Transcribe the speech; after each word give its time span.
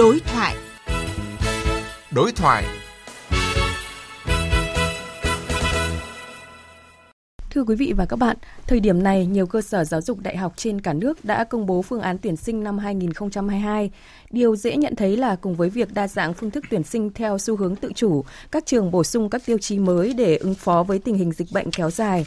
Đối 0.00 0.20
thoại. 0.20 0.56
Đối 2.14 2.32
thoại. 2.32 2.64
Thưa 7.50 7.64
quý 7.64 7.74
vị 7.74 7.92
và 7.96 8.06
các 8.06 8.16
bạn, 8.16 8.36
thời 8.66 8.80
điểm 8.80 9.02
này 9.02 9.26
nhiều 9.26 9.46
cơ 9.46 9.60
sở 9.60 9.84
giáo 9.84 10.00
dục 10.00 10.18
đại 10.20 10.36
học 10.36 10.52
trên 10.56 10.80
cả 10.80 10.92
nước 10.92 11.24
đã 11.24 11.44
công 11.44 11.66
bố 11.66 11.82
phương 11.82 12.00
án 12.00 12.18
tuyển 12.18 12.36
sinh 12.36 12.64
năm 12.64 12.78
2022. 12.78 13.90
Điều 14.30 14.56
dễ 14.56 14.76
nhận 14.76 14.96
thấy 14.96 15.16
là 15.16 15.36
cùng 15.36 15.54
với 15.54 15.70
việc 15.70 15.94
đa 15.94 16.08
dạng 16.08 16.34
phương 16.34 16.50
thức 16.50 16.64
tuyển 16.70 16.82
sinh 16.82 17.10
theo 17.10 17.38
xu 17.38 17.56
hướng 17.56 17.76
tự 17.76 17.92
chủ, 17.94 18.24
các 18.50 18.66
trường 18.66 18.90
bổ 18.90 19.04
sung 19.04 19.30
các 19.30 19.42
tiêu 19.46 19.58
chí 19.58 19.78
mới 19.78 20.14
để 20.14 20.36
ứng 20.36 20.54
phó 20.54 20.82
với 20.82 20.98
tình 20.98 21.14
hình 21.14 21.32
dịch 21.32 21.48
bệnh 21.52 21.70
kéo 21.70 21.90
dài. 21.90 22.26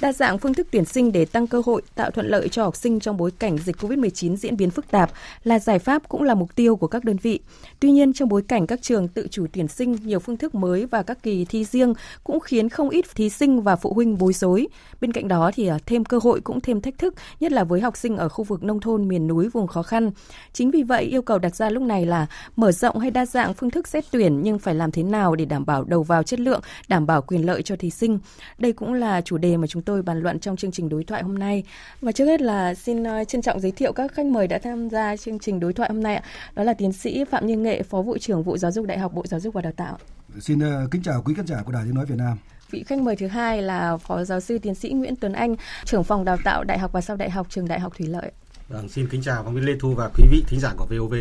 Đa 0.00 0.12
dạng 0.12 0.38
phương 0.38 0.54
thức 0.54 0.66
tuyển 0.70 0.84
sinh 0.84 1.12
để 1.12 1.24
tăng 1.24 1.46
cơ 1.46 1.62
hội, 1.66 1.82
tạo 1.94 2.10
thuận 2.10 2.26
lợi 2.26 2.48
cho 2.48 2.64
học 2.64 2.76
sinh 2.76 3.00
trong 3.00 3.16
bối 3.16 3.30
cảnh 3.30 3.58
dịch 3.58 3.76
COVID-19 3.76 4.36
diễn 4.36 4.56
biến 4.56 4.70
phức 4.70 4.90
tạp 4.90 5.10
là 5.44 5.58
giải 5.58 5.78
pháp 5.78 6.08
cũng 6.08 6.22
là 6.22 6.34
mục 6.34 6.54
tiêu 6.54 6.76
của 6.76 6.86
các 6.86 7.04
đơn 7.04 7.16
vị. 7.16 7.40
Tuy 7.80 7.90
nhiên, 7.90 8.12
trong 8.12 8.28
bối 8.28 8.42
cảnh 8.48 8.66
các 8.66 8.82
trường 8.82 9.08
tự 9.08 9.26
chủ 9.30 9.46
tuyển 9.52 9.68
sinh 9.68 9.96
nhiều 10.04 10.18
phương 10.18 10.36
thức 10.36 10.54
mới 10.54 10.86
và 10.86 11.02
các 11.02 11.22
kỳ 11.22 11.44
thi 11.44 11.64
riêng 11.64 11.94
cũng 12.24 12.40
khiến 12.40 12.68
không 12.68 12.88
ít 12.88 13.04
thí 13.14 13.28
sinh 13.28 13.60
và 13.60 13.76
phụ 13.76 13.92
huynh 13.92 14.18
bối 14.18 14.32
rối. 14.32 14.68
Bên 15.00 15.12
cạnh 15.12 15.28
đó 15.28 15.50
thì 15.54 15.66
à, 15.66 15.78
thêm 15.86 16.04
cơ 16.04 16.18
hội 16.22 16.40
cũng 16.40 16.60
thêm 16.60 16.80
thách 16.80 16.98
thức, 16.98 17.14
nhất 17.40 17.52
là 17.52 17.64
với 17.64 17.80
học 17.80 17.96
sinh 17.96 18.16
ở 18.16 18.28
khu 18.28 18.44
vực 18.44 18.62
nông 18.62 18.80
thôn, 18.80 19.08
miền 19.08 19.26
núi, 19.26 19.48
vùng 19.48 19.66
khó 19.66 19.82
khăn. 19.82 20.10
Chính 20.52 20.70
vì 20.70 20.82
vậy, 20.82 21.04
yêu 21.04 21.22
cầu 21.22 21.38
đặt 21.38 21.56
ra 21.56 21.70
lúc 21.70 21.82
này 21.82 22.06
là 22.06 22.26
mở 22.56 22.72
rộng 22.72 22.98
hay 22.98 23.10
đa 23.10 23.26
dạng 23.26 23.54
phương 23.54 23.70
thức 23.70 23.88
xét 23.88 24.04
tuyển 24.10 24.42
nhưng 24.42 24.58
phải 24.58 24.74
làm 24.74 24.90
thế 24.90 25.02
nào 25.02 25.34
để 25.34 25.44
đảm 25.44 25.66
bảo 25.66 25.84
đầu 25.84 26.02
vào 26.02 26.22
chất 26.22 26.40
lượng, 26.40 26.60
đảm 26.88 27.06
bảo 27.06 27.22
quyền 27.22 27.46
lợi 27.46 27.62
cho 27.62 27.76
thí 27.76 27.90
sinh. 27.90 28.18
Đây 28.58 28.72
cũng 28.72 28.94
là 28.94 29.20
chủ 29.20 29.38
đề 29.38 29.56
mà 29.56 29.66
chúng 29.66 29.82
tôi 29.82 29.89
tôi 29.90 30.02
bàn 30.02 30.22
luận 30.22 30.38
trong 30.38 30.56
chương 30.56 30.70
trình 30.70 30.88
đối 30.88 31.04
thoại 31.04 31.22
hôm 31.22 31.38
nay. 31.38 31.64
Và 32.00 32.12
trước 32.12 32.24
hết 32.24 32.40
là 32.40 32.74
xin 32.74 33.04
ờ, 33.04 33.24
trân 33.24 33.42
trọng 33.42 33.60
giới 33.60 33.70
thiệu 33.70 33.92
các 33.92 34.12
khách 34.12 34.26
mời 34.26 34.46
đã 34.46 34.58
tham 34.58 34.88
gia 34.90 35.16
chương 35.16 35.38
trình 35.38 35.60
đối 35.60 35.72
thoại 35.72 35.90
hôm 35.92 36.02
nay. 36.02 36.22
Đó 36.54 36.62
là 36.62 36.74
tiến 36.74 36.92
sĩ 36.92 37.24
Phạm 37.30 37.46
Như 37.46 37.56
Nghệ, 37.56 37.82
Phó 37.82 38.02
vụ 38.02 38.18
trưởng 38.18 38.42
vụ 38.42 38.56
Giáo 38.56 38.70
dục 38.70 38.86
Đại 38.86 38.98
học 38.98 39.12
Bộ 39.14 39.26
Giáo 39.26 39.40
dục 39.40 39.54
và 39.54 39.62
Đào 39.62 39.72
tạo. 39.76 39.98
Xin 40.40 40.58
uh, 40.58 40.90
kính 40.90 41.02
chào 41.02 41.22
quý 41.24 41.34
khán 41.34 41.46
giả 41.46 41.62
của 41.62 41.72
Đài 41.72 41.84
Tiếng 41.84 41.94
nói 41.94 42.06
Việt 42.06 42.18
Nam. 42.18 42.38
Vị 42.70 42.84
khách 42.86 42.98
mời 42.98 43.16
thứ 43.16 43.26
hai 43.26 43.62
là 43.62 43.96
Phó 43.96 44.24
giáo 44.24 44.40
sư 44.40 44.58
tiến 44.58 44.74
sĩ 44.74 44.90
Nguyễn 44.90 45.16
Tuấn 45.16 45.32
Anh, 45.32 45.56
trưởng 45.84 46.04
phòng 46.04 46.24
đào 46.24 46.36
tạo 46.44 46.64
Đại 46.64 46.78
học 46.78 46.92
và 46.92 47.00
sau 47.00 47.16
đại 47.16 47.30
học 47.30 47.46
trường 47.50 47.68
Đại 47.68 47.80
học 47.80 47.92
Thủy 47.98 48.06
Lợi. 48.06 48.32
Vâng, 48.68 48.88
xin 48.88 49.08
kính 49.08 49.22
chào 49.22 49.44
phóng 49.44 49.54
viên 49.54 49.64
Lê 49.64 49.72
Thu 49.80 49.94
và 49.94 50.10
quý 50.16 50.24
vị 50.30 50.44
thính 50.48 50.60
giả 50.60 50.72
của 50.76 50.86
VOV. 50.90 51.14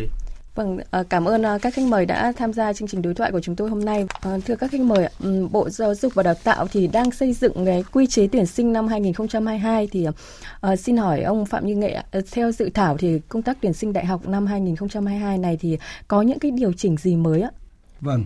Vâng, 0.60 0.78
ờ, 0.92 1.04
cảm 1.10 1.26
ơn 1.26 1.42
ờ, 1.42 1.58
các 1.62 1.74
khách 1.74 1.86
mời 1.86 2.06
đã 2.06 2.34
tham 2.38 2.54
gia 2.54 2.74
chương 2.74 2.88
trình 2.88 3.02
đối 3.02 3.14
thoại 3.14 3.32
của 3.32 3.40
chúng 3.40 3.56
tôi 3.56 3.70
hôm 3.70 3.86
nay. 3.86 4.06
Ờ, 4.22 4.40
thưa 4.46 4.56
các 4.56 4.72
khách 4.72 4.82
mời, 4.82 5.10
Bộ 5.52 5.70
Giáo 5.70 5.96
dục 5.96 6.14
và 6.14 6.24
Đào 6.24 6.34
tạo 6.44 6.68
thì 6.68 6.88
đang 6.88 7.12
xây 7.12 7.34
dựng 7.34 7.66
cái 7.66 7.84
quy 7.92 8.08
chế 8.08 8.28
tuyển 8.28 8.46
sinh 8.46 8.74
năm 8.74 8.88
2022 8.88 9.88
thì 9.92 10.08
xin 10.78 10.98
hỏi 10.98 11.22
ông 11.22 11.46
Phạm 11.46 11.66
Như 11.68 11.76
Nghệ, 11.76 12.04
theo 12.32 12.52
dự 12.52 12.70
thảo 12.74 12.98
thì 12.98 13.20
công 13.20 13.42
tác 13.42 13.58
tuyển 13.62 13.74
sinh 13.74 13.94
đại 13.94 14.06
học 14.06 14.28
năm 14.28 14.46
2022 14.46 15.38
này 15.38 15.58
thì 15.62 15.78
có 16.08 16.22
những 16.22 16.40
cái 16.40 16.52
điều 16.52 16.74
chỉnh 16.74 16.98
gì 16.98 17.16
mới 17.16 17.42
ạ? 17.42 17.52
Vâng, 18.02 18.26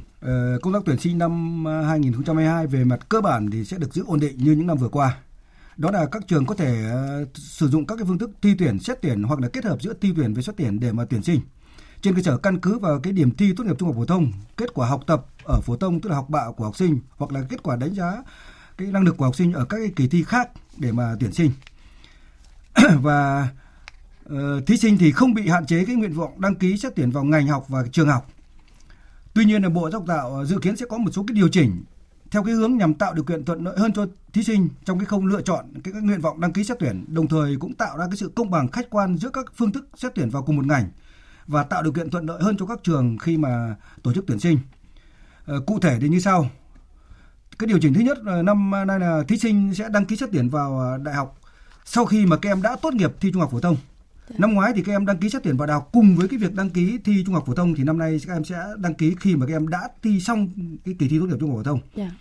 công 0.61 0.73
tác 0.73 0.79
tuyển 0.85 0.97
sinh 0.99 1.17
năm 1.17 1.65
2022 1.65 2.67
về 2.67 2.83
mặt 2.83 3.09
cơ 3.09 3.21
bản 3.21 3.49
thì 3.51 3.65
sẽ 3.65 3.77
được 3.77 3.93
giữ 3.93 4.03
ổn 4.07 4.19
định 4.19 4.37
như 4.37 4.51
những 4.51 4.67
năm 4.67 4.77
vừa 4.77 4.89
qua 4.89 5.17
đó 5.77 5.91
là 5.91 6.05
các 6.05 6.27
trường 6.27 6.45
có 6.45 6.55
thể 6.55 6.83
sử 7.33 7.67
dụng 7.67 7.85
các 7.85 7.95
cái 7.95 8.05
phương 8.07 8.17
thức 8.17 8.29
thi 8.41 8.55
tuyển 8.59 8.79
xét 8.79 9.01
tuyển 9.01 9.23
hoặc 9.23 9.39
là 9.39 9.47
kết 9.47 9.65
hợp 9.65 9.81
giữa 9.81 9.93
thi 10.01 10.09
tuyển 10.15 10.33
với 10.33 10.43
xét 10.43 10.57
tuyển 10.57 10.79
để 10.79 10.91
mà 10.91 11.05
tuyển 11.05 11.23
sinh 11.23 11.39
trên 12.03 12.15
cơ 12.15 12.21
sở 12.21 12.37
căn 12.37 12.59
cứ 12.59 12.79
vào 12.79 12.99
cái 12.99 13.13
điểm 13.13 13.31
thi 13.31 13.53
tốt 13.57 13.63
nghiệp 13.63 13.75
trung 13.79 13.87
học 13.87 13.95
phổ 13.95 14.05
thông, 14.05 14.31
kết 14.57 14.73
quả 14.73 14.87
học 14.87 15.03
tập 15.07 15.25
ở 15.43 15.61
phổ 15.61 15.77
thông 15.77 16.01
tức 16.01 16.09
là 16.09 16.15
học 16.15 16.29
bạ 16.29 16.45
của 16.57 16.63
học 16.63 16.77
sinh 16.77 16.99
hoặc 17.17 17.31
là 17.31 17.41
kết 17.49 17.63
quả 17.63 17.75
đánh 17.75 17.93
giá 17.93 18.23
cái 18.77 18.87
năng 18.87 19.03
lực 19.03 19.17
của 19.17 19.25
học 19.25 19.35
sinh 19.35 19.53
ở 19.53 19.65
các 19.65 19.77
cái 19.77 19.91
kỳ 19.95 20.07
thi 20.07 20.23
khác 20.23 20.49
để 20.77 20.91
mà 20.91 21.15
tuyển 21.19 21.31
sinh. 21.31 21.51
và 23.01 23.47
uh, 24.25 24.65
thí 24.67 24.77
sinh 24.77 24.97
thì 24.97 25.11
không 25.11 25.33
bị 25.33 25.47
hạn 25.47 25.65
chế 25.65 25.85
cái 25.85 25.95
nguyện 25.95 26.13
vọng 26.13 26.41
đăng 26.41 26.55
ký 26.55 26.77
xét 26.77 26.93
tuyển 26.95 27.11
vào 27.11 27.23
ngành 27.23 27.47
học 27.47 27.65
và 27.67 27.83
trường 27.91 28.07
học. 28.07 28.27
Tuy 29.33 29.45
nhiên 29.45 29.63
là 29.63 29.69
Bộ 29.69 29.81
Giáo 29.81 29.91
dục 29.91 30.07
Tạo 30.07 30.45
dự 30.45 30.59
kiến 30.59 30.75
sẽ 30.75 30.85
có 30.89 30.97
một 30.97 31.11
số 31.13 31.25
cái 31.27 31.35
điều 31.35 31.47
chỉnh 31.47 31.83
theo 32.31 32.43
cái 32.43 32.53
hướng 32.53 32.77
nhằm 32.77 32.93
tạo 32.93 33.13
điều 33.13 33.23
kiện 33.23 33.45
thuận 33.45 33.63
lợi 33.63 33.75
hơn 33.77 33.93
cho 33.93 34.05
thí 34.33 34.43
sinh 34.43 34.69
trong 34.85 34.99
cái 34.99 35.05
không 35.05 35.25
lựa 35.25 35.41
chọn 35.41 35.65
cái, 35.83 35.93
cái 35.93 36.01
nguyện 36.01 36.21
vọng 36.21 36.41
đăng 36.41 36.53
ký 36.53 36.63
xét 36.63 36.79
tuyển, 36.79 37.05
đồng 37.07 37.27
thời 37.27 37.55
cũng 37.55 37.73
tạo 37.73 37.97
ra 37.97 38.05
cái 38.07 38.17
sự 38.17 38.31
công 38.35 38.51
bằng 38.51 38.67
khách 38.67 38.89
quan 38.89 39.17
giữa 39.17 39.29
các 39.29 39.45
phương 39.55 39.71
thức 39.71 39.87
xét 39.95 40.11
tuyển 40.15 40.29
vào 40.29 40.43
cùng 40.43 40.55
một 40.55 40.65
ngành 40.65 40.89
và 41.47 41.63
tạo 41.63 41.83
điều 41.83 41.93
kiện 41.93 42.09
thuận 42.09 42.25
lợi 42.25 42.37
hơn 42.41 42.57
cho 42.57 42.65
các 42.65 42.79
trường 42.83 43.17
khi 43.17 43.37
mà 43.37 43.75
tổ 44.03 44.13
chức 44.13 44.23
tuyển 44.27 44.39
sinh. 44.39 44.57
À, 45.45 45.55
cụ 45.67 45.79
thể 45.79 45.97
thì 46.01 46.09
như 46.09 46.19
sau. 46.19 46.49
Cái 47.59 47.67
điều 47.67 47.79
chỉnh 47.81 47.93
thứ 47.93 48.01
nhất 48.01 48.17
là 48.23 48.41
năm 48.41 48.71
nay 48.87 48.99
là 48.99 49.23
thí 49.27 49.37
sinh 49.37 49.73
sẽ 49.75 49.89
đăng 49.89 50.05
ký 50.05 50.15
xét 50.15 50.29
tuyển 50.31 50.49
vào 50.49 50.79
ờ, 50.79 50.97
đại 50.97 51.15
học 51.15 51.39
sau 51.85 52.05
khi 52.05 52.25
mà 52.25 52.37
các 52.37 52.49
em 52.49 52.61
đã 52.61 52.75
tốt 52.81 52.93
nghiệp 52.93 53.11
thi 53.19 53.31
trung 53.31 53.41
học 53.41 53.51
phổ 53.51 53.59
thông. 53.59 53.77
Dạ. 54.29 54.35
Năm 54.39 54.53
ngoái 54.53 54.73
thì 54.75 54.83
các 54.83 54.91
em 54.91 55.05
đăng 55.05 55.17
ký 55.17 55.29
xét 55.29 55.43
tuyển 55.43 55.57
vào 55.57 55.67
đại 55.67 55.73
học 55.73 55.89
cùng 55.93 56.15
với 56.15 56.27
cái 56.27 56.39
việc 56.39 56.55
đăng 56.55 56.69
ký 56.69 56.99
thi 57.03 57.23
trung 57.25 57.35
học 57.35 57.43
phổ 57.47 57.53
thông 57.53 57.75
thì 57.75 57.83
năm 57.83 57.97
nay 57.97 58.19
các 58.27 58.33
em 58.33 58.43
sẽ 58.43 58.63
đăng 58.77 58.93
ký 58.93 59.15
khi 59.19 59.35
mà 59.35 59.45
các 59.45 59.53
em 59.53 59.67
đã 59.67 59.89
thi 60.01 60.19
xong 60.19 60.49
cái 60.85 60.95
kỳ 60.99 61.07
thi 61.07 61.19
tốt 61.19 61.25
nghiệp 61.25 61.37
trung 61.39 61.49
học 61.49 61.57
phổ 61.57 61.63
thông. 61.63 61.79
Yeah. 61.95 62.11
Dạ. 62.11 62.17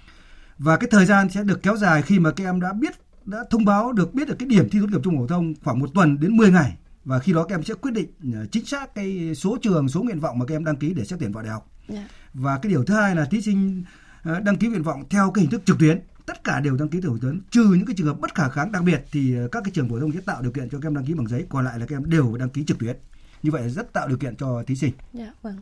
Và 0.58 0.76
cái 0.76 0.88
thời 0.90 1.06
gian 1.06 1.30
sẽ 1.30 1.42
được 1.42 1.62
kéo 1.62 1.76
dài 1.76 2.02
khi 2.02 2.18
mà 2.18 2.30
các 2.30 2.44
em 2.44 2.60
đã 2.60 2.72
biết 2.72 2.92
đã 3.24 3.38
thông 3.50 3.64
báo 3.64 3.92
được 3.92 4.14
biết 4.14 4.28
được 4.28 4.36
cái 4.38 4.48
điểm 4.48 4.68
thi 4.70 4.78
tốt 4.80 4.86
nghiệp 4.90 5.00
trung 5.04 5.16
học 5.16 5.22
phổ 5.22 5.34
thông 5.34 5.54
khoảng 5.64 5.78
một 5.78 5.90
tuần 5.94 6.20
đến 6.20 6.36
10 6.36 6.50
ngày 6.50 6.76
và 7.04 7.18
khi 7.18 7.32
đó 7.32 7.44
các 7.44 7.54
em 7.54 7.62
sẽ 7.62 7.74
quyết 7.74 7.90
định 7.90 8.10
ờ, 8.34 8.46
chính 8.46 8.66
xác 8.66 8.94
cái 8.94 9.34
số 9.34 9.58
trường 9.62 9.88
số 9.88 10.02
nguyện 10.02 10.20
vọng 10.20 10.38
mà 10.38 10.44
các 10.46 10.54
em 10.54 10.64
đăng 10.64 10.76
ký 10.76 10.94
để 10.94 11.04
xét 11.04 11.18
tuyển 11.18 11.32
vào 11.32 11.44
đại 11.44 11.52
học 11.52 11.70
yeah. 11.88 12.02
Dạ. 12.02 12.08
và 12.34 12.58
cái 12.58 12.70
điều 12.70 12.84
thứ 12.84 12.94
hai 12.94 13.16
là 13.16 13.24
thí 13.24 13.42
sinh 13.42 13.84
ờ, 14.22 14.40
đăng 14.40 14.56
ký 14.56 14.66
nguyện 14.66 14.82
vọng 14.82 15.04
theo 15.10 15.30
cái 15.30 15.42
hình 15.42 15.50
thức 15.50 15.62
trực 15.64 15.78
tuyến 15.78 16.00
tất 16.26 16.44
cả 16.44 16.60
đều 16.60 16.76
đăng 16.76 16.88
ký 16.88 17.00
trực 17.02 17.12
tuyến 17.20 17.40
trừ 17.50 17.64
những 17.64 17.86
cái 17.86 17.94
trường 17.96 18.06
hợp 18.06 18.20
bất 18.20 18.34
khả 18.34 18.48
kháng 18.48 18.72
đặc 18.72 18.82
biệt 18.82 19.04
thì 19.12 19.36
ờ, 19.36 19.48
các 19.52 19.64
cái 19.64 19.72
trường 19.74 19.88
phổ 19.88 20.00
thông 20.00 20.12
sẽ 20.12 20.20
tạo 20.20 20.42
điều 20.42 20.52
kiện 20.52 20.70
cho 20.70 20.78
các 20.80 20.88
em 20.88 20.94
đăng 20.94 21.04
ký 21.04 21.14
bằng 21.14 21.26
giấy 21.26 21.46
còn 21.48 21.64
lại 21.64 21.78
là 21.78 21.86
các 21.86 21.96
em 21.96 22.10
đều 22.10 22.36
đăng 22.36 22.50
ký 22.50 22.64
trực 22.64 22.78
tuyến 22.78 22.96
như 23.42 23.50
vậy 23.50 23.70
rất 23.70 23.92
tạo 23.92 24.08
điều 24.08 24.18
kiện 24.18 24.36
cho 24.36 24.62
thí 24.66 24.74
sinh 24.74 24.92
yeah, 25.12 25.28
dạ, 25.28 25.34
vâng. 25.42 25.56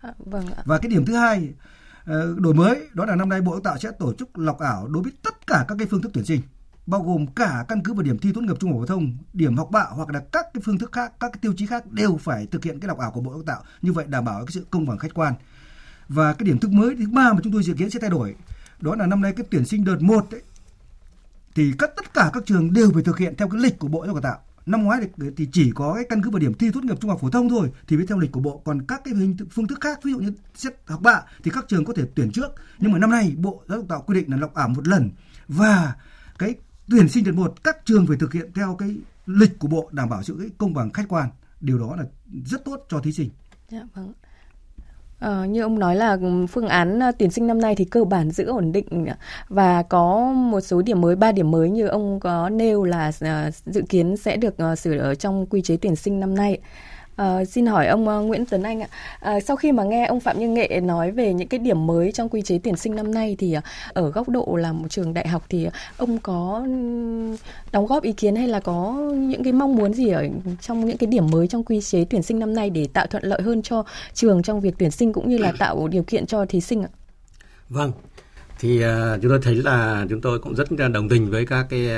À, 0.00 0.14
vâng 0.18 0.46
ạ. 0.46 0.62
và 0.64 0.78
cái 0.78 0.90
điểm 0.90 1.04
thứ 1.04 1.14
hai 1.14 1.52
đổi 2.36 2.54
mới 2.54 2.88
đó 2.94 3.04
là 3.04 3.16
năm 3.16 3.28
nay 3.28 3.40
bộ 3.40 3.60
tạo 3.60 3.78
sẽ 3.78 3.90
tổ 3.98 4.12
chức 4.12 4.38
lọc 4.38 4.58
ảo 4.58 4.88
đối 4.88 5.02
với 5.02 5.12
tất 5.22 5.46
cả 5.46 5.64
các 5.68 5.74
cái 5.78 5.86
phương 5.90 6.02
thức 6.02 6.10
tuyển 6.14 6.24
sinh 6.24 6.40
bao 6.90 7.02
gồm 7.02 7.26
cả 7.26 7.64
căn 7.68 7.82
cứ 7.82 7.92
vào 7.92 8.02
điểm 8.02 8.18
thi 8.18 8.32
tốt 8.32 8.40
nghiệp 8.40 8.56
trung 8.60 8.72
học 8.72 8.80
phổ 8.80 8.86
thông, 8.86 9.16
điểm 9.32 9.56
học 9.56 9.68
bạ 9.70 9.84
hoặc 9.90 10.10
là 10.10 10.20
các 10.32 10.46
cái 10.54 10.62
phương 10.64 10.78
thức 10.78 10.92
khác, 10.92 11.12
các 11.20 11.32
cái 11.32 11.38
tiêu 11.40 11.52
chí 11.56 11.66
khác 11.66 11.92
đều 11.92 12.16
phải 12.16 12.46
thực 12.46 12.64
hiện 12.64 12.80
cái 12.80 12.88
lọc 12.88 12.98
ảo 12.98 13.10
của 13.10 13.20
Bộ 13.20 13.32
Giáo 13.32 13.42
tạo. 13.42 13.62
Như 13.82 13.92
vậy 13.92 14.04
đảm 14.08 14.24
bảo 14.24 14.38
cái 14.46 14.52
sự 14.52 14.66
công 14.70 14.86
bằng 14.86 14.98
khách 14.98 15.14
quan. 15.14 15.34
Và 16.08 16.32
cái 16.32 16.46
điểm 16.46 16.58
thức 16.58 16.70
mới 16.70 16.96
thứ 16.96 17.04
ba 17.12 17.32
mà 17.32 17.40
chúng 17.44 17.52
tôi 17.52 17.62
dự 17.62 17.74
kiến 17.74 17.90
sẽ 17.90 18.00
thay 18.00 18.10
đổi 18.10 18.34
đó 18.80 18.94
là 18.96 19.06
năm 19.06 19.20
nay 19.20 19.32
cái 19.36 19.46
tuyển 19.50 19.64
sinh 19.64 19.84
đợt 19.84 20.02
1 20.02 20.30
ấy, 20.30 20.42
thì 21.54 21.72
các 21.78 21.90
tất 21.96 22.14
cả 22.14 22.30
các 22.32 22.42
trường 22.46 22.72
đều 22.72 22.90
phải 22.94 23.02
thực 23.02 23.18
hiện 23.18 23.34
theo 23.36 23.48
cái 23.48 23.60
lịch 23.60 23.78
của 23.78 23.88
Bộ 23.88 24.06
Giáo 24.06 24.14
dục 24.14 24.22
Tạo. 24.22 24.38
Năm 24.66 24.82
ngoái 24.82 25.00
thì, 25.00 25.26
thì 25.36 25.48
chỉ 25.52 25.72
có 25.74 25.94
cái 25.94 26.04
căn 26.08 26.22
cứ 26.22 26.30
vào 26.30 26.38
điểm 26.38 26.54
thi 26.54 26.70
tốt 26.72 26.84
nghiệp 26.84 27.00
trung 27.00 27.10
học 27.10 27.20
phổ 27.20 27.30
thông 27.30 27.48
thôi 27.48 27.70
thì 27.86 27.96
mới 27.96 28.06
theo 28.06 28.18
lịch 28.18 28.32
của 28.32 28.40
bộ 28.40 28.62
còn 28.64 28.82
các 28.82 29.00
cái 29.04 29.14
hình 29.14 29.36
phương 29.50 29.66
thức 29.66 29.78
khác 29.80 30.00
ví 30.02 30.12
dụ 30.12 30.18
như 30.18 30.32
xét 30.54 30.72
học 30.86 31.02
bạ 31.02 31.22
thì 31.44 31.50
các 31.54 31.64
trường 31.68 31.84
có 31.84 31.92
thể 31.92 32.04
tuyển 32.14 32.32
trước 32.32 32.48
nhưng 32.78 32.92
mà 32.92 32.98
năm 32.98 33.10
nay 33.10 33.34
bộ 33.36 33.62
giáo 33.68 33.78
dục 33.78 33.88
tạo 33.88 34.04
quy 34.06 34.14
định 34.14 34.30
là 34.30 34.36
lọc 34.36 34.54
ảo 34.54 34.68
một 34.68 34.88
lần 34.88 35.10
và 35.48 35.94
cái 36.38 36.54
tuyển 36.90 37.08
sinh 37.08 37.24
đợt 37.24 37.32
một 37.32 37.64
các 37.64 37.76
trường 37.84 38.06
phải 38.06 38.16
thực 38.20 38.32
hiện 38.32 38.50
theo 38.54 38.76
cái 38.78 38.96
lịch 39.26 39.58
của 39.58 39.68
bộ 39.68 39.88
đảm 39.92 40.08
bảo 40.08 40.22
sự 40.22 40.50
công 40.58 40.74
bằng 40.74 40.90
khách 40.90 41.08
quan 41.08 41.28
điều 41.60 41.78
đó 41.78 41.96
là 41.96 42.04
rất 42.44 42.64
tốt 42.64 42.86
cho 42.88 43.00
thí 43.00 43.12
sinh. 43.12 43.30
Dạ 43.68 43.82
vâng. 43.94 44.12
À, 45.18 45.46
như 45.46 45.62
ông 45.62 45.78
nói 45.78 45.96
là 45.96 46.18
phương 46.50 46.68
án 46.68 47.00
ờ, 47.00 47.12
tuyển 47.18 47.30
sinh 47.30 47.46
năm 47.46 47.60
nay 47.60 47.74
thì 47.74 47.84
cơ 47.84 48.04
bản 48.04 48.30
giữ 48.30 48.44
ổn 48.44 48.72
định 48.72 49.06
ờ, 49.06 49.14
và 49.48 49.82
có 49.82 50.32
một 50.32 50.60
số 50.60 50.82
điểm 50.82 51.00
mới, 51.00 51.16
ba 51.16 51.32
điểm 51.32 51.50
mới 51.50 51.70
như 51.70 51.86
ông 51.86 52.20
có 52.20 52.48
nêu 52.48 52.84
là 52.84 53.12
dự 53.66 53.82
kiến 53.88 54.16
sẽ 54.16 54.36
được 54.36 54.54
sửa 54.78 54.96
ở 54.96 55.14
trong 55.14 55.46
quy 55.46 55.62
chế 55.62 55.76
tuyển 55.76 55.96
sinh 55.96 56.20
năm 56.20 56.34
nay. 56.34 56.58
À, 57.20 57.44
xin 57.44 57.66
hỏi 57.66 57.86
ông 57.86 58.08
uh, 58.08 58.26
Nguyễn 58.26 58.44
Tuấn 58.46 58.62
Anh 58.62 58.82
ạ. 58.82 58.88
À, 59.20 59.40
sau 59.40 59.56
khi 59.56 59.72
mà 59.72 59.84
nghe 59.84 60.06
ông 60.06 60.20
Phạm 60.20 60.38
Như 60.38 60.48
Nghệ 60.48 60.80
nói 60.82 61.10
về 61.10 61.32
những 61.32 61.48
cái 61.48 61.60
điểm 61.60 61.86
mới 61.86 62.12
trong 62.12 62.28
quy 62.28 62.42
chế 62.42 62.58
tuyển 62.64 62.76
sinh 62.76 62.96
năm 62.96 63.14
nay 63.14 63.36
thì 63.38 63.56
ở 63.92 64.10
góc 64.10 64.28
độ 64.28 64.56
là 64.60 64.72
một 64.72 64.88
trường 64.90 65.14
đại 65.14 65.28
học 65.28 65.44
thì 65.48 65.68
ông 65.96 66.18
có 66.18 66.66
đóng 67.72 67.86
góp 67.86 68.02
ý 68.02 68.12
kiến 68.12 68.36
hay 68.36 68.48
là 68.48 68.60
có 68.60 68.92
những 69.14 69.44
cái 69.44 69.52
mong 69.52 69.76
muốn 69.76 69.94
gì 69.94 70.08
ở 70.08 70.28
trong 70.60 70.84
những 70.84 70.96
cái 70.96 71.06
điểm 71.06 71.30
mới 71.30 71.48
trong 71.48 71.64
quy 71.64 71.80
chế 71.80 72.04
tuyển 72.10 72.22
sinh 72.22 72.38
năm 72.38 72.54
nay 72.54 72.70
để 72.70 72.88
tạo 72.92 73.06
thuận 73.06 73.24
lợi 73.24 73.42
hơn 73.42 73.62
cho 73.62 73.84
trường 74.14 74.42
trong 74.42 74.60
việc 74.60 74.74
tuyển 74.78 74.90
sinh 74.90 75.12
cũng 75.12 75.28
như 75.28 75.38
là 75.38 75.52
tạo 75.58 75.88
điều 75.88 76.02
kiện 76.02 76.26
cho 76.26 76.44
thí 76.44 76.60
sinh 76.60 76.82
ạ? 76.82 76.88
Vâng. 77.68 77.92
Thì 78.58 78.84
uh, 78.84 79.22
chúng 79.22 79.30
tôi 79.30 79.40
thấy 79.42 79.54
là 79.54 80.06
chúng 80.10 80.20
tôi 80.20 80.38
cũng 80.38 80.54
rất 80.54 80.68
đồng 80.92 81.08
tình 81.08 81.30
với 81.30 81.46
các 81.46 81.66
cái 81.70 81.88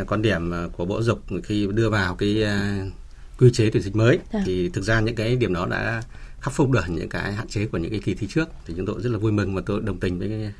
uh, 0.00 0.08
quan 0.08 0.22
điểm 0.22 0.52
của 0.76 0.84
Bộ 0.84 1.02
Dục 1.02 1.18
khi 1.42 1.68
đưa 1.74 1.90
vào 1.90 2.14
cái 2.14 2.44
uh, 2.44 2.92
quy 3.40 3.50
chế 3.52 3.70
tuyển 3.70 3.82
sinh 3.82 3.98
mới 3.98 4.18
à. 4.32 4.42
thì 4.46 4.68
thực 4.68 4.84
ra 4.84 5.00
những 5.00 5.14
cái 5.14 5.36
điểm 5.36 5.54
đó 5.54 5.66
đã 5.66 6.02
khắc 6.40 6.54
phục 6.54 6.70
được 6.70 6.84
những 6.88 7.08
cái 7.08 7.32
hạn 7.32 7.48
chế 7.48 7.66
của 7.66 7.78
những 7.78 7.90
cái 7.90 8.00
kỳ 8.04 8.14
thi 8.14 8.26
trước 8.30 8.48
thì 8.66 8.74
chúng 8.76 8.86
tôi 8.86 9.02
rất 9.02 9.10
là 9.10 9.18
vui 9.18 9.32
mừng 9.32 9.54
và 9.54 9.62
tôi 9.66 9.80
đồng 9.80 10.00
tình 10.00 10.18
với 10.18 10.28
cái, 10.28 10.52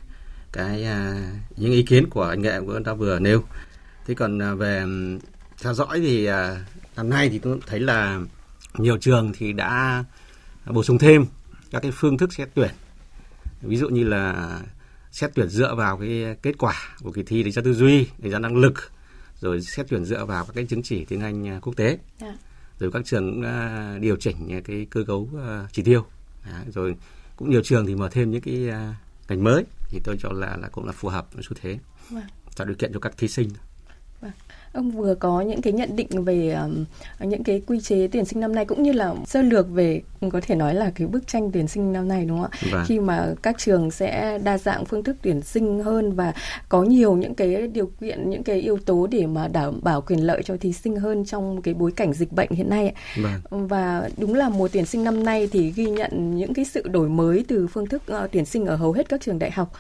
cái 0.53 0.85
à, 0.85 1.23
những 1.57 1.73
ý 1.73 1.83
kiến 1.83 2.11
của 2.11 2.23
anh 2.23 2.43
nghệ 2.43 2.61
của 2.61 2.81
ta 2.85 2.95
vừa 2.95 3.19
nêu 3.19 3.45
thế 4.07 4.15
còn 4.15 4.43
à, 4.43 4.55
về 4.55 4.85
theo 5.63 5.75
dõi 5.75 6.01
thì 6.01 6.27
à, 6.27 6.65
năm 6.97 7.11
nay 7.11 7.29
thì 7.29 7.39
tôi 7.39 7.59
thấy 7.67 7.81
là 7.81 8.21
nhiều 8.79 8.97
trường 8.99 9.33
thì 9.39 9.53
đã 9.53 10.05
bổ 10.67 10.83
sung 10.83 10.99
thêm 10.99 11.25
các 11.71 11.83
cái 11.83 11.91
phương 11.95 12.19
thức 12.19 12.33
xét 12.33 12.49
tuyển 12.55 12.71
ví 13.63 13.77
dụ 13.77 13.89
như 13.89 14.05
là 14.05 14.59
xét 15.13 15.31
tuyển 15.35 15.49
dựa 15.49 15.75
vào 15.75 15.97
cái 15.97 16.37
kết 16.43 16.59
quả 16.59 16.75
của 17.03 17.13
kỳ 17.13 17.23
thi 17.23 17.43
đánh 17.43 17.53
giá 17.53 17.63
tư 17.65 17.75
duy 17.75 18.07
đánh 18.19 18.33
giá 18.33 18.39
năng 18.39 18.57
lực 18.57 18.75
rồi 19.41 19.61
xét 19.61 19.87
tuyển 19.89 20.05
dựa 20.05 20.25
vào 20.25 20.45
các 20.45 20.53
cái 20.55 20.67
chứng 20.67 20.83
chỉ 20.83 21.05
tiếng 21.05 21.21
Anh 21.21 21.61
quốc 21.61 21.77
tế. 21.77 21.99
Yeah. 22.21 22.35
Rồi 22.81 22.91
các 22.93 23.03
trường 23.05 23.31
cũng 23.31 23.45
điều 24.01 24.17
chỉnh 24.17 24.63
cái 24.65 24.87
cơ 24.91 25.05
cấu 25.07 25.29
chỉ 25.73 25.83
tiêu. 25.83 26.05
Rồi 26.75 26.97
cũng 27.37 27.51
nhiều 27.51 27.63
trường 27.65 27.87
thì 27.87 27.95
mở 27.95 28.09
thêm 28.13 28.31
những 28.31 28.43
cái 28.43 28.69
ngành 29.29 29.45
mới 29.45 29.65
thì 29.89 30.01
tôi 30.05 30.17
cho 30.21 30.29
là 30.33 30.57
là 30.57 30.69
cũng 30.69 30.87
là 30.87 30.93
phù 30.93 31.09
hợp 31.09 31.35
với 31.35 31.43
xu 31.43 31.57
thế. 31.61 31.79
Vâng. 32.11 32.25
tạo 32.57 32.67
điều 32.67 32.77
kiện 32.77 32.93
cho 32.93 33.01
các 33.01 33.17
thí 33.17 33.29
sinh 33.29 33.49
Ông 34.73 34.91
vừa 34.91 35.15
có 35.15 35.41
những 35.41 35.63
cái 35.63 35.73
nhận 35.73 35.97
định 35.97 36.25
về 36.25 36.53
um, 36.53 36.85
những 37.21 37.45
cái 37.45 37.63
quy 37.67 37.81
chế 37.81 38.09
tuyển 38.13 38.25
sinh 38.25 38.41
năm 38.41 38.55
nay 38.55 38.65
cũng 38.65 38.83
như 38.83 38.93
là 38.93 39.15
sơ 39.27 39.43
lược 39.43 39.71
về 39.71 40.03
có 40.33 40.41
thể 40.43 40.55
nói 40.55 40.75
là 40.75 40.91
cái 40.95 41.07
bức 41.07 41.27
tranh 41.27 41.51
tuyển 41.53 41.69
sinh 41.69 41.93
năm 41.93 42.09
nay 42.09 42.25
đúng 42.25 42.43
không 42.43 42.51
ạ? 42.51 42.59
Vâng. 42.73 42.85
Khi 42.87 43.01
mà 43.01 43.35
các 43.43 43.59
trường 43.59 43.91
sẽ 43.91 44.39
đa 44.39 44.59
dạng 44.59 44.85
phương 44.85 45.03
thức 45.03 45.17
tuyển 45.23 45.43
sinh 45.43 45.83
hơn 45.83 46.13
và 46.13 46.33
có 46.69 46.83
nhiều 46.83 47.17
những 47.17 47.35
cái 47.35 47.69
điều 47.69 47.91
kiện, 48.01 48.31
những 48.31 48.43
cái 48.43 48.61
yếu 48.61 48.79
tố 48.79 49.07
để 49.07 49.27
mà 49.27 49.49
đảm 49.49 49.81
bảo 49.83 50.01
quyền 50.01 50.27
lợi 50.27 50.43
cho 50.43 50.57
thí 50.57 50.73
sinh 50.73 50.97
hơn 50.97 51.25
trong 51.25 51.63
cái 51.63 51.75
bối 51.75 51.93
cảnh 51.93 52.13
dịch 52.13 52.33
bệnh 52.33 52.51
hiện 52.51 52.71
nay. 52.71 52.95
Vâng. 53.17 53.69
Và 53.69 54.09
đúng 54.17 54.35
là 54.35 54.49
mùa 54.49 54.69
tuyển 54.69 54.87
sinh 54.87 55.05
năm 55.05 55.25
nay 55.25 55.49
thì 55.53 55.73
ghi 55.77 55.87
nhận 55.87 56.37
những 56.37 56.55
cái 56.55 56.65
sự 56.65 56.89
đổi 56.89 57.09
mới 57.09 57.45
từ 57.49 57.67
phương 57.67 57.87
thức 57.87 58.03
uh, 58.13 58.31
tuyển 58.33 58.45
sinh 58.45 58.67
ở 58.67 58.77
hầu 58.77 58.93
hết 58.93 59.09
các 59.09 59.21
trường 59.21 59.39
đại 59.39 59.51
học 59.51 59.73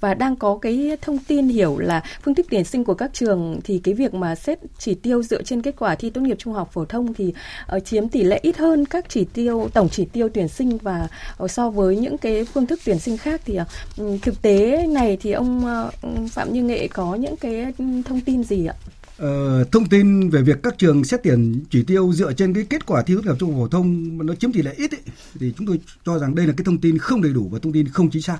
và 0.00 0.14
đang 0.14 0.36
có 0.36 0.58
cái 0.62 0.96
thông 1.02 1.18
tin 1.18 1.48
hiểu 1.48 1.78
là 1.78 2.02
phương 2.22 2.34
thức 2.34 2.46
tuyển 2.50 2.64
sinh 2.64 2.84
của 2.84 2.94
các 2.94 3.10
trường 3.12 3.60
thì 3.64 3.78
cái 3.78 3.94
việc 3.94 4.14
mà 4.14 4.33
xét 4.34 4.58
chỉ 4.78 4.94
tiêu 4.94 5.22
dựa 5.22 5.42
trên 5.42 5.62
kết 5.62 5.74
quả 5.78 5.94
thi 5.94 6.10
tốt 6.10 6.20
nghiệp 6.20 6.36
trung 6.38 6.54
học 6.54 6.70
phổ 6.72 6.84
thông 6.84 7.14
thì 7.14 7.34
uh, 7.76 7.84
chiếm 7.84 8.08
tỷ 8.08 8.22
lệ 8.22 8.38
ít 8.42 8.56
hơn 8.56 8.84
các 8.86 9.04
chỉ 9.08 9.24
tiêu 9.24 9.68
tổng 9.74 9.88
chỉ 9.88 10.04
tiêu 10.04 10.28
tuyển 10.34 10.48
sinh 10.48 10.78
và 10.78 11.08
uh, 11.42 11.50
so 11.50 11.70
với 11.70 11.96
những 11.96 12.18
cái 12.18 12.44
phương 12.44 12.66
thức 12.66 12.80
tuyển 12.84 12.98
sinh 12.98 13.16
khác 13.16 13.40
thì 13.44 13.58
uh, 14.02 14.22
thực 14.22 14.42
tế 14.42 14.86
này 14.86 15.18
thì 15.20 15.32
ông 15.32 15.64
uh, 15.64 16.30
Phạm 16.30 16.52
Như 16.52 16.62
Nghệ 16.62 16.88
có 16.88 17.14
những 17.14 17.36
cái 17.36 17.72
ừ, 17.78 17.84
thông 18.04 18.20
tin 18.20 18.44
gì 18.44 18.66
ạ? 18.66 18.74
Ờ, 19.18 19.64
thông 19.64 19.88
tin 19.88 20.30
về 20.30 20.42
việc 20.42 20.62
các 20.62 20.78
trường 20.78 21.04
xét 21.04 21.20
tuyển 21.22 21.64
chỉ 21.70 21.82
tiêu 21.82 22.12
dựa 22.12 22.32
trên 22.32 22.54
cái 22.54 22.64
kết 22.70 22.86
quả 22.86 23.02
thi 23.02 23.14
tốt 23.14 23.20
nghiệp 23.24 23.34
trung 23.38 23.50
học 23.50 23.58
phổ 23.60 23.68
thông 23.68 24.18
nó 24.26 24.34
chiếm 24.34 24.52
tỷ 24.52 24.62
lệ 24.62 24.74
ít 24.76 24.90
ấy, 24.90 25.00
thì 25.40 25.52
chúng 25.58 25.66
tôi 25.66 25.80
cho 26.04 26.18
rằng 26.18 26.34
đây 26.34 26.46
là 26.46 26.52
cái 26.56 26.64
thông 26.64 26.78
tin 26.78 26.98
không 26.98 27.22
đầy 27.22 27.32
đủ 27.32 27.48
và 27.52 27.58
thông 27.58 27.72
tin 27.72 27.88
không 27.88 28.10
chính 28.10 28.22
xác. 28.22 28.38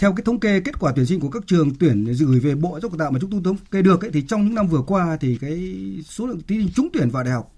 Theo 0.00 0.12
cái 0.12 0.24
thống 0.24 0.40
kê 0.40 0.60
kết 0.60 0.78
quả 0.80 0.92
tuyển 0.96 1.06
sinh 1.06 1.20
của 1.20 1.28
các 1.28 1.42
trường 1.46 1.74
tuyển 1.74 2.04
gửi 2.04 2.40
về 2.40 2.54
Bộ 2.54 2.70
Giáo 2.70 2.80
dục 2.80 2.98
Tạo 2.98 3.10
mà 3.10 3.18
chúng 3.20 3.30
tôi 3.30 3.40
thống 3.44 3.56
kê 3.70 3.82
được 3.82 4.04
ấy, 4.04 4.10
thì 4.10 4.22
trong 4.22 4.44
những 4.44 4.54
năm 4.54 4.66
vừa 4.66 4.82
qua 4.82 5.16
thì 5.20 5.38
cái 5.40 5.74
số 6.04 6.26
lượng 6.26 6.40
thí 6.48 6.58
sinh 6.58 6.68
trúng 6.74 6.88
tuyển 6.92 7.10
vào 7.10 7.24
đại 7.24 7.32
học 7.32 7.52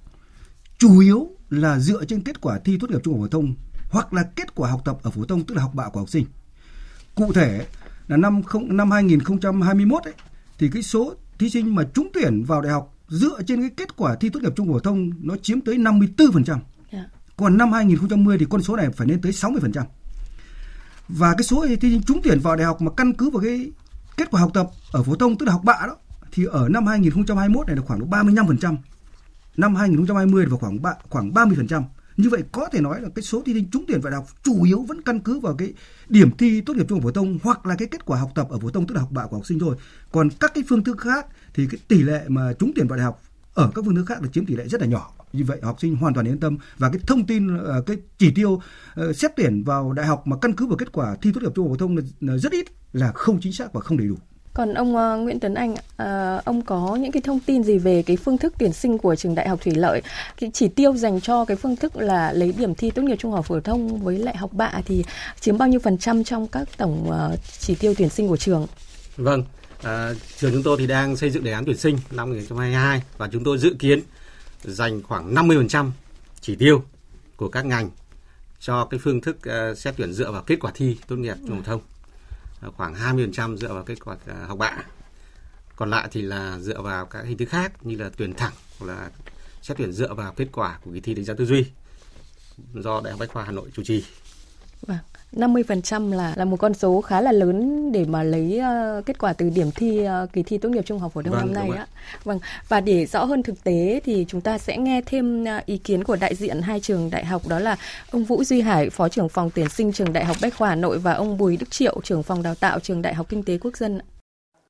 chủ 0.79 1.01
yếu 1.01 1.29
là 1.51 1.79
dựa 1.79 2.05
trên 2.05 2.23
kết 2.23 2.41
quả 2.41 2.59
thi 2.59 2.79
tốt 2.81 2.91
nghiệp 2.91 3.01
trung 3.05 3.15
học 3.15 3.23
phổ 3.23 3.29
thông 3.29 3.55
hoặc 3.91 4.13
là 4.13 4.23
kết 4.37 4.55
quả 4.55 4.71
học 4.71 4.83
tập 4.85 4.99
ở 5.03 5.11
phổ 5.11 5.25
thông 5.25 5.45
tức 5.45 5.55
là 5.55 5.63
học 5.63 5.75
bạ 5.75 5.89
của 5.93 6.01
học 6.01 6.09
sinh. 6.09 6.25
Cụ 7.15 7.33
thể 7.33 7.67
là 8.09 8.17
năm 8.17 8.43
không 8.43 8.77
năm 8.77 8.91
2021 8.91 10.03
ấy, 10.03 10.15
thì 10.59 10.69
cái 10.73 10.83
số 10.83 11.15
thí 11.39 11.51
sinh 11.51 11.75
mà 11.75 11.83
trúng 11.95 12.09
tuyển 12.15 12.45
vào 12.45 12.63
đại 12.63 12.73
học 12.73 12.95
dựa 13.09 13.43
trên 13.47 13.61
cái 13.61 13.71
kết 13.77 13.97
quả 13.97 14.15
thi 14.15 14.29
tốt 14.29 14.41
nghiệp 14.43 14.53
trung 14.57 14.67
học 14.67 14.75
phổ 14.77 14.81
thông 14.81 15.11
nó 15.21 15.37
chiếm 15.43 15.61
tới 15.61 15.77
54%. 15.77 16.47
Yeah. 16.47 16.61
Dạ. 16.93 17.05
Còn 17.37 17.57
năm 17.59 17.73
2010 17.73 18.39
thì 18.39 18.47
con 18.51 18.63
số 18.63 18.77
này 18.77 18.91
phải 18.91 19.09
lên 19.09 19.21
tới 19.21 19.33
60% 19.33 19.83
và 21.17 21.35
cái 21.35 21.45
số 21.45 21.67
thí 21.67 21.91
sinh 21.91 22.03
trúng 22.03 22.21
tuyển 22.25 22.41
vào 22.41 22.57
đại 22.57 22.67
học 22.67 22.83
mà 22.83 22.91
căn 22.97 23.13
cứ 23.13 23.31
vào 23.31 23.43
cái 23.43 23.71
kết 24.17 24.31
quả 24.31 24.41
học 24.41 24.51
tập 24.55 24.67
ở 24.93 25.03
phổ 25.03 25.15
thông, 25.15 25.39
tức 25.39 25.47
là 25.47 25.53
học 25.53 25.65
bạ 25.65 25.79
đó, 25.87 25.97
thì 26.33 26.45
ở 26.45 26.69
năm 26.69 26.87
2021 26.87 27.67
này 27.67 27.77
là 27.77 27.83
khoảng 27.83 28.01
độ 28.01 28.07
35%. 28.07 28.77
Năm 29.57 29.75
2020 29.75 30.47
là 30.47 30.57
khoảng 30.57 30.79
khoảng 31.09 31.31
30%. 31.31 31.83
Như 32.17 32.29
vậy 32.29 32.43
có 32.53 32.69
thể 32.73 32.81
nói 32.81 33.01
là 33.01 33.09
cái 33.15 33.23
số 33.23 33.43
thí 33.47 33.55
sinh 33.55 33.71
trúng 33.71 33.85
tuyển 33.89 34.01
vào 34.01 34.11
đại 34.11 34.21
học 34.21 34.29
chủ 34.43 34.63
yếu 34.63 34.83
vẫn 34.83 35.03
căn 35.03 35.21
cứ 35.21 35.41
vào 35.41 35.55
cái 35.55 35.73
điểm 36.09 36.31
thi 36.37 36.61
tốt 36.61 36.77
nghiệp 36.77 36.87
trung 36.89 36.99
học 36.99 37.05
phổ 37.05 37.11
thông 37.11 37.39
hoặc 37.43 37.67
là 37.67 37.75
cái 37.75 37.89
kết 37.89 38.05
quả 38.05 38.19
học 38.19 38.31
tập 38.35 38.47
ở 38.51 38.59
phổ 38.59 38.71
thông, 38.71 38.87
tức 38.87 38.95
là 38.95 39.01
học 39.01 39.13
bạ 39.13 39.27
của 39.27 39.37
học 39.37 39.47
sinh 39.47 39.59
thôi. 39.59 39.77
Còn 40.13 40.31
các 40.31 40.55
cái 40.55 40.65
phương 40.69 40.85
thức 40.85 40.99
khác 40.99 41.27
thì 41.55 41.67
cái 41.67 41.79
tỷ 41.89 42.03
lệ 42.03 42.25
mà 42.29 42.53
trúng 42.59 42.73
tuyển 42.77 42.89
vào 42.89 42.97
đại 42.97 43.05
học 43.05 43.23
ở 43.55 43.71
các 43.75 43.85
phương 43.85 43.97
thức 43.97 44.05
khác 44.05 44.23
là 44.23 44.29
chiếm 44.33 44.47
tỷ 44.47 44.57
lệ 44.57 44.69
rất 44.69 44.81
là 44.81 44.87
nhỏ 44.87 45.13
như 45.33 45.45
vậy 45.45 45.59
học 45.63 45.81
sinh 45.81 45.97
hoàn 45.97 46.15
toàn 46.15 46.29
yên 46.29 46.41
tâm 46.41 46.59
và 46.79 46.89
cái 46.89 47.01
thông 47.07 47.27
tin 47.27 47.59
ờ, 47.59 47.83
cái 47.87 47.97
chỉ 48.19 48.33
tiêu 48.35 48.53
uh, 48.53 49.17
xét 49.17 49.31
tuyển 49.37 49.65
vào 49.65 49.93
đại 49.93 50.07
học 50.07 50.27
mà 50.27 50.37
căn 50.37 50.53
cứ 50.53 50.67
vào 50.67 50.77
kết 50.77 50.93
quả 50.93 51.17
thi 51.23 51.31
tốt 51.35 51.41
nghiệp 51.43 51.51
trung 51.55 51.69
học 51.69 51.77
phổ 51.79 51.87
thông 51.87 51.97
là 52.21 52.37
rất 52.37 52.53
ít 52.53 52.67
là 52.93 53.13
không 53.13 53.41
chính 53.41 53.53
xác 53.53 53.73
và 53.73 53.81
không 53.81 53.99
đầy 53.99 54.09
đủ. 54.09 54.17
Còn 54.55 54.75
ông 54.75 54.97
uh, 54.97 55.25
Nguyễn 55.25 55.41
Tuấn 55.41 55.55
Anh, 55.55 55.73
uh, 55.73 56.45
ông 56.45 56.63
có 56.63 56.97
những 57.01 57.13
cái 57.13 57.23
thông 57.23 57.41
tin 57.41 57.63
gì 57.63 57.79
về 57.79 58.03
cái 58.03 58.17
phương 58.17 58.39
thức 58.39 58.55
tuyển 58.59 58.73
sinh 58.73 58.99
của 58.99 59.17
trường 59.17 59.35
Đại 59.35 59.49
học 59.49 59.61
Thủy 59.63 59.75
Lợi? 59.75 60.03
Cái 60.41 60.51
chỉ 60.55 60.69
tiêu 60.69 60.97
dành 60.97 61.21
cho 61.21 61.45
cái 61.45 61.57
phương 61.57 61.77
thức 61.77 61.97
là 61.97 62.33
lấy 62.33 62.55
điểm 62.59 62.75
thi 62.75 62.91
tốt 62.91 63.03
nghiệp 63.03 63.17
trung 63.17 63.33
học 63.33 63.47
phổ 63.47 63.61
thông 63.61 63.99
với 64.03 64.19
lại 64.19 64.37
học 64.37 64.53
bạ 64.53 64.73
thì 64.85 65.05
chiếm 65.41 65.59
bao 65.59 65.69
nhiêu 65.69 65.81
phần 65.81 65.99
trăm 65.99 66.25
trong 66.25 66.47
các 66.47 66.69
tổng 66.77 67.09
uh, 67.09 67.39
chỉ 67.59 67.75
tiêu 67.75 67.95
tuyển 67.99 68.09
sinh 68.09 68.29
của 68.29 68.37
trường? 68.37 68.67
Vâng, 69.17 69.45
à, 69.83 70.15
trường 70.39 70.53
chúng 70.53 70.63
tôi 70.63 70.77
thì 70.79 70.87
đang 70.87 71.17
xây 71.17 71.31
dựng 71.31 71.45
đề 71.45 71.53
án 71.53 71.65
tuyển 71.65 71.77
sinh 71.77 71.99
năm 72.11 72.31
2022 72.31 73.03
và 73.19 73.29
chúng 73.33 73.45
tôi 73.45 73.59
dự 73.59 73.75
kiến 73.79 74.01
dành 74.65 75.03
khoảng 75.03 75.35
50% 75.35 75.91
chỉ 76.41 76.57
tiêu 76.57 76.85
của 77.37 77.49
các 77.49 77.67
ngành 77.67 77.91
cho 78.61 78.85
cái 78.85 79.01
phương 79.03 79.21
thức 79.21 79.43
ờ, 79.43 79.75
xét 79.75 79.95
tuyển 79.97 80.13
dựa 80.13 80.33
vào 80.33 80.43
kết 80.43 80.57
quả 80.61 80.73
thi 80.75 80.99
tốt 81.07 81.17
nghiệp 81.17 81.37
trung 81.47 81.57
học 81.57 81.65
thông. 81.65 81.81
Ờ, 82.61 82.71
khoảng 82.71 82.95
20% 82.95 83.57
dựa 83.57 83.75
vào 83.75 83.85
kết 83.85 84.05
quả 84.05 84.17
ờ, 84.27 84.47
học 84.47 84.59
bạ. 84.59 84.77
Còn 85.77 85.91
lại 85.91 86.09
thì 86.13 86.23
là 86.23 86.59
dựa 86.59 86.83
vào 86.83 87.07
các 87.07 87.25
hình 87.25 87.39
thức 87.39 87.49
khác 87.49 87.87
như 87.87 87.97
là 87.97 88.11
tuyển 88.17 88.35
thẳng 88.35 88.53
hoặc 88.79 88.87
là 88.87 89.11
xét 89.63 89.77
tuyển 89.77 89.93
dựa 89.93 90.15
vào 90.15 90.33
kết 90.33 90.49
quả 90.53 90.79
của 90.85 90.91
kỳ 90.95 91.01
thi 91.01 91.15
đánh 91.15 91.25
giá 91.25 91.35
tư 91.35 91.47
duy 91.47 91.65
do 92.75 93.01
đại 93.05 93.13
học 93.13 93.21
bách 93.21 93.31
khoa 93.31 93.45
hà 93.45 93.53
nội 93.53 93.71
chủ 93.75 93.83
trì. 93.85 94.05
Vâng. 94.87 94.99
50% 95.33 96.13
là 96.13 96.33
là 96.37 96.45
một 96.45 96.57
con 96.57 96.75
số 96.75 97.01
khá 97.01 97.21
là 97.21 97.33
lớn 97.33 97.93
để 97.93 98.05
mà 98.05 98.23
lấy 98.23 98.61
uh, 98.99 99.07
kết 99.07 99.19
quả 99.19 99.33
từ 99.33 99.51
điểm 99.51 99.71
thi 99.75 100.07
uh, 100.07 100.33
kỳ 100.33 100.43
thi 100.43 100.59
tốt 100.59 100.69
nghiệp 100.69 100.83
trung 100.87 100.99
học 100.99 101.13
phổ 101.13 101.23
thông 101.23 101.35
vâng, 101.35 101.53
năm 101.53 101.69
nay 101.69 101.79
á. 101.79 101.87
Vâng, 102.25 102.39
và 102.69 102.81
để 102.81 103.07
rõ 103.07 103.25
hơn 103.25 103.43
thực 103.43 103.65
tế 103.65 104.01
thì 104.05 104.25
chúng 104.29 104.41
ta 104.41 104.59
sẽ 104.59 104.77
nghe 104.77 105.03
thêm 105.07 105.45
uh, 105.45 105.67
ý 105.67 105.79
kiến 105.79 106.05
của 106.05 106.17
đại 106.17 106.35
diện 106.35 106.63
hai 106.63 106.81
trường 106.81 107.11
đại 107.11 107.25
học 107.25 107.43
đó 107.49 107.59
là 107.59 107.77
ông 108.11 108.25
Vũ 108.25 108.45
Duy 108.45 108.61
Hải, 108.61 108.91
phó 108.91 109.09
trưởng 109.09 109.29
phòng 109.29 109.51
tuyển 109.55 109.69
sinh 109.69 109.93
trường 109.93 110.13
Đại 110.13 110.25
học 110.25 110.37
Bách 110.43 110.55
khoa 110.57 110.69
Hà 110.69 110.75
Nội 110.75 110.99
và 110.99 111.13
ông 111.13 111.39
Bùi 111.39 111.57
Đức 111.57 111.71
Triệu, 111.71 112.01
trưởng 112.05 112.23
phòng 112.23 112.43
đào 112.43 112.55
tạo 112.55 112.81
trường 112.81 113.03
Đại 113.03 113.15
học 113.15 113.27
Kinh 113.29 113.43
tế 113.43 113.59
Quốc 113.59 113.77
dân. 113.77 114.01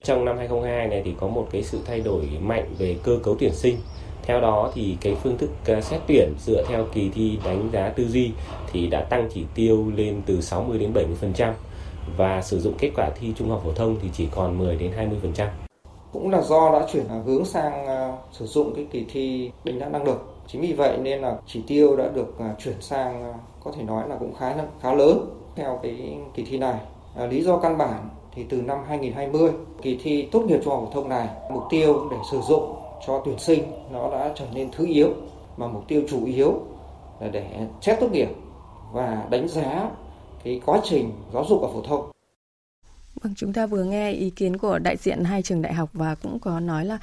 Trong 0.05 0.25
năm 0.25 0.37
2022 0.39 0.89
này 0.89 1.03
thì 1.05 1.15
có 1.21 1.29
một 1.29 1.49
cái 1.53 1.63
sự 1.63 1.79
thay 1.87 2.01
đổi 2.01 2.29
mạnh 2.41 2.75
về 2.79 2.97
cơ 3.03 3.19
cấu 3.23 3.37
tuyển 3.41 3.55
sinh 3.55 3.77
theo 4.23 4.41
đó 4.41 4.71
thì 4.75 4.97
cái 5.01 5.17
phương 5.23 5.39
thức 5.39 5.51
xét 5.83 6.01
tuyển 6.07 6.35
dựa 6.39 6.65
theo 6.69 6.87
kỳ 6.95 7.11
thi 7.15 7.39
đánh 7.45 7.69
giá 7.73 7.89
tư 7.89 8.09
duy 8.09 8.31
thì 8.73 8.87
đã 8.87 9.01
tăng 9.01 9.29
chỉ 9.35 9.45
tiêu 9.55 9.93
lên 9.97 10.23
từ 10.27 10.41
60 10.41 10.79
đến 10.79 10.93
70% 10.93 11.53
và 12.17 12.43
sử 12.43 12.61
dụng 12.61 12.75
kết 12.79 12.91
quả 12.97 13.11
thi 13.21 13.33
trung 13.37 13.51
học 13.51 13.63
phổ 13.65 13.73
thông 13.73 13.97
thì 14.03 14.09
chỉ 14.13 14.29
còn 14.35 14.59
10 14.59 14.77
đến 14.77 14.93
20%. 15.37 15.47
Cũng 16.13 16.31
là 16.31 16.43
do 16.43 16.71
đã 16.73 16.87
chuyển 16.93 17.05
hướng 17.27 17.45
sang 17.45 17.87
à, 17.87 18.17
sử 18.33 18.47
dụng 18.47 18.75
cái 18.75 18.87
kỳ 18.91 19.07
thi 19.13 19.51
đánh 19.65 19.79
giá 19.79 19.89
năng 19.89 20.05
lực. 20.05 20.35
Chính 20.47 20.61
vì 20.61 20.73
vậy 20.73 20.99
nên 20.99 21.21
là 21.21 21.37
chỉ 21.47 21.63
tiêu 21.67 21.97
đã 21.97 22.09
được 22.15 22.39
à, 22.39 22.55
chuyển 22.65 22.81
sang 22.81 23.25
à, 23.25 23.35
có 23.65 23.73
thể 23.77 23.83
nói 23.83 24.09
là 24.09 24.17
cũng 24.17 24.35
khá 24.35 24.55
khá 24.83 24.95
lớn 24.95 25.31
theo 25.57 25.79
cái 25.83 26.17
kỳ 26.35 26.45
thi 26.45 26.59
này. 26.59 26.77
À, 27.17 27.27
lý 27.27 27.43
do 27.43 27.57
căn 27.57 27.79
bản 27.79 28.09
thì 28.35 28.45
từ 28.49 28.63
năm 28.63 28.79
2020 28.89 29.51
kỳ 29.83 29.99
thi 30.03 30.29
tốt 30.33 30.41
nghiệp 30.41 30.61
trung 30.65 30.75
học 30.75 30.83
phổ 30.87 30.95
thông 30.95 31.09
này 31.09 31.29
mục 31.51 31.63
tiêu 31.71 32.09
để 32.11 32.17
sử 32.31 32.41
dụng 32.49 32.82
cho 33.07 33.23
tuyển 33.25 33.39
sinh 33.39 33.63
nó 33.93 34.11
đã 34.11 34.33
trở 34.35 34.45
nên 34.53 34.71
thứ 34.73 34.87
yếu 34.87 35.09
mà 35.57 35.69
mục 35.69 35.83
tiêu 35.89 36.03
chủ 36.09 36.25
yếu 36.25 36.53
là 37.21 37.29
để 37.29 37.67
xét 37.81 38.01
tốt 38.01 38.13
nghiệp 38.13 38.29
và 38.93 39.27
đánh 39.31 39.49
giá 39.49 39.91
cái 40.45 40.61
quá 40.67 40.81
trình 40.85 41.11
giáo 41.33 41.45
dục 41.49 41.63
ở 41.63 41.69
phổ 41.69 41.83
thông. 41.83 42.11
Vâng, 43.23 43.35
chúng 43.37 43.53
ta 43.53 43.67
vừa 43.67 43.85
nghe 43.85 44.13
ý 44.13 44.31
kiến 44.31 44.57
của 44.57 44.79
đại 44.79 44.97
diện 44.97 45.25
hai 45.25 45.43
trường 45.43 45.63
đại 45.63 45.75
học 45.75 45.91
và 45.93 46.15
cũng 46.15 46.39
có 46.39 46.61
nói 46.61 46.85
là 46.85 46.99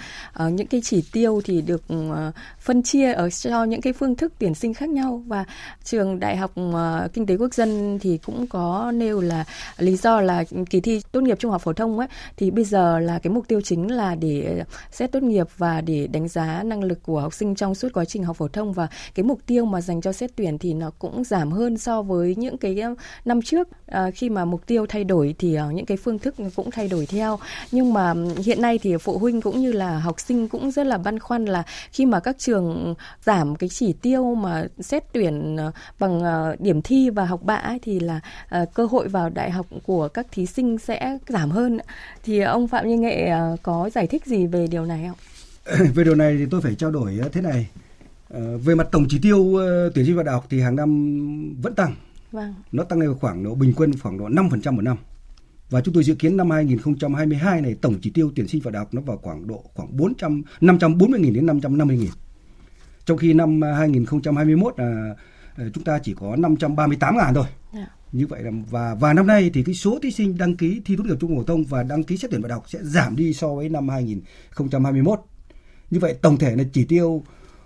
uh, 0.45 0.53
những 0.53 0.67
cái 0.67 0.81
chỉ 0.83 1.03
tiêu 1.13 1.41
thì 1.45 1.61
được 1.61 1.83
uh, 1.93 2.35
phân 2.59 2.83
chia 2.83 3.13
ở 3.13 3.29
cho 3.29 3.63
những 3.63 3.81
cái 3.81 3.93
phương 3.93 4.15
thức 4.15 4.33
tuyển 4.39 4.55
sinh 4.55 4.73
khác 4.73 4.89
nhau. 4.89 5.23
Và 5.27 5.45
trường 5.83 6.19
đại 6.19 6.37
học 6.37 6.51
uh, 6.59 7.13
kinh 7.13 7.25
tế 7.25 7.37
quốc 7.37 7.53
dân 7.53 7.99
thì 8.01 8.17
cũng 8.17 8.47
có 8.47 8.91
nêu 8.95 9.21
là 9.21 9.45
lý 9.77 9.95
do 9.95 10.21
là 10.21 10.43
kỳ 10.69 10.79
thi 10.79 11.01
tốt 11.11 11.21
nghiệp 11.21 11.39
trung 11.39 11.51
học 11.51 11.61
phổ 11.61 11.73
thông 11.73 11.99
ấy 11.99 12.07
thì 12.37 12.51
bây 12.51 12.63
giờ 12.63 12.99
là 12.99 13.19
cái 13.19 13.33
mục 13.33 13.47
tiêu 13.47 13.61
chính 13.61 13.91
là 13.91 14.15
để 14.15 14.63
xét 14.91 15.11
tốt 15.11 15.23
nghiệp 15.23 15.47
và 15.57 15.81
để 15.81 16.07
đánh 16.07 16.27
giá 16.27 16.63
năng 16.63 16.83
lực 16.83 17.03
của 17.03 17.21
học 17.21 17.33
sinh 17.33 17.55
trong 17.55 17.75
suốt 17.75 17.89
quá 17.93 18.05
trình 18.05 18.23
học 18.23 18.37
phổ 18.37 18.47
thông. 18.47 18.73
Và 18.73 18.87
cái 19.15 19.23
mục 19.23 19.39
tiêu 19.45 19.65
mà 19.65 19.81
dành 19.81 20.01
cho 20.01 20.11
xét 20.11 20.31
tuyển 20.35 20.57
thì 20.57 20.73
nó 20.73 20.91
cũng 20.99 21.23
giảm 21.23 21.51
hơn 21.51 21.77
so 21.77 22.01
với 22.01 22.35
những 22.35 22.57
cái 22.57 22.77
năm 23.25 23.41
trước. 23.41 23.67
Uh, 23.91 24.15
khi 24.15 24.29
mà 24.29 24.45
mục 24.45 24.67
tiêu 24.67 24.85
thay 24.89 25.03
đổi 25.03 25.35
thì 25.39 25.57
uh, 25.59 25.73
những 25.73 25.85
cái 25.85 25.97
phương 25.97 26.08
phương 26.09 26.19
thức 26.19 26.35
cũng 26.55 26.71
thay 26.71 26.87
đổi 26.87 27.05
theo 27.05 27.39
nhưng 27.71 27.93
mà 27.93 28.13
hiện 28.37 28.61
nay 28.61 28.79
thì 28.81 28.97
phụ 28.97 29.17
huynh 29.17 29.41
cũng 29.41 29.59
như 29.59 29.71
là 29.71 29.99
học 29.99 30.19
sinh 30.19 30.47
cũng 30.47 30.71
rất 30.71 30.87
là 30.87 30.97
băn 30.97 31.19
khoăn 31.19 31.45
là 31.45 31.63
khi 31.91 32.05
mà 32.05 32.19
các 32.19 32.35
trường 32.39 32.95
giảm 33.23 33.55
cái 33.55 33.69
chỉ 33.69 33.93
tiêu 33.93 34.35
mà 34.35 34.65
xét 34.79 35.03
tuyển 35.13 35.57
ờ, 35.57 35.71
bằng 35.99 36.21
ờ, 36.21 36.55
điểm 36.59 36.81
thi 36.81 37.09
và 37.09 37.25
học 37.25 37.43
bạ 37.43 37.63
thì 37.81 37.99
là 37.99 38.19
ờ, 38.49 38.65
cơ 38.73 38.85
hội 38.85 39.07
vào 39.07 39.29
đại 39.29 39.51
học 39.51 39.65
của 39.85 40.07
các 40.07 40.27
thí 40.31 40.45
sinh 40.45 40.77
sẽ 40.77 41.17
giảm 41.27 41.51
hơn 41.51 41.79
thì 42.23 42.39
ông 42.39 42.67
Phạm 42.67 42.87
Như 42.87 42.97
Nghệ 42.97 43.31
có 43.63 43.89
giải 43.93 44.07
thích 44.07 44.25
gì 44.25 44.47
về 44.47 44.67
điều 44.67 44.85
này 44.85 45.09
không? 45.09 45.87
về 45.95 46.03
điều 46.03 46.15
này 46.15 46.35
thì 46.37 46.45
tôi 46.51 46.61
phải 46.61 46.75
trao 46.75 46.91
đổi 46.91 47.19
thế 47.31 47.41
này 47.41 47.67
về 48.65 48.75
mặt 48.75 48.87
tổng 48.91 49.05
chỉ 49.09 49.19
tiêu 49.21 49.59
tuyển 49.95 50.05
sinh 50.05 50.15
vào 50.15 50.23
đại 50.23 50.33
học 50.33 50.45
thì 50.49 50.61
hàng 50.61 50.75
năm 50.75 50.89
vẫn 51.61 51.75
tăng 51.75 51.95
Vâng. 52.31 52.53
Nó 52.71 52.83
tăng 52.83 52.99
lên 52.99 53.13
khoảng 53.19 53.43
độ 53.43 53.55
bình 53.55 53.73
quân 53.75 53.91
khoảng 53.99 54.17
độ 54.17 54.25
5% 54.29 54.75
một 54.75 54.81
năm. 54.81 54.97
Và 55.69 55.81
chúng 55.81 55.93
tôi 55.93 56.03
dự 56.03 56.15
kiến 56.15 56.37
năm 56.37 56.49
2022 56.49 57.61
này 57.61 57.75
tổng 57.81 57.95
chỉ 58.01 58.09
tiêu 58.09 58.31
tuyển 58.35 58.47
sinh 58.47 58.61
vào 58.61 58.71
đại 58.71 58.79
học 58.79 58.93
nó 58.93 59.01
vào 59.01 59.17
khoảng 59.17 59.47
độ 59.47 59.63
khoảng 59.73 59.97
400 59.97 60.43
540 60.61 61.19
000 61.23 61.33
đến 61.33 61.45
550 61.45 61.97
000 61.97 62.07
Trong 63.05 63.17
khi 63.17 63.33
năm 63.33 63.61
2021 63.61 64.73
là 64.79 65.15
chúng 65.73 65.83
ta 65.83 65.99
chỉ 66.03 66.13
có 66.13 66.35
538 66.35 67.17
ngàn 67.17 67.33
thôi. 67.33 67.45
Yeah. 67.73 67.87
Dạ. 67.87 67.95
Như 68.11 68.27
vậy 68.27 68.43
là 68.43 68.51
và 68.69 68.95
và 68.95 69.13
năm 69.13 69.27
nay 69.27 69.51
thì 69.53 69.63
cái 69.63 69.75
số 69.75 69.99
thí 70.01 70.11
sinh 70.11 70.37
đăng 70.37 70.57
ký 70.57 70.81
thi 70.85 70.95
tốt 70.97 71.03
nghiệp 71.05 71.15
trung 71.19 71.29
học 71.29 71.39
phổ 71.39 71.53
thông 71.53 71.63
và 71.63 71.83
đăng 71.83 72.03
ký 72.03 72.17
xét 72.17 72.31
tuyển 72.31 72.41
vào 72.41 72.49
đại 72.49 72.55
học 72.55 72.69
sẽ 72.69 72.79
giảm 72.83 73.15
đi 73.15 73.33
so 73.33 73.55
với 73.55 73.69
năm 73.69 73.89
2021. 73.89 75.19
Như 75.91 75.99
vậy 75.99 76.15
tổng 76.21 76.37
thể 76.37 76.55
là 76.55 76.63
chỉ 76.73 76.85
tiêu 76.85 77.23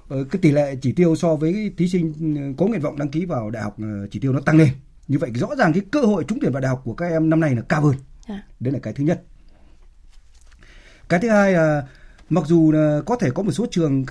ờ, 0.07 0.23
cái 0.23 0.39
tỷ 0.41 0.51
lệ 0.51 0.75
chỉ 0.81 0.91
tiêu 0.91 1.15
so 1.15 1.35
với 1.35 1.71
thí 1.77 1.89
sinh 1.89 2.13
ờ, 2.35 2.41
có 2.57 2.65
nguyện 2.65 2.81
vọng 2.81 2.97
đăng 2.97 3.09
ký 3.09 3.25
vào 3.25 3.49
đại 3.49 3.63
học 3.63 3.75
ờ, 3.79 4.07
chỉ 4.11 4.19
tiêu 4.19 4.33
nó 4.33 4.39
tăng 4.39 4.57
lên. 4.57 4.69
Như 5.07 5.17
vậy 5.17 5.31
rõ 5.35 5.55
ràng 5.57 5.73
cái 5.73 5.83
cơ 5.91 6.01
hội 6.01 6.25
trúng 6.27 6.39
tuyển 6.41 6.51
vào 6.51 6.61
đại 6.61 6.69
học 6.69 6.81
của 6.85 6.93
các 6.93 7.05
em 7.05 7.29
năm 7.29 7.39
nay 7.39 7.55
là 7.55 7.61
cao 7.61 7.81
hơn. 7.81 7.95
À. 8.27 8.43
Đấy 8.59 8.73
là 8.73 8.79
cái 8.79 8.93
thứ 8.93 9.03
nhất. 9.03 9.23
Cái 11.09 11.19
thứ 11.19 11.29
hai 11.29 11.53
là 11.53 11.87
mặc 12.29 12.43
dù 12.47 12.71
là 12.71 13.01
có 13.05 13.15
thể 13.15 13.29
có 13.31 13.43
một 13.43 13.51
số 13.51 13.65
trường 13.71 14.05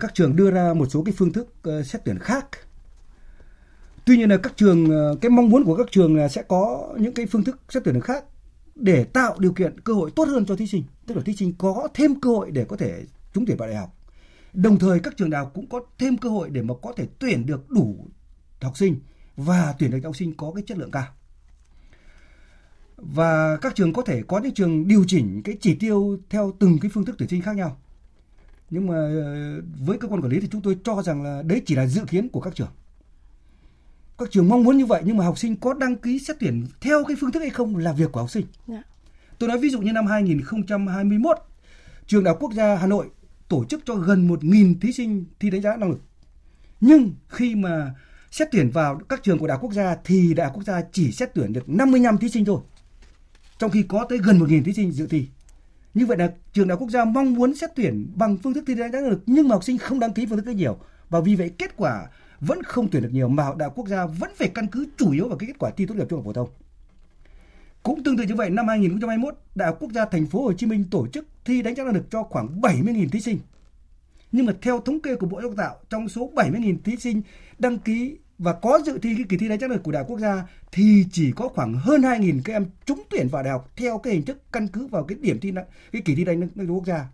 các, 0.00 0.14
trường 0.14 0.36
đưa 0.36 0.50
ra 0.50 0.74
một 0.74 0.86
số 0.90 1.02
cái 1.02 1.14
phương 1.16 1.32
thức 1.32 1.54
xét 1.84 2.04
tuyển 2.04 2.18
khác 2.18 2.46
tuy 4.04 4.16
nhiên 4.16 4.30
là 4.30 4.36
các 4.36 4.52
trường 4.56 4.88
cái 5.20 5.30
mong 5.30 5.48
muốn 5.48 5.64
của 5.64 5.76
các 5.76 5.86
trường 5.90 6.16
là 6.16 6.28
sẽ 6.28 6.42
có 6.42 6.94
những 6.98 7.14
cái 7.14 7.26
phương 7.26 7.44
thức 7.44 7.60
xét 7.68 7.84
tuyển 7.84 8.00
khác 8.00 8.24
để 8.74 9.04
tạo 9.04 9.36
điều 9.38 9.52
kiện 9.52 9.80
cơ 9.80 9.92
hội 9.92 10.10
tốt 10.16 10.28
hơn 10.28 10.46
cho 10.46 10.56
thí 10.56 10.66
sinh 10.66 10.84
tức 11.06 11.14
là 11.14 11.22
thí 11.24 11.36
sinh 11.36 11.52
có 11.58 11.88
thêm 11.94 12.20
cơ 12.20 12.30
hội 12.30 12.50
để 12.50 12.64
có 12.64 12.76
thể 12.76 13.04
trúng 13.34 13.46
tuyển 13.46 13.56
vào 13.56 13.68
đại 13.68 13.76
học 13.76 13.96
đồng 14.52 14.78
thời 14.78 15.00
các 15.00 15.16
trường 15.16 15.30
đại 15.30 15.40
học 15.40 15.50
cũng 15.54 15.68
có 15.68 15.80
thêm 15.98 16.16
cơ 16.16 16.28
hội 16.28 16.50
để 16.50 16.62
mà 16.62 16.74
có 16.82 16.92
thể 16.96 17.06
tuyển 17.18 17.46
được 17.46 17.70
đủ 17.70 18.08
học 18.60 18.76
sinh 18.76 19.00
và 19.36 19.74
tuyển 19.78 19.90
được 19.90 20.00
học 20.04 20.16
sinh 20.16 20.36
có 20.36 20.52
cái 20.54 20.64
chất 20.66 20.78
lượng 20.78 20.90
cao 20.90 21.06
và 22.96 23.56
các 23.56 23.74
trường 23.74 23.92
có 23.92 24.02
thể 24.02 24.22
có 24.28 24.38
những 24.38 24.54
trường 24.54 24.88
điều 24.88 25.04
chỉnh 25.06 25.42
cái 25.44 25.56
chỉ 25.60 25.74
tiêu 25.74 26.18
theo 26.30 26.52
từng 26.58 26.78
cái 26.78 26.90
phương 26.94 27.04
thức 27.04 27.16
tuyển 27.18 27.28
sinh 27.28 27.42
khác 27.42 27.56
nhau 27.56 27.76
nhưng 28.70 28.86
mà 28.86 28.94
ờ, 28.94 29.60
với 29.78 29.98
cơ 29.98 30.08
quan 30.08 30.20
quản 30.20 30.32
lý 30.32 30.40
thì 30.40 30.48
chúng 30.52 30.62
tôi 30.62 30.78
cho 30.84 31.02
rằng 31.02 31.22
là 31.22 31.42
đấy 31.42 31.62
chỉ 31.66 31.74
là 31.74 31.86
dự 31.86 32.04
kiến 32.08 32.28
của 32.28 32.40
các 32.40 32.54
trường 32.54 32.70
các 34.18 34.30
trường 34.30 34.48
mong 34.48 34.64
muốn 34.64 34.76
như 34.76 34.86
vậy 34.86 35.02
nhưng 35.04 35.16
mà 35.16 35.24
học 35.24 35.38
sinh 35.38 35.56
có 35.56 35.74
đăng 35.74 35.96
ký 35.96 36.18
xét 36.18 36.36
tuyển 36.40 36.66
theo 36.80 37.04
cái 37.04 37.16
phương 37.20 37.32
thức 37.32 37.40
hay 37.40 37.50
không 37.50 37.76
là 37.76 37.92
việc 37.92 38.12
của 38.12 38.20
học 38.20 38.30
sinh. 38.30 38.46
Yeah. 38.68 38.84
Dạ. 38.84 38.90
Tôi 39.38 39.48
nói 39.48 39.58
ví 39.58 39.70
dụ 39.70 39.80
như 39.80 39.92
năm 39.92 40.06
2021, 40.06 41.36
trường 42.06 42.24
Đại 42.24 42.32
học 42.32 42.38
Quốc 42.40 42.52
gia 42.52 42.76
Hà 42.76 42.86
Nội 42.86 43.06
tổ 43.48 43.64
chức 43.64 43.82
cho 43.86 43.94
gần 43.94 44.28
1.000 44.28 44.74
thí 44.80 44.92
sinh 44.92 45.24
thi 45.40 45.50
đánh 45.50 45.62
giá 45.62 45.76
năng 45.76 45.90
lực. 45.90 46.00
Nhưng 46.80 47.14
khi 47.28 47.54
mà 47.54 47.94
xét 48.34 48.48
tuyển 48.52 48.70
vào 48.70 49.00
các 49.08 49.22
trường 49.22 49.38
của 49.38 49.46
Đại 49.46 49.54
học 49.54 49.62
Quốc 49.62 49.72
gia 49.72 49.96
thì 50.04 50.34
Đại 50.34 50.46
học 50.46 50.54
Quốc 50.56 50.64
gia 50.64 50.82
chỉ 50.92 51.12
xét 51.12 51.34
tuyển 51.34 51.52
được 51.52 51.68
55 51.68 52.18
thí 52.18 52.28
sinh 52.28 52.44
thôi. 52.44 52.60
Trong 53.58 53.70
khi 53.70 53.82
có 53.82 54.06
tới 54.08 54.18
gần 54.18 54.38
1.000 54.38 54.64
thí 54.64 54.72
sinh 54.72 54.92
dự 54.92 55.06
thi. 55.06 55.26
Như 55.94 56.06
vậy 56.06 56.16
là 56.18 56.32
trường 56.52 56.68
Đại 56.68 56.72
học 56.72 56.80
Quốc 56.80 56.90
gia 56.90 57.04
mong 57.04 57.34
muốn 57.34 57.54
xét 57.54 57.70
tuyển 57.76 58.12
bằng 58.14 58.36
phương 58.36 58.54
thức 58.54 58.64
thi 58.66 58.74
đánh 58.74 58.92
giá 58.92 59.00
năng 59.00 59.10
lực 59.10 59.22
nhưng 59.26 59.48
mà 59.48 59.54
học 59.54 59.64
sinh 59.64 59.78
không 59.78 60.00
đăng 60.00 60.12
ký 60.12 60.26
phương 60.26 60.38
thức 60.38 60.48
ấy 60.48 60.54
nhiều. 60.54 60.78
Và 61.10 61.20
vì 61.20 61.34
vậy 61.34 61.50
kết 61.58 61.76
quả 61.76 62.06
vẫn 62.40 62.62
không 62.62 62.88
tuyển 62.90 63.02
được 63.02 63.08
nhiều 63.12 63.28
mà 63.28 63.44
đại 63.56 63.66
học 63.66 63.72
quốc 63.76 63.88
gia 63.88 64.06
vẫn 64.06 64.30
phải 64.36 64.48
căn 64.48 64.66
cứ 64.66 64.86
chủ 64.96 65.12
yếu 65.12 65.28
vào 65.28 65.38
cái 65.38 65.46
kết 65.46 65.58
quả 65.58 65.70
thi 65.70 65.86
tốt 65.86 65.94
nghiệp 65.94 66.06
trung 66.08 66.18
học 66.18 66.24
phổ 66.24 66.32
thông. 66.32 66.48
Cũng 67.82 68.04
tương 68.04 68.16
tự 68.16 68.24
như 68.24 68.34
vậy, 68.34 68.50
năm 68.50 68.68
2021, 68.68 69.34
Đại 69.54 69.68
học 69.68 69.76
Quốc 69.80 69.92
gia 69.92 70.04
Thành 70.04 70.26
phố 70.26 70.42
Hồ 70.42 70.52
Chí 70.52 70.66
Minh 70.66 70.84
tổ 70.90 71.06
chức 71.06 71.26
thi 71.44 71.62
đánh 71.62 71.74
giá 71.74 71.84
năng 71.84 71.94
lực 71.94 72.10
cho 72.10 72.22
khoảng 72.22 72.60
70.000 72.60 73.08
thí 73.08 73.20
sinh. 73.20 73.38
Nhưng 74.32 74.46
mà 74.46 74.52
theo 74.62 74.80
thống 74.80 75.00
kê 75.00 75.16
của 75.16 75.26
Bộ 75.26 75.40
Giáo 75.40 75.50
dục 75.50 75.56
Tạo, 75.56 75.76
trong 75.90 76.08
số 76.08 76.30
70.000 76.34 76.76
thí 76.84 76.96
sinh 76.96 77.22
đăng 77.58 77.78
ký 77.78 78.16
và 78.38 78.52
có 78.52 78.80
dự 78.86 78.98
thi 78.98 79.14
cái 79.14 79.24
kỳ 79.28 79.36
thi 79.36 79.48
đánh 79.48 79.58
giá 79.58 79.66
năng 79.66 79.76
lực 79.76 79.82
của 79.82 79.92
Đại 79.92 80.02
học 80.02 80.10
Quốc 80.10 80.18
gia 80.18 80.42
thì 80.72 81.06
chỉ 81.12 81.32
có 81.36 81.48
khoảng 81.48 81.74
hơn 81.74 82.00
2.000 82.00 82.40
các 82.44 82.52
em 82.52 82.66
trúng 82.86 83.02
tuyển 83.10 83.28
vào 83.28 83.42
đại 83.42 83.52
học 83.52 83.72
theo 83.76 83.98
cái 83.98 84.12
hình 84.12 84.24
thức 84.24 84.42
căn 84.52 84.68
cứ 84.68 84.86
vào 84.86 85.04
cái 85.04 85.18
điểm 85.20 85.40
thi 85.40 85.52
cái 85.92 86.02
kỳ 86.04 86.14
thi 86.14 86.24
đánh 86.24 86.40
giá 86.40 86.46
năng 86.54 86.66
lực 86.66 86.74
quốc 86.74 86.86
gia. 86.86 87.06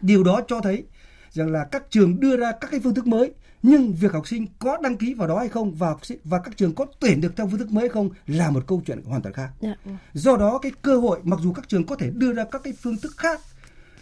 Điều 0.00 0.24
đó 0.24 0.40
cho 0.48 0.60
thấy 0.60 0.84
rằng 1.30 1.50
là 1.50 1.64
các 1.64 1.90
trường 1.90 2.20
đưa 2.20 2.36
ra 2.36 2.52
các 2.52 2.70
cái 2.70 2.80
phương 2.80 2.94
thức 2.94 3.06
mới 3.06 3.32
nhưng 3.62 3.92
việc 3.92 4.12
học 4.12 4.28
sinh 4.28 4.46
có 4.58 4.78
đăng 4.82 4.96
ký 4.96 5.14
vào 5.14 5.28
đó 5.28 5.38
hay 5.38 5.48
không 5.48 5.74
và 5.74 5.88
học 5.88 6.06
sinh 6.06 6.18
và 6.24 6.38
các 6.38 6.56
trường 6.56 6.74
có 6.74 6.86
tuyển 7.00 7.20
được 7.20 7.36
theo 7.36 7.48
phương 7.48 7.58
thức 7.58 7.70
mới 7.70 7.82
hay 7.82 7.88
không 7.88 8.10
là 8.26 8.50
một 8.50 8.64
câu 8.66 8.82
chuyện 8.86 9.02
hoàn 9.04 9.22
toàn 9.22 9.34
khác. 9.34 9.50
Dạ. 9.60 9.74
Do 10.12 10.36
đó 10.36 10.58
cái 10.58 10.72
cơ 10.82 10.96
hội 10.98 11.20
mặc 11.22 11.40
dù 11.42 11.52
các 11.52 11.68
trường 11.68 11.86
có 11.86 11.96
thể 11.96 12.10
đưa 12.14 12.32
ra 12.32 12.44
các 12.44 12.62
cái 12.64 12.72
phương 12.72 12.96
thức 12.96 13.12
khác 13.16 13.40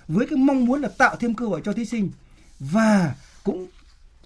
với 0.09 0.27
cái 0.27 0.39
mong 0.39 0.65
muốn 0.65 0.81
là 0.81 0.89
tạo 0.99 1.17
thêm 1.17 1.35
cơ 1.35 1.47
hội 1.47 1.61
cho 1.65 1.73
thí 1.73 1.85
sinh 1.85 2.11
và 2.61 3.15
cũng 3.45 3.67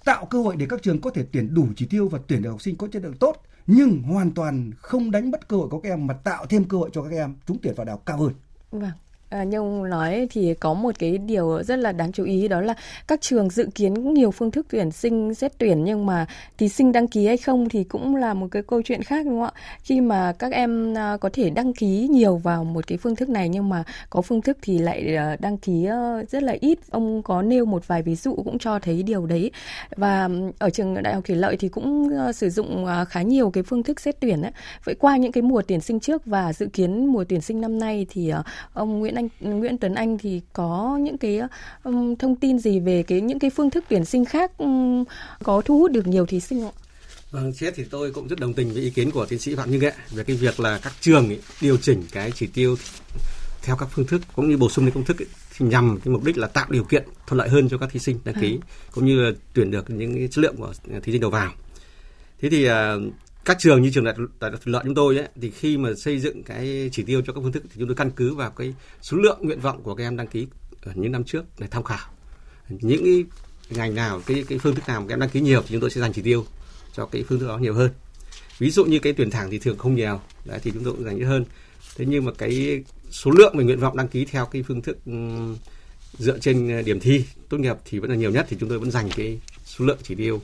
tạo 0.04 0.26
cơ 0.26 0.42
hội 0.42 0.56
để 0.56 0.66
các 0.68 0.82
trường 0.82 1.00
có 1.00 1.10
thể 1.10 1.24
tuyển 1.32 1.54
đủ 1.54 1.66
chỉ 1.76 1.86
tiêu 1.86 2.08
và 2.08 2.18
tuyển 2.26 2.42
được 2.42 2.50
học 2.50 2.62
sinh 2.62 2.76
có 2.76 2.88
chất 2.88 3.02
lượng 3.02 3.16
tốt, 3.20 3.42
nhưng 3.66 4.02
hoàn 4.02 4.30
toàn 4.30 4.70
không 4.78 5.10
đánh 5.10 5.30
mất 5.30 5.48
cơ 5.48 5.56
hội 5.56 5.68
của 5.68 5.80
các 5.80 5.88
em 5.88 6.06
mà 6.06 6.14
tạo 6.14 6.46
thêm 6.46 6.64
cơ 6.64 6.78
hội 6.78 6.90
cho 6.92 7.02
các 7.02 7.10
em 7.12 7.34
trúng 7.46 7.58
tuyển 7.62 7.74
vào 7.74 7.84
đại 7.84 7.92
học 7.92 8.02
cao 8.06 8.18
hơn. 8.18 8.32
Vâng. 8.70 8.90
À, 9.32 9.44
như 9.44 9.58
ông 9.58 9.90
nói 9.90 10.26
thì 10.30 10.54
có 10.54 10.74
một 10.74 10.98
cái 10.98 11.18
điều 11.18 11.62
rất 11.62 11.78
là 11.78 11.92
đáng 11.92 12.12
chú 12.12 12.24
ý 12.24 12.48
đó 12.48 12.60
là 12.60 12.74
các 13.08 13.20
trường 13.20 13.50
dự 13.50 13.68
kiến 13.74 14.14
nhiều 14.14 14.30
phương 14.30 14.50
thức 14.50 14.66
tuyển 14.70 14.90
sinh 14.90 15.34
xét 15.34 15.52
tuyển 15.58 15.84
nhưng 15.84 16.06
mà 16.06 16.26
thí 16.58 16.68
sinh 16.68 16.92
đăng 16.92 17.08
ký 17.08 17.26
hay 17.26 17.36
không 17.36 17.68
thì 17.68 17.84
cũng 17.84 18.16
là 18.16 18.34
một 18.34 18.46
cái 18.50 18.62
câu 18.62 18.82
chuyện 18.82 19.02
khác 19.02 19.26
đúng 19.26 19.40
không 19.40 19.54
ạ? 19.54 19.60
Khi 19.82 20.00
mà 20.00 20.32
các 20.38 20.52
em 20.52 20.94
à, 20.98 21.16
có 21.16 21.30
thể 21.32 21.50
đăng 21.50 21.72
ký 21.72 22.08
nhiều 22.10 22.36
vào 22.36 22.64
một 22.64 22.86
cái 22.86 22.98
phương 22.98 23.16
thức 23.16 23.28
này 23.28 23.48
nhưng 23.48 23.68
mà 23.68 23.84
có 24.10 24.22
phương 24.22 24.42
thức 24.42 24.58
thì 24.62 24.78
lại 24.78 25.16
à, 25.16 25.36
đăng 25.40 25.58
ký 25.58 25.84
ờ, 25.84 26.24
rất 26.28 26.42
là 26.42 26.54
ít. 26.60 26.78
Ông 26.90 27.22
có 27.22 27.42
nêu 27.42 27.64
một 27.64 27.88
vài 27.88 28.02
ví 28.02 28.14
dụ 28.14 28.34
cũng 28.34 28.58
cho 28.58 28.78
thấy 28.78 29.02
điều 29.02 29.26
đấy. 29.26 29.50
Và 29.96 30.28
ở 30.58 30.70
trường 30.70 31.02
Đại 31.02 31.14
học 31.14 31.24
Thủy 31.26 31.36
Lợi 31.36 31.56
thì 31.56 31.68
cũng 31.68 32.08
ờ, 32.18 32.32
sử 32.32 32.50
dụng 32.50 32.86
à, 32.86 33.04
khá 33.04 33.22
nhiều 33.22 33.50
cái 33.50 33.62
phương 33.62 33.82
thức 33.82 34.00
xét 34.00 34.20
tuyển 34.20 34.42
ấy. 34.42 34.52
Vậy 34.84 34.94
qua 34.94 35.16
những 35.16 35.32
cái 35.32 35.42
mùa 35.42 35.62
tuyển 35.68 35.80
sinh 35.80 36.00
trước 36.00 36.26
và 36.26 36.52
dự 36.52 36.66
kiến 36.66 37.06
mùa 37.06 37.24
tuyển 37.28 37.40
sinh 37.40 37.60
năm 37.60 37.78
nay 37.78 38.06
thì 38.10 38.28
ờ, 38.28 38.42
ông 38.72 38.98
Nguyễn 38.98 39.14
Anh 39.14 39.21
anh 39.40 39.60
Nguyễn 39.60 39.78
Tuấn 39.78 39.94
Anh 39.94 40.18
thì 40.18 40.40
có 40.52 40.98
những 41.02 41.18
cái 41.18 41.40
um, 41.84 42.16
thông 42.16 42.36
tin 42.36 42.58
gì 42.58 42.80
về 42.80 43.02
cái 43.02 43.20
những 43.20 43.38
cái 43.38 43.50
phương 43.50 43.70
thức 43.70 43.84
tuyển 43.88 44.04
sinh 44.04 44.24
khác 44.24 44.58
um, 44.58 45.04
có 45.42 45.62
thu 45.64 45.78
hút 45.78 45.92
được 45.92 46.06
nhiều 46.06 46.26
thí 46.26 46.40
sinh 46.40 46.62
không? 46.62 46.74
Vâng, 47.30 47.52
chết 47.54 47.72
thì 47.76 47.84
tôi 47.84 48.10
cũng 48.10 48.28
rất 48.28 48.40
đồng 48.40 48.54
tình 48.54 48.72
với 48.72 48.82
ý 48.82 48.90
kiến 48.90 49.10
của 49.10 49.26
tiến 49.26 49.38
sĩ 49.38 49.54
Phạm 49.54 49.70
Như 49.70 49.78
Nghệ 49.78 49.92
về 50.10 50.24
cái 50.24 50.36
việc 50.36 50.60
là 50.60 50.78
các 50.82 50.92
trường 51.00 51.28
ấy, 51.28 51.40
điều 51.60 51.76
chỉnh 51.76 52.02
cái 52.12 52.32
chỉ 52.34 52.46
tiêu 52.46 52.76
theo 53.62 53.76
các 53.76 53.88
phương 53.92 54.06
thức 54.06 54.22
cũng 54.34 54.48
như 54.48 54.56
bổ 54.56 54.68
sung 54.68 54.84
những 54.84 54.94
công 54.94 55.04
thức 55.04 55.22
ấy, 55.22 55.26
thì 55.56 55.66
nhằm 55.66 55.98
cái 56.04 56.12
mục 56.12 56.24
đích 56.24 56.38
là 56.38 56.46
tạo 56.46 56.66
điều 56.70 56.84
kiện 56.84 57.04
thuận 57.26 57.38
lợi 57.38 57.48
hơn 57.48 57.68
cho 57.68 57.78
các 57.78 57.90
thí 57.92 58.00
sinh 58.00 58.18
đăng 58.24 58.34
ký 58.40 58.58
à. 58.62 58.66
cũng 58.90 59.06
như 59.06 59.22
là 59.22 59.30
tuyển 59.54 59.70
được 59.70 59.90
những 59.90 60.14
cái 60.14 60.28
chất 60.28 60.42
lượng 60.42 60.56
của 60.56 60.72
thí 61.02 61.12
sinh 61.12 61.20
đầu 61.20 61.30
vào. 61.30 61.52
Thế 62.40 62.50
thì 62.50 62.68
uh, 62.68 62.72
các 63.44 63.56
trường 63.60 63.82
như 63.82 63.90
trường 63.90 64.04
đại 64.04 64.14
đại 64.40 64.50
thủy 64.50 64.72
lợi 64.72 64.82
chúng 64.84 64.94
tôi 64.94 65.16
ấy, 65.18 65.28
thì 65.40 65.50
khi 65.50 65.76
mà 65.76 65.94
xây 65.94 66.18
dựng 66.18 66.42
cái 66.42 66.90
chỉ 66.92 67.02
tiêu 67.02 67.22
cho 67.26 67.32
các 67.32 67.40
phương 67.42 67.52
thức 67.52 67.62
thì 67.64 67.76
chúng 67.78 67.88
tôi 67.88 67.96
căn 67.96 68.10
cứ 68.10 68.34
vào 68.34 68.50
cái 68.50 68.74
số 69.02 69.16
lượng 69.16 69.38
nguyện 69.40 69.60
vọng 69.60 69.82
của 69.82 69.94
các 69.94 70.04
em 70.04 70.16
đăng 70.16 70.26
ký 70.26 70.46
ở 70.82 70.92
những 70.94 71.12
năm 71.12 71.24
trước 71.24 71.44
để 71.58 71.66
tham 71.70 71.82
khảo. 71.82 72.08
Những 72.68 73.04
cái 73.04 73.24
ngành 73.70 73.94
nào 73.94 74.22
cái 74.26 74.44
cái 74.48 74.58
phương 74.58 74.74
thức 74.74 74.88
nào 74.88 75.04
các 75.08 75.14
em 75.14 75.20
đăng 75.20 75.30
ký 75.30 75.40
nhiều 75.40 75.62
thì 75.62 75.68
chúng 75.68 75.80
tôi 75.80 75.90
sẽ 75.90 76.00
dành 76.00 76.12
chỉ 76.12 76.22
tiêu 76.22 76.46
cho 76.92 77.06
cái 77.06 77.24
phương 77.28 77.38
thức 77.38 77.48
đó 77.48 77.58
nhiều 77.58 77.74
hơn. 77.74 77.90
Ví 78.58 78.70
dụ 78.70 78.84
như 78.84 78.98
cái 78.98 79.12
tuyển 79.12 79.30
thẳng 79.30 79.50
thì 79.50 79.58
thường 79.58 79.78
không 79.78 79.94
nhiều 79.94 80.20
đấy 80.44 80.60
thì 80.62 80.70
chúng 80.74 80.84
tôi 80.84 80.92
cũng 80.92 81.04
dành 81.04 81.18
ít 81.18 81.24
hơn. 81.24 81.44
Thế 81.96 82.04
nhưng 82.08 82.24
mà 82.24 82.32
cái 82.38 82.84
số 83.10 83.30
lượng 83.30 83.54
về 83.56 83.64
nguyện 83.64 83.80
vọng 83.80 83.96
đăng 83.96 84.08
ký 84.08 84.24
theo 84.24 84.46
cái 84.46 84.62
phương 84.62 84.82
thức 84.82 84.98
dựa 86.18 86.38
trên 86.38 86.84
điểm 86.84 87.00
thi 87.00 87.24
tốt 87.48 87.58
nghiệp 87.58 87.76
thì 87.84 87.98
vẫn 87.98 88.10
là 88.10 88.16
nhiều 88.16 88.30
nhất 88.30 88.46
thì 88.48 88.56
chúng 88.60 88.68
tôi 88.68 88.78
vẫn 88.78 88.90
dành 88.90 89.08
cái 89.16 89.40
số 89.64 89.84
lượng 89.84 89.98
chỉ 90.02 90.14
tiêu 90.14 90.42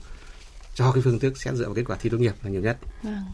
cho 0.79 0.93
cái 0.93 1.03
phương 1.03 1.19
thức 1.19 1.39
xét 1.39 1.55
dựa 1.55 1.65
vào 1.65 1.75
kết 1.75 1.83
quả 1.87 1.97
thi 2.01 2.11
tốt 2.11 2.19
nghiệp 2.19 2.35
là 2.43 2.51
nhiều 2.51 2.61
nhất. 2.61 2.79
Vâng. 3.03 3.25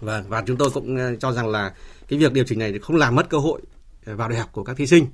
Và 0.00 0.24
và 0.28 0.42
chúng 0.46 0.56
tôi 0.56 0.70
cũng 0.74 0.96
ờ, 0.96 1.16
cho 1.16 1.32
rằng 1.32 1.48
là 1.48 1.74
cái 2.08 2.18
việc 2.18 2.32
điều 2.32 2.44
chỉnh 2.44 2.58
này 2.58 2.78
không 2.78 2.96
làm 2.96 3.14
mất 3.14 3.28
cơ 3.28 3.38
hội 3.38 3.60
ờ, 4.04 4.16
vào 4.16 4.28
đại 4.28 4.38
học 4.38 4.48
của 4.52 4.64
các 4.64 4.76
thí 4.76 4.86
sinh. 4.86 5.06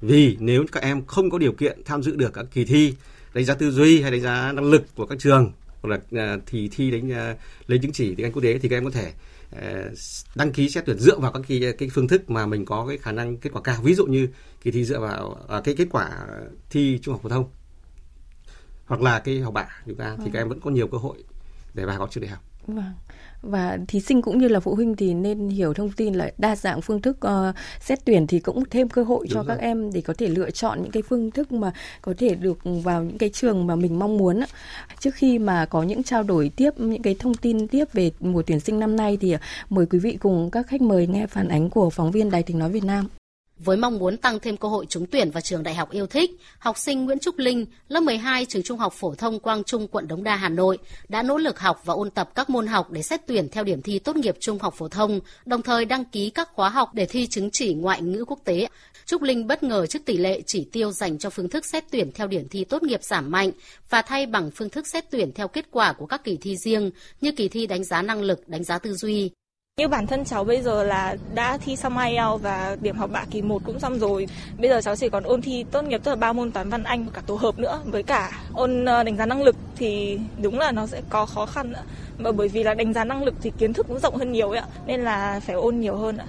Vì 0.00 0.36
nếu 0.40 0.64
các 0.72 0.82
em 0.82 1.06
không 1.06 1.30
có 1.30 1.38
điều 1.38 1.52
kiện 1.52 1.84
tham 1.84 2.02
dự 2.02 2.16
được 2.16 2.32
các 2.32 2.46
kỳ 2.52 2.64
thi 2.64 2.94
đánh 3.34 3.44
giá 3.44 3.54
tư 3.54 3.70
duy 3.70 4.02
hay 4.02 4.10
đánh 4.10 4.20
giá 4.20 4.52
năng 4.52 4.64
lực 4.64 4.82
của 4.96 5.06
các 5.06 5.18
trường 5.18 5.52
hoặc 5.82 6.00
là 6.12 6.24
uh, 6.34 6.42
thì 6.46 6.68
thi 6.72 6.90
đánh 6.90 7.36
lấy 7.66 7.78
chứng 7.78 7.92
chỉ 7.92 8.14
tiếng 8.14 8.26
Anh 8.26 8.32
quốc 8.32 8.42
tế 8.42 8.58
thì 8.58 8.68
các 8.68 8.76
em 8.76 8.84
có 8.84 8.90
thể 8.90 9.12
đăng 10.34 10.52
ký 10.52 10.68
xét 10.68 10.86
tuyển 10.86 10.98
dựa 10.98 11.18
vào 11.18 11.32
các 11.32 11.42
cái, 11.48 11.72
cái 11.78 11.88
phương 11.92 12.08
thức 12.08 12.30
mà 12.30 12.46
mình 12.46 12.64
có 12.64 12.86
cái 12.88 12.98
khả 12.98 13.12
năng 13.12 13.36
kết 13.36 13.50
quả 13.52 13.62
cao 13.62 13.80
ví 13.82 13.94
dụ 13.94 14.06
như 14.06 14.28
kỳ 14.62 14.70
thi 14.70 14.84
dựa 14.84 15.00
vào 15.00 15.46
uh, 15.58 15.64
cái 15.64 15.74
kết 15.74 15.86
quả 15.90 16.10
thi 16.70 16.98
trung 17.02 17.14
học 17.14 17.22
phổ 17.22 17.28
thông 17.28 17.44
hoặc 18.86 19.00
là 19.00 19.18
cái 19.18 19.40
học 19.40 19.54
bạ 19.54 19.66
chúng 19.86 19.96
ta 19.96 20.10
thì 20.10 20.24
vâng. 20.24 20.32
các 20.32 20.40
em 20.40 20.48
vẫn 20.48 20.60
có 20.60 20.70
nhiều 20.70 20.86
cơ 20.86 20.98
hội 20.98 21.24
để 21.74 21.84
vào 21.84 21.98
học 21.98 22.10
trường 22.10 22.22
đại 22.22 22.30
học. 22.30 22.40
Vâng 22.66 22.92
và 23.42 23.78
thí 23.88 24.00
sinh 24.00 24.22
cũng 24.22 24.38
như 24.38 24.48
là 24.48 24.60
phụ 24.60 24.74
huynh 24.74 24.96
thì 24.96 25.14
nên 25.14 25.48
hiểu 25.48 25.74
thông 25.74 25.90
tin 25.90 26.14
là 26.14 26.30
đa 26.38 26.56
dạng 26.56 26.80
phương 26.80 27.02
thức 27.02 27.16
uh, 27.26 27.54
xét 27.80 28.04
tuyển 28.04 28.26
thì 28.26 28.40
cũng 28.40 28.64
thêm 28.70 28.88
cơ 28.88 29.02
hội 29.02 29.26
Đúng 29.26 29.34
cho 29.34 29.42
rồi. 29.42 29.44
các 29.48 29.62
em 29.62 29.92
để 29.92 30.00
có 30.00 30.14
thể 30.18 30.28
lựa 30.28 30.50
chọn 30.50 30.82
những 30.82 30.92
cái 30.92 31.02
phương 31.02 31.30
thức 31.30 31.52
mà 31.52 31.72
có 32.02 32.14
thể 32.18 32.34
được 32.34 32.58
vào 32.64 33.02
những 33.02 33.18
cái 33.18 33.28
trường 33.28 33.66
mà 33.66 33.76
mình 33.76 33.98
mong 33.98 34.16
muốn. 34.16 34.40
Trước 35.00 35.14
khi 35.14 35.38
mà 35.38 35.66
có 35.66 35.82
những 35.82 36.02
trao 36.02 36.22
đổi 36.22 36.50
tiếp 36.56 36.70
những 36.76 37.02
cái 37.02 37.16
thông 37.18 37.34
tin 37.34 37.68
tiếp 37.68 37.84
về 37.92 38.10
mùa 38.20 38.42
tuyển 38.42 38.60
sinh 38.60 38.78
năm 38.78 38.96
nay 38.96 39.18
thì 39.20 39.36
mời 39.70 39.86
quý 39.86 39.98
vị 39.98 40.18
cùng 40.20 40.50
các 40.50 40.66
khách 40.66 40.80
mời 40.80 41.06
nghe 41.06 41.26
phản 41.26 41.48
ánh 41.48 41.70
của 41.70 41.90
phóng 41.90 42.10
viên 42.10 42.30
Đài 42.30 42.42
Tiếng 42.42 42.58
nói 42.58 42.70
Việt 42.70 42.84
Nam. 42.84 43.08
Với 43.58 43.76
mong 43.76 43.98
muốn 43.98 44.16
tăng 44.16 44.40
thêm 44.40 44.56
cơ 44.56 44.68
hội 44.68 44.86
trúng 44.88 45.06
tuyển 45.06 45.30
vào 45.30 45.40
trường 45.40 45.62
đại 45.62 45.74
học 45.74 45.90
yêu 45.90 46.06
thích, 46.06 46.30
học 46.58 46.78
sinh 46.78 47.04
Nguyễn 47.04 47.18
Trúc 47.18 47.38
Linh, 47.38 47.66
lớp 47.88 48.00
12 48.00 48.44
trường 48.44 48.62
Trung 48.62 48.78
học 48.78 48.92
phổ 48.92 49.14
thông 49.14 49.40
Quang 49.40 49.64
Trung, 49.64 49.88
quận 49.88 50.08
Đống 50.08 50.24
Đa, 50.24 50.36
Hà 50.36 50.48
Nội 50.48 50.78
đã 51.08 51.22
nỗ 51.22 51.38
lực 51.38 51.60
học 51.60 51.82
và 51.84 51.94
ôn 51.94 52.10
tập 52.10 52.30
các 52.34 52.50
môn 52.50 52.66
học 52.66 52.90
để 52.90 53.02
xét 53.02 53.20
tuyển 53.26 53.48
theo 53.48 53.64
điểm 53.64 53.82
thi 53.82 53.98
tốt 53.98 54.16
nghiệp 54.16 54.36
trung 54.40 54.58
học 54.58 54.74
phổ 54.76 54.88
thông, 54.88 55.20
đồng 55.46 55.62
thời 55.62 55.84
đăng 55.84 56.04
ký 56.04 56.30
các 56.30 56.48
khóa 56.54 56.68
học 56.68 56.90
để 56.94 57.06
thi 57.06 57.26
chứng 57.26 57.50
chỉ 57.50 57.74
ngoại 57.74 58.02
ngữ 58.02 58.24
quốc 58.24 58.38
tế. 58.44 58.68
Trúc 59.06 59.22
Linh 59.22 59.46
bất 59.46 59.62
ngờ 59.62 59.86
trước 59.86 60.04
tỷ 60.04 60.16
lệ 60.16 60.42
chỉ 60.46 60.68
tiêu 60.72 60.92
dành 60.92 61.18
cho 61.18 61.30
phương 61.30 61.48
thức 61.48 61.66
xét 61.66 61.84
tuyển 61.90 62.12
theo 62.12 62.26
điểm 62.26 62.48
thi 62.48 62.64
tốt 62.64 62.82
nghiệp 62.82 63.04
giảm 63.04 63.30
mạnh 63.30 63.50
và 63.90 64.02
thay 64.02 64.26
bằng 64.26 64.50
phương 64.54 64.70
thức 64.70 64.86
xét 64.86 65.10
tuyển 65.10 65.32
theo 65.32 65.48
kết 65.48 65.66
quả 65.70 65.92
của 65.92 66.06
các 66.06 66.24
kỳ 66.24 66.36
thi 66.36 66.56
riêng 66.56 66.90
như 67.20 67.32
kỳ 67.32 67.48
thi 67.48 67.66
đánh 67.66 67.84
giá 67.84 68.02
năng 68.02 68.22
lực, 68.22 68.48
đánh 68.48 68.64
giá 68.64 68.78
tư 68.78 68.94
duy. 68.94 69.30
Như 69.80 69.88
bản 69.88 70.06
thân 70.06 70.24
cháu 70.24 70.44
bây 70.44 70.62
giờ 70.62 70.84
là 70.84 71.16
đã 71.34 71.58
thi 71.58 71.76
xong 71.76 71.98
IELTS 71.98 72.42
và 72.42 72.76
điểm 72.80 72.96
học 72.96 73.10
bạ 73.12 73.24
kỳ 73.30 73.42
1 73.42 73.62
cũng 73.64 73.80
xong 73.80 73.98
rồi. 73.98 74.26
Bây 74.58 74.68
giờ 74.68 74.80
cháu 74.80 74.96
chỉ 74.96 75.08
còn 75.08 75.24
ôn 75.24 75.42
thi 75.42 75.64
tốt 75.70 75.82
nghiệp 75.82 76.00
tức 76.04 76.10
là 76.10 76.16
ba 76.16 76.32
môn 76.32 76.52
toán 76.52 76.70
văn 76.70 76.82
Anh 76.82 77.04
và 77.04 77.10
cả 77.14 77.22
tổ 77.26 77.34
hợp 77.34 77.58
nữa. 77.58 77.80
Với 77.84 78.02
cả 78.02 78.30
ôn 78.52 78.84
ờ, 78.84 79.02
đánh 79.02 79.16
giá 79.16 79.26
năng 79.26 79.42
lực 79.42 79.56
thì 79.76 80.18
đúng 80.42 80.58
là 80.58 80.72
nó 80.72 80.86
sẽ 80.86 81.02
có 81.08 81.26
khó 81.26 81.46
khăn 81.46 81.72
nữa. 81.72 81.82
Mà 82.18 82.32
bởi 82.32 82.48
vì 82.48 82.62
là 82.62 82.74
đánh 82.74 82.92
giá 82.92 83.04
năng 83.04 83.24
lực 83.24 83.34
thì 83.42 83.52
kiến 83.58 83.72
thức 83.72 83.86
cũng 83.88 83.98
rộng 83.98 84.16
hơn 84.16 84.32
nhiều 84.32 84.50
ấy 84.50 84.58
ạ. 84.58 84.66
Nên 84.86 85.00
là 85.00 85.40
phải 85.46 85.56
ôn 85.56 85.80
nhiều 85.80 85.96
hơn 85.96 86.16
ạ. 86.16 86.26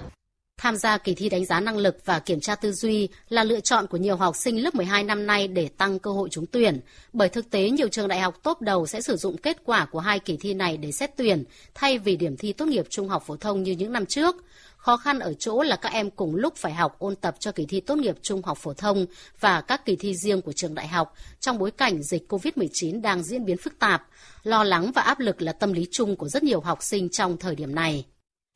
Tham 0.58 0.76
gia 0.76 0.98
kỳ 0.98 1.14
thi 1.14 1.28
đánh 1.28 1.44
giá 1.44 1.60
năng 1.60 1.76
lực 1.76 1.96
và 2.04 2.18
kiểm 2.18 2.40
tra 2.40 2.54
tư 2.54 2.72
duy 2.72 3.08
là 3.28 3.44
lựa 3.44 3.60
chọn 3.60 3.86
của 3.86 3.96
nhiều 3.96 4.16
học 4.16 4.36
sinh 4.36 4.62
lớp 4.62 4.74
12 4.74 5.04
năm 5.04 5.26
nay 5.26 5.48
để 5.48 5.68
tăng 5.68 5.98
cơ 5.98 6.10
hội 6.10 6.28
trúng 6.28 6.46
tuyển. 6.46 6.80
Bởi 7.12 7.28
thực 7.28 7.50
tế 7.50 7.70
nhiều 7.70 7.88
trường 7.88 8.08
đại 8.08 8.20
học 8.20 8.42
tốt 8.42 8.60
đầu 8.60 8.86
sẽ 8.86 9.00
sử 9.00 9.16
dụng 9.16 9.36
kết 9.36 9.56
quả 9.64 9.84
của 9.84 9.98
hai 9.98 10.18
kỳ 10.18 10.36
thi 10.36 10.54
này 10.54 10.76
để 10.76 10.92
xét 10.92 11.16
tuyển, 11.16 11.44
thay 11.74 11.98
vì 11.98 12.16
điểm 12.16 12.36
thi 12.36 12.52
tốt 12.52 12.66
nghiệp 12.66 12.86
trung 12.90 13.08
học 13.08 13.22
phổ 13.26 13.36
thông 13.36 13.62
như 13.62 13.72
những 13.72 13.92
năm 13.92 14.06
trước. 14.06 14.36
Khó 14.76 14.96
khăn 14.96 15.18
ở 15.18 15.34
chỗ 15.38 15.62
là 15.62 15.76
các 15.76 15.92
em 15.92 16.10
cùng 16.10 16.34
lúc 16.34 16.56
phải 16.56 16.72
học 16.72 16.98
ôn 16.98 17.16
tập 17.16 17.36
cho 17.38 17.52
kỳ 17.52 17.66
thi 17.66 17.80
tốt 17.80 17.96
nghiệp 17.96 18.16
trung 18.22 18.42
học 18.42 18.58
phổ 18.58 18.74
thông 18.74 19.06
và 19.40 19.60
các 19.60 19.84
kỳ 19.84 19.96
thi 19.96 20.14
riêng 20.14 20.42
của 20.42 20.52
trường 20.52 20.74
đại 20.74 20.88
học 20.88 21.14
trong 21.40 21.58
bối 21.58 21.70
cảnh 21.70 22.02
dịch 22.02 22.32
COVID-19 22.32 23.00
đang 23.00 23.22
diễn 23.22 23.44
biến 23.44 23.56
phức 23.56 23.78
tạp. 23.78 24.06
Lo 24.42 24.64
lắng 24.64 24.92
và 24.94 25.02
áp 25.02 25.20
lực 25.20 25.42
là 25.42 25.52
tâm 25.52 25.72
lý 25.72 25.86
chung 25.90 26.16
của 26.16 26.28
rất 26.28 26.42
nhiều 26.42 26.60
học 26.60 26.82
sinh 26.82 27.08
trong 27.08 27.36
thời 27.36 27.54
điểm 27.54 27.74
này. 27.74 28.04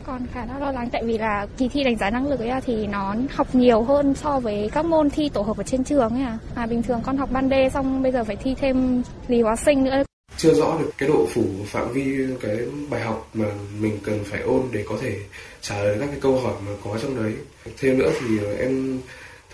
Con 0.07 0.27
khá 0.33 0.47
là 0.47 0.59
lo 0.59 0.73
lắng 0.73 0.89
tại 0.93 1.05
vì 1.05 1.19
là 1.19 1.47
kỳ 1.57 1.69
thi 1.69 1.85
đánh 1.85 1.97
giá 1.97 2.11
năng 2.11 2.29
lực 2.29 2.41
ấy 2.41 2.61
thì 2.67 2.87
nó 2.87 3.15
học 3.31 3.55
nhiều 3.55 3.83
hơn 3.83 4.15
so 4.15 4.41
với 4.41 4.71
các 4.73 4.85
môn 4.85 5.11
thi 5.11 5.29
tổ 5.29 5.43
hợp 5.43 5.57
ở 5.57 5.63
trên 5.63 5.85
trường 5.85 6.13
ấy 6.15 6.23
à. 6.23 6.39
à 6.55 6.67
bình 6.67 6.83
thường 6.83 7.01
con 7.05 7.17
học 7.17 7.29
ban 7.33 7.51
D 7.51 7.53
xong 7.75 8.03
bây 8.03 8.13
giờ 8.13 8.25
phải 8.25 8.37
thi 8.37 8.55
thêm 8.61 9.03
lý 9.29 9.43
hóa 9.43 9.57
sinh 9.57 9.85
nữa. 9.85 10.03
Chưa 10.37 10.55
rõ 10.55 10.79
được 10.79 10.91
cái 10.99 11.09
độ 11.09 11.27
phủ 11.31 11.45
phạm 11.67 11.93
vi 11.93 12.27
cái 12.41 12.57
bài 12.91 13.01
học 13.01 13.29
mà 13.35 13.47
mình 13.79 13.99
cần 14.05 14.25
phải 14.25 14.41
ôn 14.41 14.63
để 14.73 14.85
có 14.89 14.97
thể 15.01 15.17
trả 15.61 15.83
lời 15.83 15.97
các 16.01 16.07
cái 16.07 16.21
câu 16.21 16.41
hỏi 16.41 16.55
mà 16.67 16.73
có 16.85 16.99
trong 17.03 17.23
đấy. 17.23 17.35
Thêm 17.79 17.99
nữa 17.99 18.11
thì 18.21 18.39
em 18.59 19.01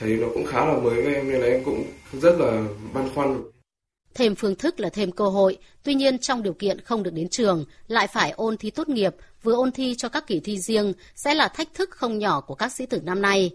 thấy 0.01 0.11
nó 0.11 0.27
cũng 0.35 0.47
khá 0.47 0.67
là 0.67 0.75
mới 0.75 1.03
với 1.03 1.15
em 1.15 1.33
nên 1.33 1.41
là 1.41 1.47
em 1.47 1.65
cũng 1.65 1.85
rất 2.13 2.37
là 2.39 2.63
băn 2.95 3.09
khoăn. 3.15 3.43
Thêm 4.15 4.35
phương 4.35 4.57
thức 4.57 4.81
là 4.81 4.89
thêm 4.89 5.13
cơ 5.13 5.25
hội, 5.25 5.59
tuy 5.83 5.95
nhiên 5.95 6.19
trong 6.19 6.43
điều 6.43 6.53
kiện 6.53 6.81
không 6.81 7.03
được 7.03 7.13
đến 7.15 7.29
trường, 7.29 7.65
lại 7.89 8.07
phải 8.07 8.31
ôn 8.31 8.57
thi 8.57 8.71
tốt 8.71 8.89
nghiệp, 8.89 9.15
vừa 9.43 9.55
ôn 9.55 9.73
thi 9.73 9.95
cho 9.99 10.09
các 10.09 10.27
kỳ 10.27 10.41
thi 10.41 10.59
riêng 10.59 10.93
sẽ 11.15 11.35
là 11.35 11.49
thách 11.49 11.75
thức 11.75 11.91
không 11.91 12.19
nhỏ 12.19 12.41
của 12.41 12.55
các 12.55 12.73
sĩ 12.73 12.87
tử 12.87 13.01
năm 13.05 13.23
nay. 13.23 13.51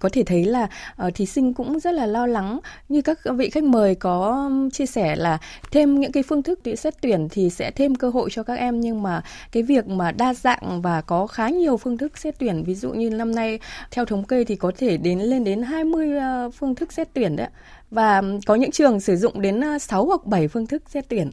Có 0.00 0.08
thể 0.12 0.22
thấy 0.22 0.44
là 0.44 0.68
uh, 1.06 1.14
thí 1.14 1.26
sinh 1.26 1.54
cũng 1.54 1.80
rất 1.80 1.94
là 1.94 2.06
lo 2.06 2.26
lắng. 2.26 2.60
Như 2.88 3.02
các 3.02 3.18
vị 3.36 3.50
khách 3.50 3.64
mời 3.64 3.94
có 3.94 4.50
chia 4.72 4.86
sẻ 4.86 5.16
là 5.16 5.38
thêm 5.70 6.00
những 6.00 6.12
cái 6.12 6.22
phương 6.22 6.42
thức 6.42 6.60
để 6.64 6.76
xét 6.76 6.94
tuyển 7.00 7.28
thì 7.30 7.50
sẽ 7.50 7.70
thêm 7.70 7.94
cơ 7.94 8.10
hội 8.10 8.30
cho 8.32 8.42
các 8.42 8.58
em. 8.58 8.80
Nhưng 8.80 9.02
mà 9.02 9.22
cái 9.52 9.62
việc 9.62 9.86
mà 9.86 10.12
đa 10.12 10.34
dạng 10.34 10.82
và 10.82 11.00
có 11.00 11.26
khá 11.26 11.48
nhiều 11.48 11.76
phương 11.76 11.98
thức 11.98 12.18
xét 12.18 12.38
tuyển 12.38 12.64
ví 12.64 12.74
dụ 12.74 12.90
như 12.92 13.10
năm 13.10 13.34
nay 13.34 13.58
theo 13.90 14.04
thống 14.04 14.24
kê 14.24 14.44
thì 14.44 14.56
có 14.56 14.72
thể 14.78 14.96
đến 14.96 15.18
lên 15.18 15.44
đến 15.44 15.62
20 15.62 16.08
uh, 16.08 16.22
ờ, 16.22 16.50
phương 16.50 16.74
thức 16.74 16.92
xét 16.92 17.08
tuyển 17.14 17.36
đấy 17.36 17.48
và 17.90 18.22
có 18.46 18.54
những 18.54 18.70
trường 18.70 19.00
sử 19.00 19.16
dụng 19.16 19.40
đến 19.40 19.60
ờ, 19.60 19.78
6 19.78 20.06
hoặc 20.06 20.26
7 20.26 20.48
phương 20.48 20.66
thức 20.66 20.82
xét 20.88 21.08
tuyển 21.08 21.30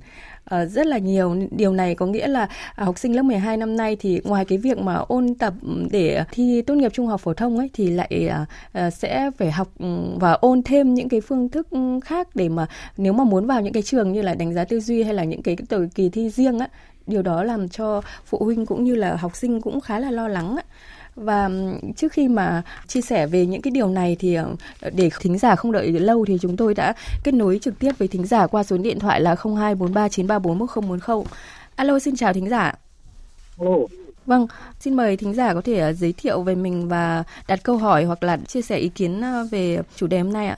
uh, 0.56 0.72
rất 0.72 0.88
là 0.88 0.98
nhiều. 0.98 1.36
Điều 1.52 1.74
này 1.74 1.96
có 1.96 2.06
nghĩa 2.06 2.28
là 2.28 2.48
à, 2.76 2.86
học 2.86 2.98
sinh 2.98 3.16
lớp 3.16 3.22
12 3.22 3.58
năm 3.58 3.76
nay 3.76 3.96
thì 4.00 4.22
ngoài 4.24 4.46
cái 4.46 4.58
việc 4.58 4.78
mà 4.78 4.96
ôn 4.96 5.36
tập 5.36 5.54
để 5.92 6.24
thi 6.32 6.62
tốt 6.62 6.76
nghiệp 6.76 6.94
trung 6.94 7.08
học 7.08 7.22
phổ 7.22 7.34
thông 7.34 7.58
ấy 7.58 7.70
thì 7.74 7.90
lại 7.90 8.30
uh, 8.78 8.94
sẽ 8.94 9.32
phải 9.38 9.52
học 9.52 9.68
và 10.20 10.32
ôn 10.32 10.64
thêm 10.64 10.94
những 10.94 11.10
cái 11.10 11.22
phương 11.22 11.50
thức 11.50 11.68
khác 12.04 12.28
để 12.36 12.50
mà 12.50 12.68
nếu 12.98 13.14
mà 13.14 13.24
muốn 13.24 13.48
vào 13.48 13.62
những 13.62 13.74
cái 13.74 13.84
trường 13.84 14.12
như 14.12 14.22
là 14.22 14.34
đánh 14.34 14.54
giá 14.54 14.64
tư 14.64 14.80
duy 14.80 15.04
hay 15.04 15.14
là 15.14 15.24
những 15.24 15.42
cái 15.42 15.58
kỳ 15.96 16.10
thi 16.10 16.30
riêng 16.30 16.60
á 16.60 16.68
điều 17.08 17.22
đó 17.22 17.44
làm 17.44 17.70
cho 17.70 18.02
phụ 18.26 18.38
huynh 18.44 18.66
cũng 18.66 18.84
như 18.84 18.96
là 18.96 19.16
học 19.16 19.36
sinh 19.36 19.62
cũng 19.62 19.82
khá 19.82 20.00
là 20.00 20.12
lo 20.12 20.28
lắng 20.28 20.56
á 20.56 20.64
và 21.18 21.50
trước 21.96 22.12
khi 22.12 22.28
mà 22.28 22.62
chia 22.88 23.02
sẻ 23.02 23.28
về 23.28 23.46
những 23.46 23.62
cái 23.62 23.72
điều 23.72 23.88
này 23.88 24.16
thì 24.20 24.36
ờ, 24.36 24.56
để 24.96 25.10
thính 25.20 25.38
giả 25.38 25.56
không 25.56 25.72
đợi 25.72 25.92
lâu 25.92 26.26
thì 26.26 26.38
chúng 26.42 26.58
tôi 26.58 26.74
đã 26.74 26.94
kết 27.24 27.34
nối 27.34 27.60
trực 27.62 27.80
tiếp 27.80 27.92
với 27.98 28.08
thính 28.08 28.26
giả 28.26 28.48
qua 28.48 28.64
số 28.64 28.78
điện 28.78 29.00
thoại 29.00 29.22
là 29.22 29.36
0243934140. 29.36 31.24
Alo, 31.76 32.00
xin 32.00 32.16
chào 32.16 32.34
thính 32.34 32.50
giả. 32.50 32.74
Alo. 33.60 33.78
Vâng, 34.26 34.48
xin 34.80 34.94
mời 34.94 35.18
thính 35.18 35.34
giả 35.34 35.54
có 35.54 35.62
thể 35.62 35.80
ờ, 35.80 35.94
giới 35.94 36.14
thiệu 36.18 36.42
về 36.42 36.56
mình 36.56 36.88
và 36.88 37.24
đặt 37.48 37.60
câu 37.64 37.78
hỏi 37.78 38.04
hoặc 38.04 38.24
là 38.24 38.38
chia 38.38 38.62
sẻ 38.62 38.78
ý 38.78 38.90
kiến 38.90 39.22
ờ, 39.22 39.48
về 39.52 39.82
chủ 39.96 40.08
đề 40.08 40.20
hôm 40.20 40.34
nay 40.34 40.48
ạ. 40.48 40.58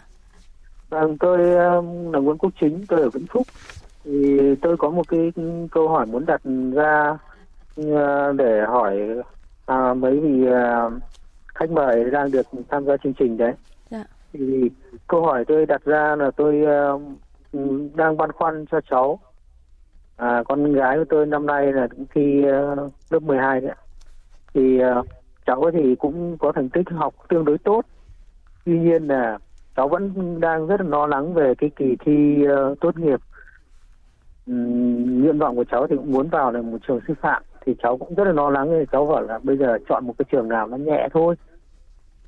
Vâng, 0.89 1.17
tôi 1.19 1.37
là 1.37 2.19
Nguyễn 2.19 2.37
Quốc 2.37 2.51
Chính, 2.61 2.85
tôi 2.87 3.01
ở 3.01 3.09
Vĩnh 3.09 3.25
Phúc. 3.29 3.47
Thì 4.03 4.39
tôi 4.61 4.77
có 4.77 4.89
một 4.89 5.07
cái 5.07 5.31
câu 5.71 5.87
hỏi 5.87 6.05
muốn 6.05 6.25
đặt 6.25 6.41
ra 6.73 7.17
để 8.37 8.61
hỏi 8.67 8.97
à, 9.69 9.93
mấy 9.93 10.19
vị 10.19 10.47
à, 10.51 10.89
khách 11.55 11.71
mời 11.71 12.11
đang 12.11 12.31
được 12.31 12.47
tham 12.69 12.85
gia 12.85 12.97
chương 12.97 13.13
trình 13.13 13.37
đấy. 13.37 13.53
Dạ. 13.89 14.03
Thì 14.33 14.69
câu 15.07 15.25
hỏi 15.25 15.45
tôi 15.47 15.65
đặt 15.65 15.85
ra 15.85 16.15
là 16.15 16.31
tôi 16.31 16.65
à, 16.65 16.89
đang 17.95 18.17
băn 18.17 18.31
khoăn 18.31 18.65
cho 18.71 18.81
cháu. 18.89 19.19
À, 20.17 20.43
con 20.47 20.73
gái 20.73 20.97
của 20.97 21.05
tôi 21.09 21.25
năm 21.25 21.45
nay 21.45 21.73
là 21.73 21.87
thi 22.15 22.43
uh, 22.73 22.93
lớp 23.09 23.19
12 23.21 23.61
đấy. 23.61 23.75
Thì 24.53 24.79
uh, 24.99 25.05
cháu 25.45 25.71
thì 25.73 25.95
cũng 25.95 26.37
có 26.37 26.51
thành 26.51 26.69
tích 26.69 26.89
học 26.91 27.13
tương 27.29 27.45
đối 27.45 27.57
tốt. 27.57 27.81
Tuy 28.65 28.79
nhiên 28.79 29.07
là 29.07 29.37
cháu 29.75 29.87
vẫn 29.87 30.39
đang 30.39 30.67
rất 30.67 30.81
là 30.81 30.87
lo 30.87 31.07
lắng 31.07 31.33
về 31.33 31.53
cái 31.57 31.69
kỳ 31.75 31.95
thi 32.05 32.45
uh, 32.71 32.79
tốt 32.79 32.97
nghiệp. 32.97 33.19
Um, 34.47 35.21
nguyện 35.21 35.39
vọng 35.39 35.55
của 35.55 35.65
cháu 35.71 35.87
thì 35.87 35.95
cũng 35.95 36.11
muốn 36.11 36.29
vào 36.29 36.51
là 36.51 36.61
một 36.61 36.77
trường 36.87 36.99
sư 37.07 37.13
phạm 37.21 37.43
thì 37.65 37.75
cháu 37.83 37.97
cũng 37.97 38.15
rất 38.15 38.23
là 38.23 38.31
lo 38.31 38.49
lắng. 38.49 38.67
Thì 38.79 38.85
cháu 38.91 39.05
bảo 39.05 39.21
là 39.21 39.39
bây 39.43 39.57
giờ 39.57 39.77
chọn 39.89 40.07
một 40.07 40.13
cái 40.17 40.25
trường 40.31 40.49
nào 40.49 40.67
nó 40.67 40.77
nhẹ 40.77 41.07
thôi. 41.13 41.35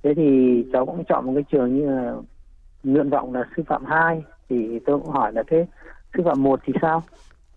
Thế 0.03 0.13
thì 0.13 0.65
cháu 0.73 0.85
cũng 0.85 1.03
chọn 1.03 1.25
một 1.25 1.31
cái 1.35 1.43
trường 1.51 1.75
như 1.75 1.89
là 1.89 2.15
nguyện 2.83 3.09
vọng 3.09 3.33
là 3.33 3.43
sư 3.57 3.63
phạm 3.67 3.85
2 3.85 4.23
thì 4.49 4.79
tôi 4.85 4.99
cũng 4.99 5.09
hỏi 5.09 5.33
là 5.33 5.43
thế, 5.47 5.65
sư 6.13 6.23
phạm 6.25 6.43
1 6.43 6.59
thì 6.63 6.73
sao? 6.81 7.03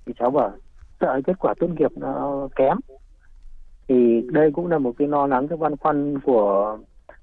Thì 0.06 0.12
cháu 0.18 0.30
bảo, 0.30 0.52
sợ 1.00 1.20
kết 1.26 1.38
quả 1.38 1.54
tốt 1.60 1.68
nghiệp 1.70 1.90
nó 1.96 2.48
kém. 2.56 2.76
Thì 3.88 4.22
đây 4.32 4.50
cũng 4.50 4.66
là 4.66 4.78
một 4.78 4.92
cái 4.98 5.08
lo 5.08 5.26
lắng, 5.26 5.48
cái 5.48 5.56
băn 5.56 5.76
khoăn 5.76 6.20
của 6.20 6.78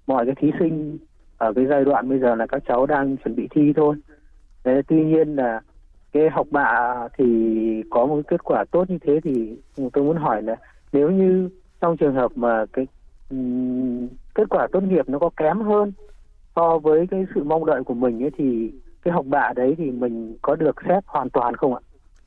mọi 0.08 0.26
cái 0.26 0.36
thí 0.38 0.52
sinh 0.60 0.98
ở 1.38 1.54
cái 1.54 1.66
giai 1.70 1.86
đoạn 1.86 2.10
bây 2.10 2.20
giờ 2.20 2.36
là 2.36 2.48
các 2.48 2.64
cháu 2.68 2.86
đang 2.86 3.18
chuẩn 3.18 3.36
bị 3.36 3.48
thi 3.52 3.74
thôi. 3.76 3.96
Thế 4.64 4.82
tuy 4.88 5.06
nhiên 5.06 5.36
là 5.36 5.62
cái 6.14 6.30
học 6.30 6.48
bạ 6.52 6.94
thì 7.18 7.26
có 7.90 8.06
một 8.06 8.16
cái 8.16 8.24
kết 8.28 8.44
quả 8.44 8.66
tốt 8.72 8.90
như 8.90 8.98
thế 9.06 9.20
thì 9.24 9.56
tôi 9.94 10.04
muốn 10.04 10.18
hỏi 10.18 10.42
là 10.42 10.56
nếu 10.92 11.10
như 11.10 11.50
trong 11.82 11.98
trường 11.98 12.16
hợp 12.16 12.32
mà 12.36 12.66
cái 12.74 12.88
um, 13.30 14.08
kết 14.36 14.44
quả 14.50 14.68
tốt 14.72 14.84
nghiệp 14.84 15.10
nó 15.10 15.20
có 15.20 15.30
kém 15.38 15.62
hơn 15.62 15.92
so 16.56 16.78
với 16.78 17.08
cái 17.12 17.26
sự 17.36 17.44
mong 17.44 17.66
đợi 17.66 17.84
của 17.84 17.94
mình 17.94 18.24
ấy 18.24 18.32
thì 18.38 18.72
cái 19.04 19.14
học 19.14 19.26
bạ 19.26 19.54
đấy 19.56 19.76
thì 19.78 19.92
mình 19.92 20.38
có 20.42 20.56
được 20.56 20.76
xét 20.88 21.04
hoàn 21.08 21.30
toàn 21.30 21.56
không 21.56 21.76
ạ? 21.76 21.82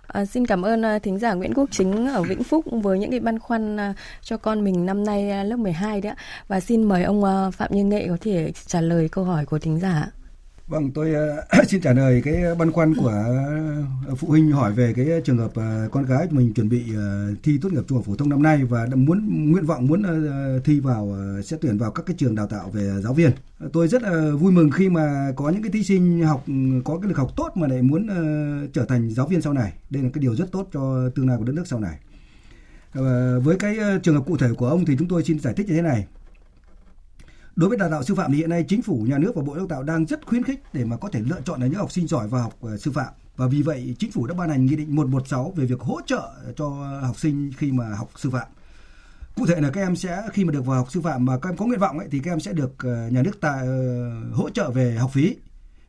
À, 0.06 0.24
xin 0.24 0.46
cảm 0.46 0.62
ơn 0.62 0.84
à, 0.84 0.98
thính 0.98 1.18
giả 1.18 1.34
Nguyễn 1.34 1.54
Quốc 1.54 1.68
Chính 1.70 2.06
ở 2.06 2.22
Vĩnh 2.22 2.42
Phúc 2.42 2.64
với 2.82 2.98
những 2.98 3.10
cái 3.10 3.20
băn 3.20 3.38
khoăn 3.38 3.76
à, 3.76 3.94
cho 4.20 4.36
con 4.36 4.64
mình 4.64 4.86
năm 4.86 5.04
nay 5.04 5.30
uh, 5.40 5.46
lớp 5.46 5.56
12 5.56 6.00
đấy 6.00 6.12
ạ. 6.16 6.22
Và 6.48 6.60
xin 6.60 6.82
mời 6.82 7.02
ông 7.02 7.22
Phạm 7.52 7.70
Như 7.72 7.84
Nghệ 7.84 8.06
có 8.08 8.16
thể 8.20 8.52
trả 8.52 8.80
lời 8.80 9.08
câu 9.12 9.24
hỏi 9.24 9.46
của 9.46 9.58
thính 9.58 9.78
giả. 9.78 10.06
Vâng, 10.68 10.90
tôi 10.90 11.14
uh, 11.60 11.66
xin 11.68 11.80
trả 11.80 11.92
lời 11.92 12.22
cái 12.24 12.54
băn 12.58 12.72
khoăn 12.72 12.94
của 12.94 13.24
uh, 14.12 14.18
phụ 14.18 14.28
huynh 14.28 14.52
hỏi 14.52 14.72
về 14.72 14.92
cái 14.96 15.06
trường 15.24 15.38
hợp 15.38 15.50
uh, 15.50 15.92
con 15.92 16.04
gái 16.04 16.26
mình 16.30 16.54
chuẩn 16.54 16.68
bị 16.68 16.84
uh, 16.90 17.38
thi 17.42 17.58
tốt 17.62 17.72
nghiệp 17.72 17.82
trung 17.88 17.98
học 17.98 18.06
phổ 18.06 18.16
thông 18.16 18.28
năm 18.28 18.42
nay 18.42 18.64
và 18.64 18.86
muốn 18.94 19.50
nguyện 19.52 19.66
vọng 19.66 19.86
muốn 19.86 20.02
uh, 20.02 20.64
thi 20.64 20.80
vào 20.80 21.04
uh, 21.40 21.60
tuyển 21.60 21.78
vào 21.78 21.90
các 21.90 22.06
cái 22.06 22.16
trường 22.18 22.34
đào 22.34 22.46
tạo 22.46 22.70
về 22.70 23.00
giáo 23.02 23.14
viên. 23.14 23.30
Uh, 23.64 23.72
tôi 23.72 23.88
rất 23.88 24.02
là 24.02 24.30
uh, 24.34 24.40
vui 24.40 24.52
mừng 24.52 24.70
khi 24.70 24.88
mà 24.88 25.32
có 25.36 25.50
những 25.50 25.62
cái 25.62 25.72
thí 25.72 25.84
sinh 25.84 26.22
học 26.22 26.44
có 26.84 26.98
cái 26.98 27.08
lực 27.08 27.18
học 27.18 27.30
tốt 27.36 27.50
mà 27.54 27.66
lại 27.66 27.82
muốn 27.82 28.06
uh, 28.06 28.72
trở 28.72 28.84
thành 28.84 29.10
giáo 29.10 29.26
viên 29.26 29.42
sau 29.42 29.52
này. 29.52 29.72
Đây 29.90 30.02
là 30.02 30.08
cái 30.12 30.22
điều 30.22 30.36
rất 30.36 30.52
tốt 30.52 30.68
cho 30.72 31.10
tương 31.14 31.28
lai 31.28 31.38
của 31.38 31.44
đất 31.44 31.52
nước 31.52 31.66
sau 31.66 31.80
này. 31.80 31.98
Uh, 32.98 33.44
với 33.44 33.56
cái 33.58 33.76
uh, 33.96 34.02
trường 34.02 34.14
hợp 34.14 34.22
cụ 34.26 34.36
thể 34.36 34.48
của 34.56 34.66
ông 34.66 34.84
thì 34.84 34.96
chúng 34.98 35.08
tôi 35.08 35.24
xin 35.24 35.38
giải 35.38 35.54
thích 35.54 35.66
như 35.66 35.74
thế 35.74 35.82
này 35.82 36.06
Đối 37.56 37.68
với 37.68 37.78
đào 37.78 37.90
tạo 37.90 38.02
sư 38.02 38.14
phạm 38.14 38.32
thì 38.32 38.38
hiện 38.38 38.50
nay 38.50 38.64
chính 38.68 38.82
phủ, 38.82 39.06
nhà 39.08 39.18
nước 39.18 39.32
và 39.34 39.42
Bộ 39.42 39.56
Giáo 39.56 39.66
tạo 39.66 39.82
đang 39.82 40.06
rất 40.06 40.26
khuyến 40.26 40.42
khích 40.42 40.62
để 40.72 40.84
mà 40.84 40.96
có 40.96 41.08
thể 41.08 41.20
lựa 41.20 41.40
chọn 41.44 41.60
là 41.60 41.66
những 41.66 41.78
học 41.78 41.92
sinh 41.92 42.06
giỏi 42.06 42.28
vào 42.28 42.42
học 42.42 42.54
ờ, 42.60 42.76
sư 42.76 42.90
phạm. 42.90 43.12
Và 43.36 43.46
vì 43.46 43.62
vậy 43.62 43.96
chính 43.98 44.10
phủ 44.12 44.26
đã 44.26 44.34
ban 44.34 44.48
hành 44.48 44.66
nghị 44.66 44.76
định 44.76 44.96
116 44.96 45.52
về 45.56 45.64
việc 45.64 45.80
hỗ 45.80 46.00
trợ 46.06 46.30
cho 46.56 46.68
học 47.02 47.18
sinh 47.18 47.50
khi 47.56 47.72
mà 47.72 47.88
học 47.88 48.10
sư 48.16 48.30
phạm. 48.30 48.48
cụ 49.34 49.46
thể 49.46 49.60
là 49.60 49.70
các 49.70 49.80
em 49.80 49.96
sẽ 49.96 50.22
khi 50.32 50.44
mà 50.44 50.52
được 50.52 50.66
vào 50.66 50.76
học 50.76 50.90
sư 50.90 51.00
phạm 51.00 51.24
mà 51.24 51.38
các 51.38 51.50
em 51.50 51.56
có 51.56 51.66
nguyện 51.66 51.80
vọng 51.80 51.98
ấy, 51.98 52.08
thì 52.10 52.18
các 52.18 52.32
em 52.32 52.40
sẽ 52.40 52.52
được 52.52 52.74
ờ, 52.78 53.08
nhà 53.08 53.22
nước 53.22 53.40
ta 53.40 53.50
ờ, 53.50 54.10
hỗ 54.32 54.50
trợ 54.50 54.70
về 54.70 54.94
học 54.94 55.10
phí 55.12 55.36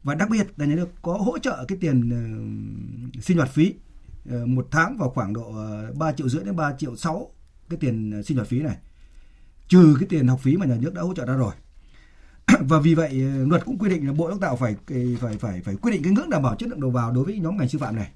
và 0.04 0.16
đặc 0.16 0.30
biệt 0.30 0.48
là 0.58 0.66
nhà 0.66 0.76
nước 0.76 0.90
có 1.02 1.14
hỗ 1.14 1.38
trợ 1.38 1.66
cái 1.68 1.78
tiền 1.82 2.12
sinh 3.22 3.38
hoạt 3.38 3.50
phí 3.50 3.74
một 4.46 4.68
tháng 4.72 4.98
vào 4.98 5.10
khoảng 5.10 5.34
độ 5.34 5.54
3 5.96 6.12
triệu 6.12 6.30
rưỡi 6.30 6.44
đến 6.44 6.56
3 6.56 6.74
triệu 6.78 6.96
6 6.96 7.32
cái 7.70 7.78
tiền 7.80 8.24
sinh 8.26 8.38
hoạt 8.38 8.48
phí 8.48 8.60
này 8.60 8.78
trừ 9.68 9.96
cái 10.00 10.08
tiền 10.10 10.28
học 10.28 10.40
phí 10.40 10.58
mà 10.58 10.66
nhà 10.66 10.76
nước 10.80 10.94
đã 10.94 11.02
hỗ 11.02 11.14
trợ 11.14 11.26
ra 11.26 11.34
rồi 11.34 11.54
và 12.60 12.80
vì 12.80 12.96
vậy 12.96 13.14
luật 13.48 13.66
cũng 13.66 13.78
quy 13.78 13.90
định 13.90 14.08
là 14.08 14.14
bộ 14.14 14.30
đào 14.30 14.38
tạo 14.38 14.56
phải 14.56 14.76
phải 15.20 15.38
phải 15.40 15.62
phải 15.62 15.76
quy 15.76 15.92
định 15.92 16.04
cái 16.04 16.14
ngưỡng 16.14 16.30
đảm 16.30 16.44
bảo 16.44 16.56
chất 16.56 16.70
lượng 16.70 16.82
đầu 16.82 16.92
vào 16.92 17.12
đối 17.12 17.24
với 17.24 17.40
nhóm 17.40 17.58
ngành 17.58 17.70
sư 17.70 17.78
phạm 17.80 17.96
này 17.96 18.12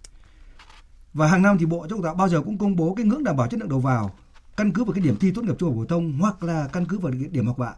và 1.14 1.28
hàng 1.28 1.42
năm 1.42 1.58
thì 1.58 1.66
bộ 1.66 1.80
giáo 1.80 1.90
dục 1.90 2.04
tạo 2.04 2.16
bao 2.16 2.30
giờ 2.30 2.42
cũng 2.42 2.58
công 2.58 2.76
bố 2.76 2.94
cái 2.94 3.06
ngưỡng 3.06 3.24
đảm 3.24 3.38
bảo 3.38 3.48
chất 3.48 3.60
lượng 3.60 3.70
đầu 3.70 3.80
vào 3.80 4.12
căn 4.58 4.72
cứ 4.72 4.84
vào 4.84 4.94
cái 4.94 5.04
điểm 5.04 5.16
thi 5.20 5.32
tốt 5.32 5.42
nghiệp 5.42 5.56
trung 5.60 5.70
học 5.70 5.78
phổ 5.78 5.86
thông 5.86 6.20
hoặc 6.20 6.44
là 6.44 6.68
căn 6.74 6.86
cứ 6.86 7.00
vào 7.00 7.12
điểm 7.32 7.48
học 7.48 7.58
bạ 7.58 7.74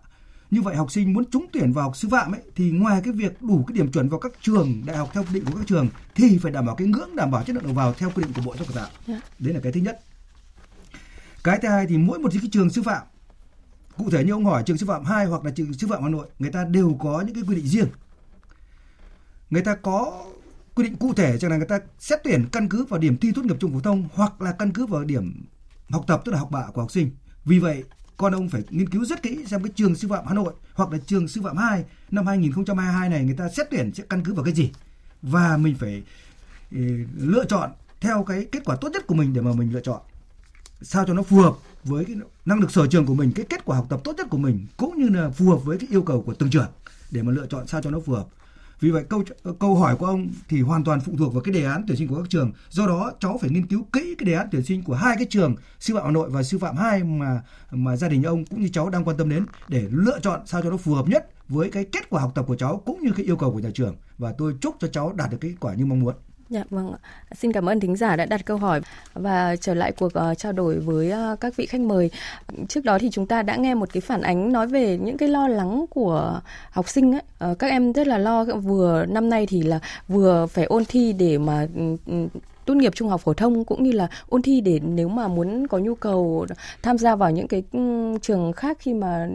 như 0.52 0.62
vậy 0.62 0.76
học 0.76 0.92
sinh 0.92 1.14
muốn 1.14 1.26
trúng 1.32 1.46
tuyển 1.54 1.74
vào 1.74 1.84
học 1.84 1.98
sư 1.98 2.08
phạm 2.12 2.32
ấy 2.32 2.42
thì 2.56 2.72
ngoài 2.72 3.02
cái 3.04 3.14
việc 3.14 3.42
đủ 3.42 3.64
cái 3.68 3.78
điểm 3.78 3.92
chuẩn 3.92 4.10
vào 4.10 4.20
các 4.20 4.32
trường 4.42 4.82
đại 4.86 4.98
học 4.98 5.10
theo 5.14 5.24
quy 5.24 5.34
định 5.34 5.46
của 5.46 5.56
các 5.56 5.68
trường 5.68 5.88
thì 6.16 6.38
phải 6.38 6.52
đảm 6.52 6.66
bảo 6.66 6.76
cái 6.76 6.88
ngưỡng 6.88 7.16
đảm 7.16 7.32
bảo 7.32 7.44
chất 7.44 7.54
lượng 7.54 7.64
đầu 7.64 7.74
vào 7.74 7.94
theo 7.94 8.12
quy 8.16 8.24
định 8.24 8.34
của 8.34 8.42
bộ 8.46 8.56
giáo 8.56 8.66
dục 8.66 8.76
tạo. 8.76 8.90
Dạ. 9.08 9.22
đấy 9.40 9.54
là 9.54 9.60
cái 9.64 9.72
thứ 9.72 9.82
nhất 9.82 10.00
cái 11.44 11.60
thứ 11.62 11.68
hai 11.68 11.86
thì 11.88 11.98
mỗi 11.98 12.20
một 12.20 12.30
cái 12.34 12.50
trường 12.52 12.70
sư 12.70 12.82
phạm 12.84 13.02
cụ 13.97 14.10
thể 14.10 14.23
như 14.23 14.32
ông 14.32 14.45
hỏi 14.45 14.63
trường 14.65 14.77
sư 14.77 14.86
phạm 14.86 15.06
2 15.06 15.25
hoặc 15.25 15.45
là 15.45 15.51
trường 15.51 15.73
sư 15.73 15.88
phạm 15.88 16.04
Hà 16.04 16.10
Nội 16.10 16.27
người 16.39 16.51
ta 16.51 16.63
đều 16.63 16.97
có 16.99 17.23
những 17.25 17.36
cái 17.36 17.43
quy 17.47 17.56
định 17.56 17.67
riêng. 17.67 17.88
Người 19.49 19.62
ta 19.62 19.75
có 19.75 20.25
quy 20.75 20.84
định 20.84 20.95
cụ 20.95 21.13
thể 21.13 21.38
rằng 21.38 21.51
là 21.51 21.58
người 21.58 21.67
ta 21.67 21.80
xét 21.99 22.19
tuyển 22.23 22.45
căn 22.51 22.69
cứ 22.69 22.86
vào 22.86 22.99
điểm 22.99 23.17
thi 23.17 23.32
tốt 23.36 23.45
nghiệp 23.45 23.56
trung 23.60 23.73
phổ 23.73 23.80
thông 23.80 24.08
hoặc 24.13 24.41
là 24.41 24.51
căn 24.51 24.71
cứ 24.71 24.86
vào 24.86 25.04
điểm 25.04 25.45
học 25.89 26.04
tập 26.08 26.21
tức 26.25 26.32
là 26.32 26.39
học 26.39 26.51
bạ 26.51 26.65
của 26.73 26.82
học 26.82 26.91
sinh. 26.91 27.12
Vì 27.45 27.60
vậy, 27.60 27.84
con 28.17 28.34
ông 28.34 28.49
phải 28.49 28.63
nghiên 28.69 28.89
cứu 28.89 29.06
rất 29.06 29.21
kỹ 29.21 29.45
xem 29.47 29.63
cái 29.63 29.71
trường 29.75 29.95
sư 29.95 30.08
phạm 30.08 30.25
Hà 30.27 30.34
Nội 30.34 30.54
hoặc 30.73 30.91
là 30.91 30.97
trường 31.06 31.27
sư 31.27 31.41
phạm 31.43 31.58
2 31.58 31.84
năm 32.12 32.27
2022 32.27 33.10
này 33.10 33.23
người 33.23 33.36
ta 33.36 33.49
xét 33.49 33.67
tuyển 33.71 33.93
sẽ 33.93 34.04
căn 34.10 34.23
cứ 34.25 34.34
vào 34.34 34.43
cái 34.45 34.54
gì. 34.54 34.71
Và 35.21 35.58
mình 35.58 35.75
phải 35.75 36.04
ừ, 36.71 36.77
lựa 37.17 37.45
chọn 37.45 37.71
theo 38.01 38.23
cái 38.23 38.45
kết 38.51 38.65
quả 38.65 38.75
tốt 38.82 38.89
nhất 38.93 39.08
của 39.08 39.15
mình 39.15 39.34
để 39.34 39.41
mà 39.41 39.54
mình 39.54 39.73
lựa 39.73 39.82
chọn 39.82 40.01
sao 40.82 41.06
cho 41.08 41.13
nó 41.13 41.24
phù 41.24 41.38
hợp 41.38 41.54
với 41.84 42.06
cái 42.06 42.15
năng 42.46 42.60
lực 42.60 42.72
sở 42.72 42.88
trường 42.88 43.06
của 43.06 43.13
mình, 43.13 43.32
cái 43.36 43.46
kết 43.50 43.65
quả 43.65 43.78
học 43.78 43.86
tập 43.89 44.02
tốt 44.04 44.13
nhất 44.17 44.28
của 44.30 44.38
mình 44.38 44.67
cũng 44.78 44.98
như 44.98 45.10
là 45.10 45.30
phù 45.30 45.50
hợp 45.50 45.58
với 45.58 45.78
cái 45.78 45.88
yêu 45.91 46.02
cầu 46.02 46.22
của 46.22 46.34
từng 46.34 46.50
trường 46.50 46.67
để 47.12 47.22
mà 47.22 47.32
lựa 47.32 47.46
chọn 47.50 47.67
sao 47.67 47.82
cho 47.82 47.91
nó 47.91 48.00
phù 48.00 48.13
hợp. 48.13 48.26
Vì 48.80 48.91
vậy 48.91 49.04
câu 49.10 49.24
câu 49.60 49.76
hỏi 49.76 49.96
của 49.96 50.06
ông 50.06 50.30
thì 50.50 50.62
hoàn 50.62 50.84
toàn 50.84 51.00
phụ 51.00 51.13
thuộc 51.17 51.34
vào 51.34 51.44
cái 51.44 51.54
đề 51.54 51.63
án 51.63 51.84
tuyển 51.88 51.98
sinh 51.98 52.08
của 52.08 52.15
các 52.15 52.30
trường. 52.30 52.52
Do 52.70 52.88
đó 52.88 53.12
cháu 53.20 53.38
phải 53.41 53.50
nghiên 53.50 53.67
cứu 53.67 53.86
kỹ 53.94 54.15
cái 54.17 54.26
đề 54.26 54.34
án 54.34 54.48
tuyển 54.52 54.63
sinh 54.63 54.84
của 54.84 54.94
hai 54.94 55.15
cái 55.15 55.28
trường 55.30 55.56
sư 55.80 55.96
phạm 55.96 56.06
Hà 56.06 56.12
Nội 56.12 56.30
và 56.30 56.44
sư 56.44 56.58
phạm 56.58 56.78
hai 56.78 57.04
mà 57.04 57.41
mà 57.72 57.96
gia 57.96 58.08
đình 58.08 58.24
ông 58.24 58.46
cũng 58.46 58.62
như 58.62 58.70
cháu 58.74 58.89
đang 58.89 59.04
quan 59.04 59.17
tâm 59.17 59.30
đến 59.30 59.46
để 59.67 59.88
lựa 59.91 60.20
chọn 60.20 60.41
sao 60.46 60.62
cho 60.62 60.70
nó 60.70 60.78
phù 60.78 60.94
hợp 60.94 61.08
nhất 61.08 61.30
với 61.48 61.70
cái 61.70 61.86
kết 61.91 62.10
quả 62.10 62.22
học 62.22 62.32
tập 62.36 62.46
của 62.48 62.56
cháu 62.56 62.82
cũng 62.86 63.02
như 63.02 63.12
cái 63.15 63.26
yêu 63.26 63.36
cầu 63.36 63.52
của 63.52 63.60
nhà 63.60 63.70
trường 63.74 63.96
và 64.17 64.34
tôi 64.38 64.56
chúc 64.62 64.76
cho 64.80 64.88
cháu 64.88 65.13
đạt 65.13 65.32
được 65.32 65.38
cái 65.41 65.52
kết 65.52 65.58
quả 65.60 65.74
như 65.74 65.86
mong 65.86 66.00
muốn. 66.00 66.15
Dạ 66.52 66.64
vâng, 66.70 66.94
xin 67.36 67.52
cảm 67.52 67.70
ơn 67.70 67.80
thính 67.80 67.96
giả 67.96 68.16
đã 68.16 68.26
đặt 68.26 68.46
câu 68.46 68.58
hỏi 68.58 68.82
và 69.14 69.56
trở 69.56 69.74
lại 69.74 69.92
cuộc 69.92 70.12
uh, 70.32 70.38
trao 70.38 70.52
đổi 70.52 70.80
với 70.80 71.14
uh, 71.34 71.40
các 71.40 71.56
vị 71.56 71.66
khách 71.66 71.82
mời. 71.82 72.10
Trước 72.68 72.86
đó 72.86 72.98
thì 73.00 73.10
chúng 73.10 73.28
ta 73.28 73.42
đã 73.42 73.56
nghe 73.56 73.74
một 73.74 73.90
cái 73.94 74.02
phản 74.02 74.22
ánh 74.22 74.52
nói 74.52 74.68
về 74.68 74.98
những 74.98 75.18
cái 75.18 75.30
lo 75.30 75.48
lắng 75.48 75.86
của 75.90 76.42
học 76.72 76.90
sinh 76.90 77.16
ấy. 77.16 77.52
Uh, 77.52 77.60
các 77.60 77.68
em 77.68 77.94
rất 77.94 78.08
là 78.08 78.18
lo 78.18 78.44
vừa 78.44 79.06
năm 79.06 79.30
nay 79.30 79.46
thì 79.46 79.62
là 79.62 79.80
vừa 80.08 80.46
phải 80.46 80.66
ôn 80.66 80.86
thi 80.86 81.14
để 81.14 81.38
mà 81.38 81.68
um, 82.06 82.28
tốt 82.65 82.74
nghiệp 82.74 82.95
trung 82.95 83.10
học 83.10 83.21
phổ 83.21 83.34
thông 83.34 83.65
cũng 83.65 83.84
như 83.84 83.91
là 83.91 84.08
ôn 84.30 84.41
thi 84.41 84.62
để 84.62 84.80
nếu 84.80 85.10
mà 85.10 85.28
muốn 85.28 85.67
có 85.67 85.78
nhu 85.78 85.95
cầu 85.95 86.45
tham 86.82 86.97
gia 86.97 87.15
vào 87.15 87.32
những 87.32 87.47
cái 87.47 87.63
ừ, 87.71 88.17
trường 88.21 88.54
khác 88.54 88.78
khi 88.80 88.93
mà 88.93 89.28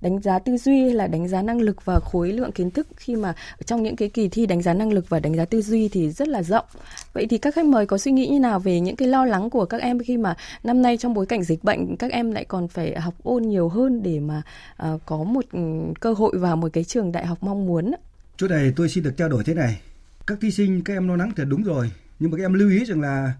đánh 0.00 0.20
giá 0.20 0.38
tư 0.38 0.56
duy 0.56 0.80
hay 0.80 0.94
là 0.94 1.06
đánh 1.06 1.28
giá 1.28 1.42
năng 1.42 1.60
lực 1.60 1.84
và 1.84 2.00
khối 2.00 2.32
lượng 2.32 2.52
kiến 2.52 2.70
thức 2.70 2.86
khi 2.96 3.16
mà 3.16 3.34
trong 3.66 3.82
những 3.82 3.96
cái 3.96 4.08
kỳ 4.08 4.28
thi 4.28 4.46
đánh 4.46 4.62
giá 4.62 4.74
năng 4.74 4.92
lực 4.92 5.08
và 5.08 5.20
đánh 5.20 5.36
giá 5.36 5.44
tư 5.44 5.62
duy 5.62 5.88
thì 5.88 6.10
rất 6.10 6.28
là 6.28 6.42
rộng. 6.42 6.64
Vậy 7.12 7.26
thì 7.30 7.38
các 7.38 7.54
khách 7.54 7.66
mời 7.66 7.86
có 7.86 7.98
suy 7.98 8.12
nghĩ 8.12 8.26
như 8.26 8.40
nào 8.40 8.58
về 8.58 8.80
những 8.80 8.96
cái 8.96 9.08
lo 9.08 9.24
lắng 9.24 9.50
của 9.50 9.64
các 9.64 9.80
em 9.80 9.98
khi 9.98 10.16
mà 10.16 10.34
năm 10.64 10.82
nay 10.82 10.96
trong 10.96 11.14
bối 11.14 11.26
cảnh 11.26 11.42
dịch 11.42 11.64
bệnh 11.64 11.96
các 11.96 12.10
em 12.10 12.32
lại 12.32 12.44
còn 12.44 12.68
phải 12.68 13.00
học 13.00 13.14
ôn 13.22 13.42
nhiều 13.42 13.68
hơn 13.68 14.02
để 14.02 14.20
mà 14.20 14.42
uh, 14.82 15.00
có 15.06 15.16
một 15.16 15.44
ừ, 15.52 15.60
cơ 16.00 16.12
hội 16.12 16.38
vào 16.38 16.56
một 16.56 16.68
cái 16.72 16.84
trường 16.84 17.12
đại 17.12 17.26
học 17.26 17.38
mong 17.40 17.66
muốn? 17.66 17.92
Chỗ 18.36 18.48
này 18.48 18.72
tôi 18.76 18.88
xin 18.88 19.04
được 19.04 19.16
trao 19.16 19.28
đổi 19.28 19.44
thế 19.44 19.54
này. 19.54 19.80
Các 20.26 20.38
thí 20.40 20.50
sinh 20.50 20.84
các 20.84 20.94
em 20.94 21.08
lo 21.08 21.16
lắng 21.16 21.32
thì 21.36 21.44
đúng 21.48 21.62
rồi 21.62 21.90
nhưng 22.20 22.30
mà 22.30 22.36
các 22.36 22.44
em 22.44 22.52
lưu 22.52 22.70
ý 22.70 22.84
rằng 22.84 23.00
là 23.00 23.34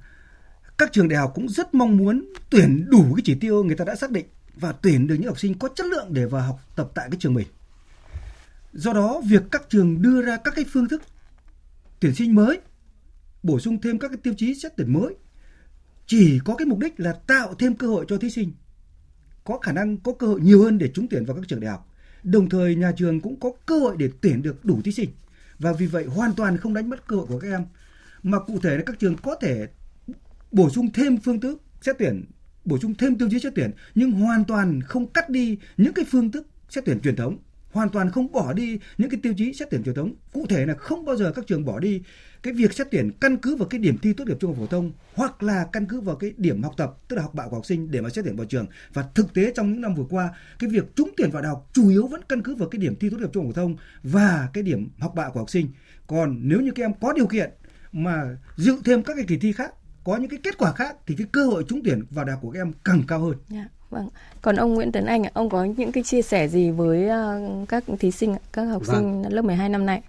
các 0.79 0.93
trường 0.93 1.09
đại 1.09 1.19
học 1.19 1.33
cũng 1.35 1.49
rất 1.49 1.75
mong 1.75 1.97
muốn 1.97 2.33
tuyển 2.51 2.87
đủ 2.91 3.15
cái 3.17 3.23
chỉ 3.25 3.35
tiêu 3.35 3.65
người 3.65 3.77
ta 3.77 3.85
đã 3.85 3.95
xác 3.95 4.11
định 4.11 4.27
và 4.55 4.73
tuyển 4.73 5.07
được 5.07 5.15
những 5.15 5.29
học 5.29 5.41
sinh 5.41 5.59
có 5.59 5.69
chất 5.75 5.87
lượng 5.87 6.07
để 6.11 6.27
vào 6.27 6.43
học 6.43 6.61
tập 6.77 6.91
tại 6.95 7.09
cái 7.11 7.17
trường 7.21 7.35
mình. 7.35 7.47
Do 8.73 8.93
đó, 8.93 9.23
việc 9.29 9.43
các 9.51 9.63
trường 9.69 10.03
đưa 10.03 10.23
ra 10.23 10.37
các 10.37 10.55
cái 10.57 10.65
phương 10.73 10.89
thức 10.89 11.03
tuyển 12.01 12.15
sinh 12.15 12.35
mới, 12.35 12.61
bổ 13.43 13.61
sung 13.61 13.81
thêm 13.81 13.99
các 13.99 14.09
cái 14.09 14.19
tiêu 14.23 14.35
chí 14.37 14.55
xét 14.55 14.73
tuyển 14.77 14.93
mới 14.93 15.15
chỉ 16.07 16.41
có 16.45 16.55
cái 16.55 16.67
mục 16.67 16.79
đích 16.79 17.01
là 17.01 17.13
tạo 17.13 17.55
thêm 17.55 17.75
cơ 17.75 17.87
hội 17.87 18.05
cho 18.09 18.19
thí 18.19 18.31
sinh 18.31 18.53
có 19.45 19.59
khả 19.59 19.73
năng 19.73 19.97
có 19.97 20.13
cơ 20.13 20.27
hội 20.27 20.41
nhiều 20.41 20.63
hơn 20.63 20.79
để 20.79 20.91
trúng 20.95 21.07
tuyển 21.11 21.25
vào 21.25 21.37
các 21.37 21.49
trường 21.49 21.61
đại 21.61 21.71
học. 21.71 21.87
Đồng 22.23 22.49
thời 22.49 22.75
nhà 22.75 22.93
trường 22.97 23.21
cũng 23.21 23.41
có 23.41 23.51
cơ 23.67 23.79
hội 23.79 23.97
để 23.99 24.11
tuyển 24.21 24.43
được 24.43 24.65
đủ 24.65 24.81
thí 24.85 24.93
sinh 24.93 25.11
và 25.59 25.73
vì 25.73 25.87
vậy 25.87 26.05
hoàn 26.05 26.33
toàn 26.35 26.57
không 26.57 26.75
đánh 26.75 26.91
mất 26.91 27.07
cơ 27.07 27.17
hội 27.17 27.27
của 27.29 27.39
các 27.39 27.49
em 27.49 27.65
mà 28.23 28.39
cụ 28.39 28.59
thể 28.63 28.77
là 28.77 28.83
các 28.87 28.99
trường 28.99 29.17
có 29.17 29.35
thể 29.41 29.67
bổ 30.53 30.71
sung 30.71 30.93
thêm 30.93 31.17
phương 31.17 31.41
thức 31.41 31.63
xét 31.81 31.97
tuyển, 31.99 32.25
bổ 32.65 32.79
sung 32.79 32.95
thêm 32.95 33.19
tiêu 33.19 33.29
chí 33.31 33.39
xét 33.39 33.53
tuyển, 33.55 33.71
nhưng 33.95 34.11
hoàn 34.11 34.45
toàn 34.45 34.83
không 34.83 35.07
cắt 35.07 35.31
đi 35.31 35.59
những 35.77 35.93
cái 35.93 36.05
phương 36.09 36.31
thức 36.31 36.47
xét 36.69 36.85
tuyển 36.85 37.01
truyền 37.01 37.17
thống, 37.17 37.39
hoàn 37.71 37.89
toàn 37.89 38.11
không 38.11 38.33
bỏ 38.33 38.53
đi 38.53 38.79
những 38.99 39.11
cái 39.11 39.21
tiêu 39.23 39.35
chí 39.37 39.53
xét 39.53 39.71
tuyển 39.71 39.83
truyền 39.83 39.95
thống. 39.95 40.15
Cụ 40.33 40.47
thể 40.49 40.67
là 40.67 40.75
không 40.75 41.05
bao 41.05 41.17
giờ 41.17 41.33
các 41.33 41.47
trường 41.47 41.65
bỏ 41.65 41.79
đi 41.79 42.03
cái 42.43 42.53
việc 42.53 42.73
xét 42.73 42.87
tuyển 42.91 43.11
căn 43.21 43.37
cứ 43.37 43.57
vào 43.57 43.69
cái 43.69 43.81
điểm 43.81 43.99
thi 43.99 44.13
tốt 44.13 44.25
nghiệp 44.29 44.37
trung 44.41 44.51
học 44.51 44.59
phổ 44.61 44.67
thông 44.67 44.93
hoặc 45.15 45.43
là 45.43 45.67
căn 45.73 45.87
cứ 45.87 46.01
vào 46.01 46.17
cái 46.17 46.33
điểm 46.37 46.63
học 46.63 46.75
tập, 46.77 46.97
tức 47.09 47.17
là 47.17 47.23
học 47.23 47.35
bạ 47.35 47.45
của 47.51 47.57
học 47.57 47.67
sinh 47.67 47.91
để 47.91 48.01
mà 48.01 48.11
xét 48.11 48.25
tuyển 48.25 48.37
vào 48.37 48.47
trường. 48.47 48.67
Và 48.93 49.05
thực 49.15 49.35
tế 49.35 49.53
trong 49.55 49.73
những 49.73 49.81
năm 49.81 49.95
vừa 49.95 50.05
qua, 50.11 50.31
cái 50.59 50.71
việc 50.71 50.97
trúng 50.97 51.11
tuyển 51.17 51.31
vào 51.31 51.43
đại 51.43 51.51
học 51.51 51.71
chủ 51.73 51.89
yếu 51.89 52.07
vẫn 52.07 52.21
căn 52.29 52.43
cứ 52.43 52.55
vào 52.55 52.69
cái 52.69 52.79
điểm 52.79 52.97
thi 53.01 53.11
tốt 53.11 53.17
nghiệp 53.21 53.29
trung 53.33 53.45
học 53.45 53.55
phổ 53.55 53.61
thông 53.61 53.77
và 54.03 54.49
cái 54.53 54.63
điểm 54.63 54.89
học 54.99 55.13
bạ 55.17 55.29
của 55.29 55.41
học 55.41 55.51
sinh. 55.51 55.69
Còn 56.07 56.39
nếu 56.43 56.61
như 56.61 56.71
các 56.75 56.85
em 56.85 56.93
có 57.01 57.13
điều 57.13 57.27
kiện 57.27 57.51
mà 57.93 58.37
dự 58.57 58.77
thêm 58.85 59.03
các 59.03 59.15
cái 59.17 59.25
kỳ 59.29 59.37
thi 59.37 59.53
khác 59.53 59.75
có 60.05 60.17
những 60.17 60.31
cái 60.31 60.39
kết 60.43 60.59
quả 60.59 60.73
khác 60.73 60.97
thì 61.07 61.15
cái 61.19 61.27
cơ 61.33 61.47
hội 61.47 61.65
trúng 61.69 61.81
tuyển 61.85 62.05
vào 62.11 62.25
đại 62.25 62.33
học 62.33 62.43
của 62.43 62.51
các 62.51 62.61
em 62.61 62.73
càng 62.85 63.03
cao 63.09 63.21
hơn. 63.21 63.35
Yeah, 63.51 63.65
dạ, 63.65 63.69
vâng. 63.91 64.09
Còn 64.43 64.57
ông 64.57 64.75
Nguyễn 64.75 64.93
Tấn 64.93 65.07
Anh, 65.07 65.23
ông 65.33 65.51
có 65.51 65.65
những 65.65 65.93
cái 65.93 66.05
chia 66.05 66.23
sẻ 66.23 66.49
gì 66.49 66.71
với 66.71 67.09
uh, 67.09 67.69
các 67.69 67.85
thí 67.99 68.11
sinh, 68.11 68.37
các 68.53 68.65
học 68.65 68.83
vâng. 68.87 68.97
sinh 68.97 69.35
lớp 69.35 69.43
12 69.43 69.69
năm 69.69 69.87
nay? 69.87 70.03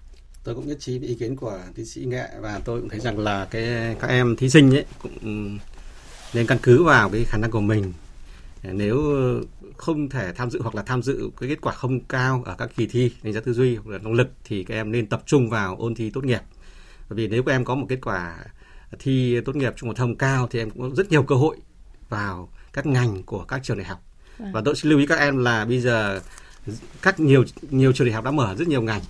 Tôi 0.44 0.56
cũng 0.56 0.68
nhất 0.68 0.78
trí 0.80 1.00
với 1.00 1.08
ý 1.08 1.16
kiến 1.16 1.36
của 1.36 1.60
tiến 1.76 1.86
sĩ 1.86 2.06
Nghệ 2.06 2.28
và 2.40 2.60
tôi 2.66 2.80
cũng 2.80 2.90
thấy 2.90 3.00
rằng 3.00 3.20
là 3.20 3.48
cái 3.52 3.96
các 4.00 4.08
em 4.08 4.36
thí 4.36 4.50
sinh 4.50 4.76
ấy 4.76 4.86
cũng 5.02 5.58
nên 6.34 6.48
căn 6.48 6.58
cứ 6.62 6.84
vào 6.84 7.10
cái 7.10 7.24
khả 7.24 7.38
năng 7.38 7.52
của 7.52 7.62
mình. 7.62 7.94
Nếu 8.64 8.98
không 9.78 10.10
thể 10.10 10.34
tham 10.36 10.50
dự 10.50 10.62
hoặc 10.62 10.76
là 10.76 10.84
tham 10.84 11.04
dự 11.04 11.30
cái 11.40 11.50
kết 11.50 11.62
quả 11.62 11.74
không 11.74 12.00
cao 12.00 12.44
ở 12.46 12.56
các 12.58 12.70
kỳ 12.76 12.88
thi 12.88 13.12
đánh 13.24 13.34
giá 13.34 13.42
tư 13.46 13.54
duy 13.54 13.76
hoặc 13.76 13.92
là 13.92 13.98
năng 13.98 14.14
lực 14.14 14.28
thì 14.44 14.64
các 14.64 14.76
em 14.76 14.92
nên 14.92 15.08
tập 15.08 15.24
trung 15.26 15.50
vào 15.50 15.76
ôn 15.80 15.96
thi 15.96 16.10
tốt 16.10 16.26
nghiệp 16.26 16.42
bởi 17.12 17.18
vì 17.18 17.28
nếu 17.28 17.44
các 17.44 17.52
em 17.52 17.66
có 17.66 17.76
một 17.76 17.86
kết 17.90 18.00
quả 18.02 18.38
thi 19.00 19.42
tốt 19.46 19.56
nghiệp 19.56 19.74
trung 19.76 19.90
học 19.90 19.98
thông 19.98 20.16
cao 20.16 20.48
thì 20.52 20.60
em 20.60 20.70
cũng 20.70 20.82
có 20.82 20.96
rất 20.96 21.12
nhiều 21.12 21.24
cơ 21.24 21.36
hội 21.36 21.58
vào 22.10 22.50
các 22.74 22.86
ngành 22.86 23.24
của 23.24 23.44
các 23.44 23.62
trường 23.64 23.78
đại 23.78 23.88
học. 23.88 24.04
Vâng. 24.38 24.52
và 24.52 24.62
tôi 24.66 24.76
xin 24.76 24.90
lưu 24.90 25.00
ý 25.00 25.06
các 25.06 25.20
em 25.20 25.38
là 25.38 25.66
bây 25.66 25.80
giờ 25.80 26.22
các 27.02 27.20
nhiều 27.20 27.44
nhiều 27.70 27.94
trường 27.94 28.08
đại 28.08 28.14
học 28.14 28.24
đã 28.26 28.32
mở 28.32 28.56
rất 28.56 28.68
nhiều 28.68 28.82
ngành. 28.82 29.02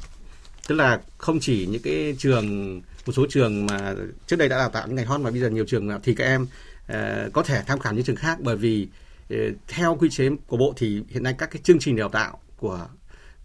Tức 0.68 0.76
là 0.76 1.02
không 1.18 1.40
chỉ 1.40 1.66
những 1.66 1.82
cái 1.82 2.16
trường 2.18 2.78
một 3.06 3.14
số 3.14 3.26
trường 3.30 3.66
mà 3.66 3.94
trước 4.28 4.36
đây 4.36 4.50
đã 4.50 4.58
đào 4.58 4.70
tạo 4.70 4.88
những 4.88 4.96
ngành 4.96 5.06
hot 5.06 5.22
mà 5.22 5.32
bây 5.32 5.40
giờ 5.40 5.50
nhiều 5.50 5.66
trường 5.68 5.90
thì 6.04 6.16
các 6.16 6.24
em 6.24 6.48
uh, 6.92 7.34
có 7.34 7.44
thể 7.44 7.64
tham 7.68 7.80
khảo 7.80 7.94
những 7.94 8.04
trường 8.04 8.16
khác. 8.16 8.38
Bởi 8.42 8.56
vì 8.56 8.88
uh, 9.34 9.38
theo 9.68 9.96
quy 9.96 10.10
chế 10.10 10.30
của 10.48 10.58
bộ 10.58 10.74
thì 10.78 11.04
hiện 11.10 11.24
nay 11.24 11.36
các 11.38 11.52
cái 11.52 11.62
chương 11.64 11.80
trình 11.80 11.96
đào 11.96 12.10
tạo 12.10 12.40
của 12.58 12.88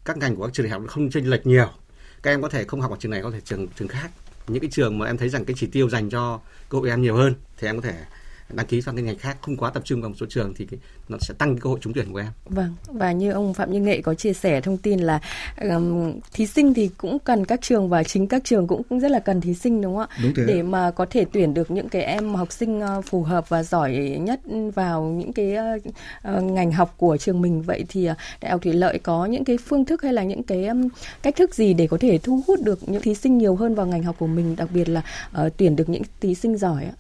các 0.04 0.16
ngành 0.16 0.36
của 0.36 0.44
các 0.44 0.54
trường 0.54 0.66
đại 0.66 0.70
học 0.70 0.82
không 0.88 1.10
chênh 1.10 1.30
lệch 1.30 1.46
nhiều. 1.46 1.68
Các 2.22 2.30
em 2.30 2.42
có 2.42 2.48
thể 2.48 2.64
không 2.64 2.80
học 2.80 2.90
ở 2.90 2.96
trường 3.00 3.10
này 3.10 3.22
có 3.22 3.30
thể 3.30 3.40
trường 3.40 3.68
trường 3.78 3.88
khác 3.88 4.10
những 4.48 4.60
cái 4.60 4.70
trường 4.72 4.98
mà 4.98 5.06
em 5.06 5.16
thấy 5.16 5.28
rằng 5.28 5.44
cái 5.44 5.56
chỉ 5.58 5.66
tiêu 5.66 5.88
dành 5.88 6.10
cho 6.10 6.40
cơ 6.68 6.78
hội 6.78 6.90
em 6.90 7.02
nhiều 7.02 7.16
hơn 7.16 7.34
thì 7.58 7.68
em 7.68 7.76
có 7.76 7.82
thể 7.82 7.94
đăng 8.50 8.66
ký 8.66 8.82
sang 8.82 8.96
cái 8.96 9.02
ngành 9.02 9.18
khác 9.18 9.36
không 9.42 9.56
quá 9.56 9.70
tập 9.70 9.82
trung 9.86 10.00
vào 10.00 10.10
một 10.10 10.16
số 10.20 10.26
trường 10.28 10.54
thì 10.56 10.64
cái, 10.64 10.80
nó 11.08 11.18
sẽ 11.20 11.34
tăng 11.38 11.54
cái 11.54 11.60
cơ 11.60 11.70
hội 11.70 11.78
trúng 11.82 11.92
tuyển 11.92 12.12
của 12.12 12.18
em. 12.18 12.32
Vâng 12.44 12.74
và 12.86 13.12
như 13.12 13.30
ông 13.30 13.54
Phạm 13.54 13.72
Như 13.72 13.80
Nghệ 13.80 14.00
có 14.00 14.14
chia 14.14 14.32
sẻ 14.32 14.60
thông 14.60 14.76
tin 14.76 15.00
là 15.00 15.20
um, 15.60 16.12
thí 16.32 16.46
sinh 16.46 16.74
thì 16.74 16.90
cũng 16.96 17.18
cần 17.18 17.44
các 17.44 17.60
trường 17.62 17.88
và 17.88 18.02
chính 18.02 18.26
các 18.26 18.44
trường 18.44 18.66
cũng, 18.66 18.82
cũng 18.88 19.00
rất 19.00 19.10
là 19.10 19.18
cần 19.18 19.40
thí 19.40 19.54
sinh 19.54 19.80
đúng 19.80 19.96
không 19.96 20.06
ạ? 20.10 20.16
Đúng 20.22 20.34
thế. 20.34 20.44
Để 20.46 20.62
mà 20.62 20.90
có 20.90 21.06
thể 21.10 21.24
tuyển 21.32 21.54
được 21.54 21.70
những 21.70 21.88
cái 21.88 22.02
em 22.02 22.34
học 22.34 22.52
sinh 22.52 22.82
uh, 22.98 23.04
phù 23.04 23.22
hợp 23.22 23.48
và 23.48 23.62
giỏi 23.62 23.92
nhất 24.20 24.40
vào 24.74 25.04
những 25.04 25.32
cái 25.32 25.56
uh, 26.36 26.42
ngành 26.42 26.72
học 26.72 26.94
của 26.96 27.16
trường 27.16 27.40
mình 27.40 27.62
vậy 27.62 27.84
thì 27.88 28.08
Đại 28.40 28.52
học 28.52 28.62
Thủy 28.62 28.72
Lợi 28.72 28.98
có 28.98 29.26
những 29.26 29.44
cái 29.44 29.58
phương 29.58 29.84
thức 29.84 30.02
hay 30.02 30.12
là 30.12 30.22
những 30.22 30.42
cái 30.42 30.66
um, 30.66 30.88
cách 31.22 31.36
thức 31.36 31.54
gì 31.54 31.74
để 31.74 31.86
có 31.86 31.98
thể 32.00 32.18
thu 32.18 32.42
hút 32.46 32.60
được 32.62 32.88
những 32.88 33.02
thí 33.02 33.14
sinh 33.14 33.38
nhiều 33.38 33.56
hơn 33.56 33.74
vào 33.74 33.86
ngành 33.86 34.02
học 34.02 34.16
của 34.18 34.26
mình 34.26 34.56
đặc 34.56 34.68
biệt 34.74 34.88
là 34.88 35.02
uh, 35.46 35.52
tuyển 35.56 35.76
được 35.76 35.88
những 35.88 36.02
thí 36.20 36.34
sinh 36.34 36.56
giỏi 36.56 36.84
ạ? 36.84 36.92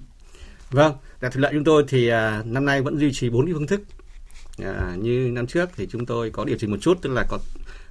Vâng, 0.70 0.94
Đại 1.20 1.30
thủy 1.30 1.42
lợi 1.42 1.52
chúng 1.54 1.64
tôi 1.64 1.84
thì 1.88 2.08
à, 2.08 2.42
năm 2.46 2.64
nay 2.64 2.82
vẫn 2.82 2.98
duy 2.98 3.12
trì 3.12 3.30
bốn 3.30 3.46
cái 3.46 3.54
phương 3.54 3.66
thức. 3.66 3.80
À, 4.58 4.96
như 4.98 5.30
năm 5.32 5.46
trước 5.46 5.70
thì 5.76 5.86
chúng 5.90 6.06
tôi 6.06 6.30
có 6.30 6.44
điều 6.44 6.58
chỉnh 6.58 6.70
một 6.70 6.76
chút 6.80 6.98
tức 7.02 7.10
là 7.12 7.24
có 7.28 7.38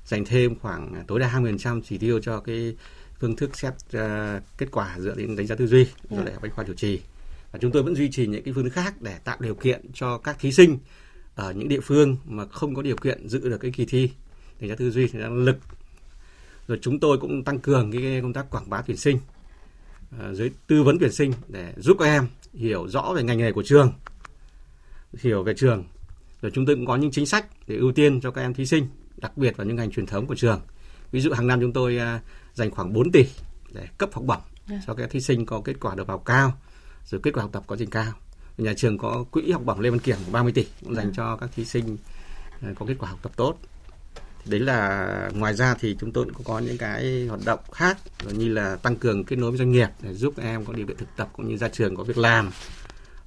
dành 0.05 0.25
thêm 0.25 0.59
khoảng 0.59 1.03
tối 1.07 1.19
đa 1.19 1.31
20% 1.39 1.81
chỉ 1.85 1.97
tiêu 1.97 2.19
cho 2.19 2.39
cái 2.39 2.75
phương 3.19 3.35
thức 3.35 3.57
xét 3.57 3.73
uh, 3.73 4.43
kết 4.57 4.71
quả 4.71 4.95
dựa 4.99 5.15
trên 5.17 5.35
đánh 5.35 5.47
giá 5.47 5.55
tư 5.55 5.67
duy 5.67 5.87
do 6.09 6.23
đại 6.23 6.33
học 6.33 6.43
bách 6.43 6.53
khoa 6.53 6.65
chủ 6.65 6.73
trì. 6.73 6.99
Và 7.51 7.59
chúng 7.59 7.71
tôi 7.71 7.83
vẫn 7.83 7.95
duy 7.95 8.09
trì 8.11 8.27
những 8.27 8.43
cái 8.43 8.53
phương 8.53 8.63
thức 8.63 8.73
khác 8.73 9.01
để 9.01 9.17
tạo 9.23 9.37
điều 9.39 9.55
kiện 9.55 9.81
cho 9.93 10.17
các 10.17 10.39
thí 10.39 10.51
sinh 10.51 10.77
ở 11.35 11.51
những 11.51 11.67
địa 11.67 11.79
phương 11.79 12.17
mà 12.25 12.45
không 12.45 12.75
có 12.75 12.81
điều 12.81 12.95
kiện 12.95 13.29
dự 13.29 13.49
được 13.49 13.57
cái 13.57 13.71
kỳ 13.71 13.85
thi 13.85 14.09
đánh 14.59 14.69
giá 14.69 14.75
tư 14.75 14.91
duy 14.91 15.07
đánh 15.07 15.21
giá 15.21 15.27
năng 15.27 15.43
lực. 15.43 15.57
Rồi 16.67 16.79
chúng 16.81 16.99
tôi 16.99 17.17
cũng 17.17 17.43
tăng 17.43 17.59
cường 17.59 17.91
cái 17.91 18.19
công 18.21 18.33
tác 18.33 18.49
quảng 18.49 18.69
bá 18.69 18.81
tuyển 18.81 18.97
sinh 18.97 19.17
uh, 20.15 20.35
dưới 20.35 20.51
tư 20.67 20.83
vấn 20.83 20.99
tuyển 20.99 21.11
sinh 21.11 21.33
để 21.47 21.73
giúp 21.77 21.97
các 21.99 22.05
em 22.05 22.27
hiểu 22.55 22.87
rõ 22.87 23.13
về 23.15 23.23
ngành 23.23 23.37
nghề 23.37 23.51
của 23.51 23.63
trường 23.63 23.93
hiểu 25.13 25.43
về 25.43 25.53
trường 25.57 25.83
rồi 26.41 26.51
chúng 26.55 26.65
tôi 26.65 26.75
cũng 26.75 26.85
có 26.85 26.95
những 26.95 27.11
chính 27.11 27.25
sách 27.25 27.45
để 27.67 27.75
ưu 27.75 27.91
tiên 27.91 28.21
cho 28.21 28.31
các 28.31 28.41
em 28.41 28.53
thí 28.53 28.65
sinh 28.65 28.87
đặc 29.17 29.37
biệt 29.37 29.57
vào 29.57 29.67
những 29.67 29.75
ngành 29.75 29.91
truyền 29.91 30.05
thống 30.05 30.27
của 30.27 30.35
trường 30.35 30.61
ví 31.11 31.19
dụ 31.19 31.31
hàng 31.31 31.47
năm 31.47 31.61
chúng 31.61 31.73
tôi 31.73 31.99
uh, 32.15 32.21
dành 32.53 32.71
khoảng 32.71 32.93
4 32.93 33.11
tỷ 33.11 33.25
để 33.73 33.87
cấp 33.97 34.09
học 34.13 34.23
bổng 34.27 34.41
yeah. 34.69 34.81
cho 34.87 34.93
các 34.93 35.09
thí 35.09 35.21
sinh 35.21 35.45
có 35.45 35.61
kết 35.65 35.79
quả 35.81 35.95
được 35.95 36.07
vào 36.07 36.17
cao 36.17 36.53
rồi 37.05 37.21
kết 37.23 37.31
quả 37.33 37.41
học 37.41 37.51
tập 37.53 37.63
có 37.67 37.75
trình 37.75 37.89
cao 37.89 38.13
nhà 38.57 38.73
trường 38.77 38.97
có 38.97 39.25
quỹ 39.31 39.51
học 39.51 39.61
bổng 39.65 39.79
Lê 39.79 39.89
Văn 39.89 39.99
Kiểng 39.99 40.19
30 40.31 40.51
tỷ 40.51 40.65
cũng 40.83 40.95
dành 40.95 41.05
yeah. 41.05 41.15
cho 41.15 41.37
các 41.37 41.49
thí 41.55 41.65
sinh 41.65 41.97
ờ, 42.61 42.73
có 42.79 42.85
kết 42.85 42.95
quả 42.99 43.09
học 43.09 43.19
tập 43.21 43.31
tốt 43.35 43.57
đấy 44.45 44.59
là 44.59 45.29
ngoài 45.33 45.53
ra 45.53 45.75
thì 45.79 45.95
chúng 45.99 46.11
tôi 46.11 46.25
cũng 46.33 46.43
có 46.43 46.59
những 46.59 46.77
cái 46.77 47.25
hoạt 47.29 47.41
động 47.45 47.59
khác 47.71 47.97
như 48.31 48.53
là 48.53 48.75
tăng 48.75 48.95
cường 48.95 49.23
kết 49.23 49.35
nối 49.35 49.51
với 49.51 49.57
doanh 49.57 49.71
nghiệp 49.71 49.89
để 50.01 50.13
giúp 50.13 50.33
các 50.37 50.43
em 50.43 50.65
có 50.65 50.73
điều 50.73 50.87
kiện 50.87 50.97
thực 50.97 51.15
tập 51.17 51.29
cũng 51.33 51.47
như 51.47 51.57
ra 51.57 51.69
trường 51.69 51.95
có 51.95 52.03
việc 52.03 52.17
làm 52.17 52.51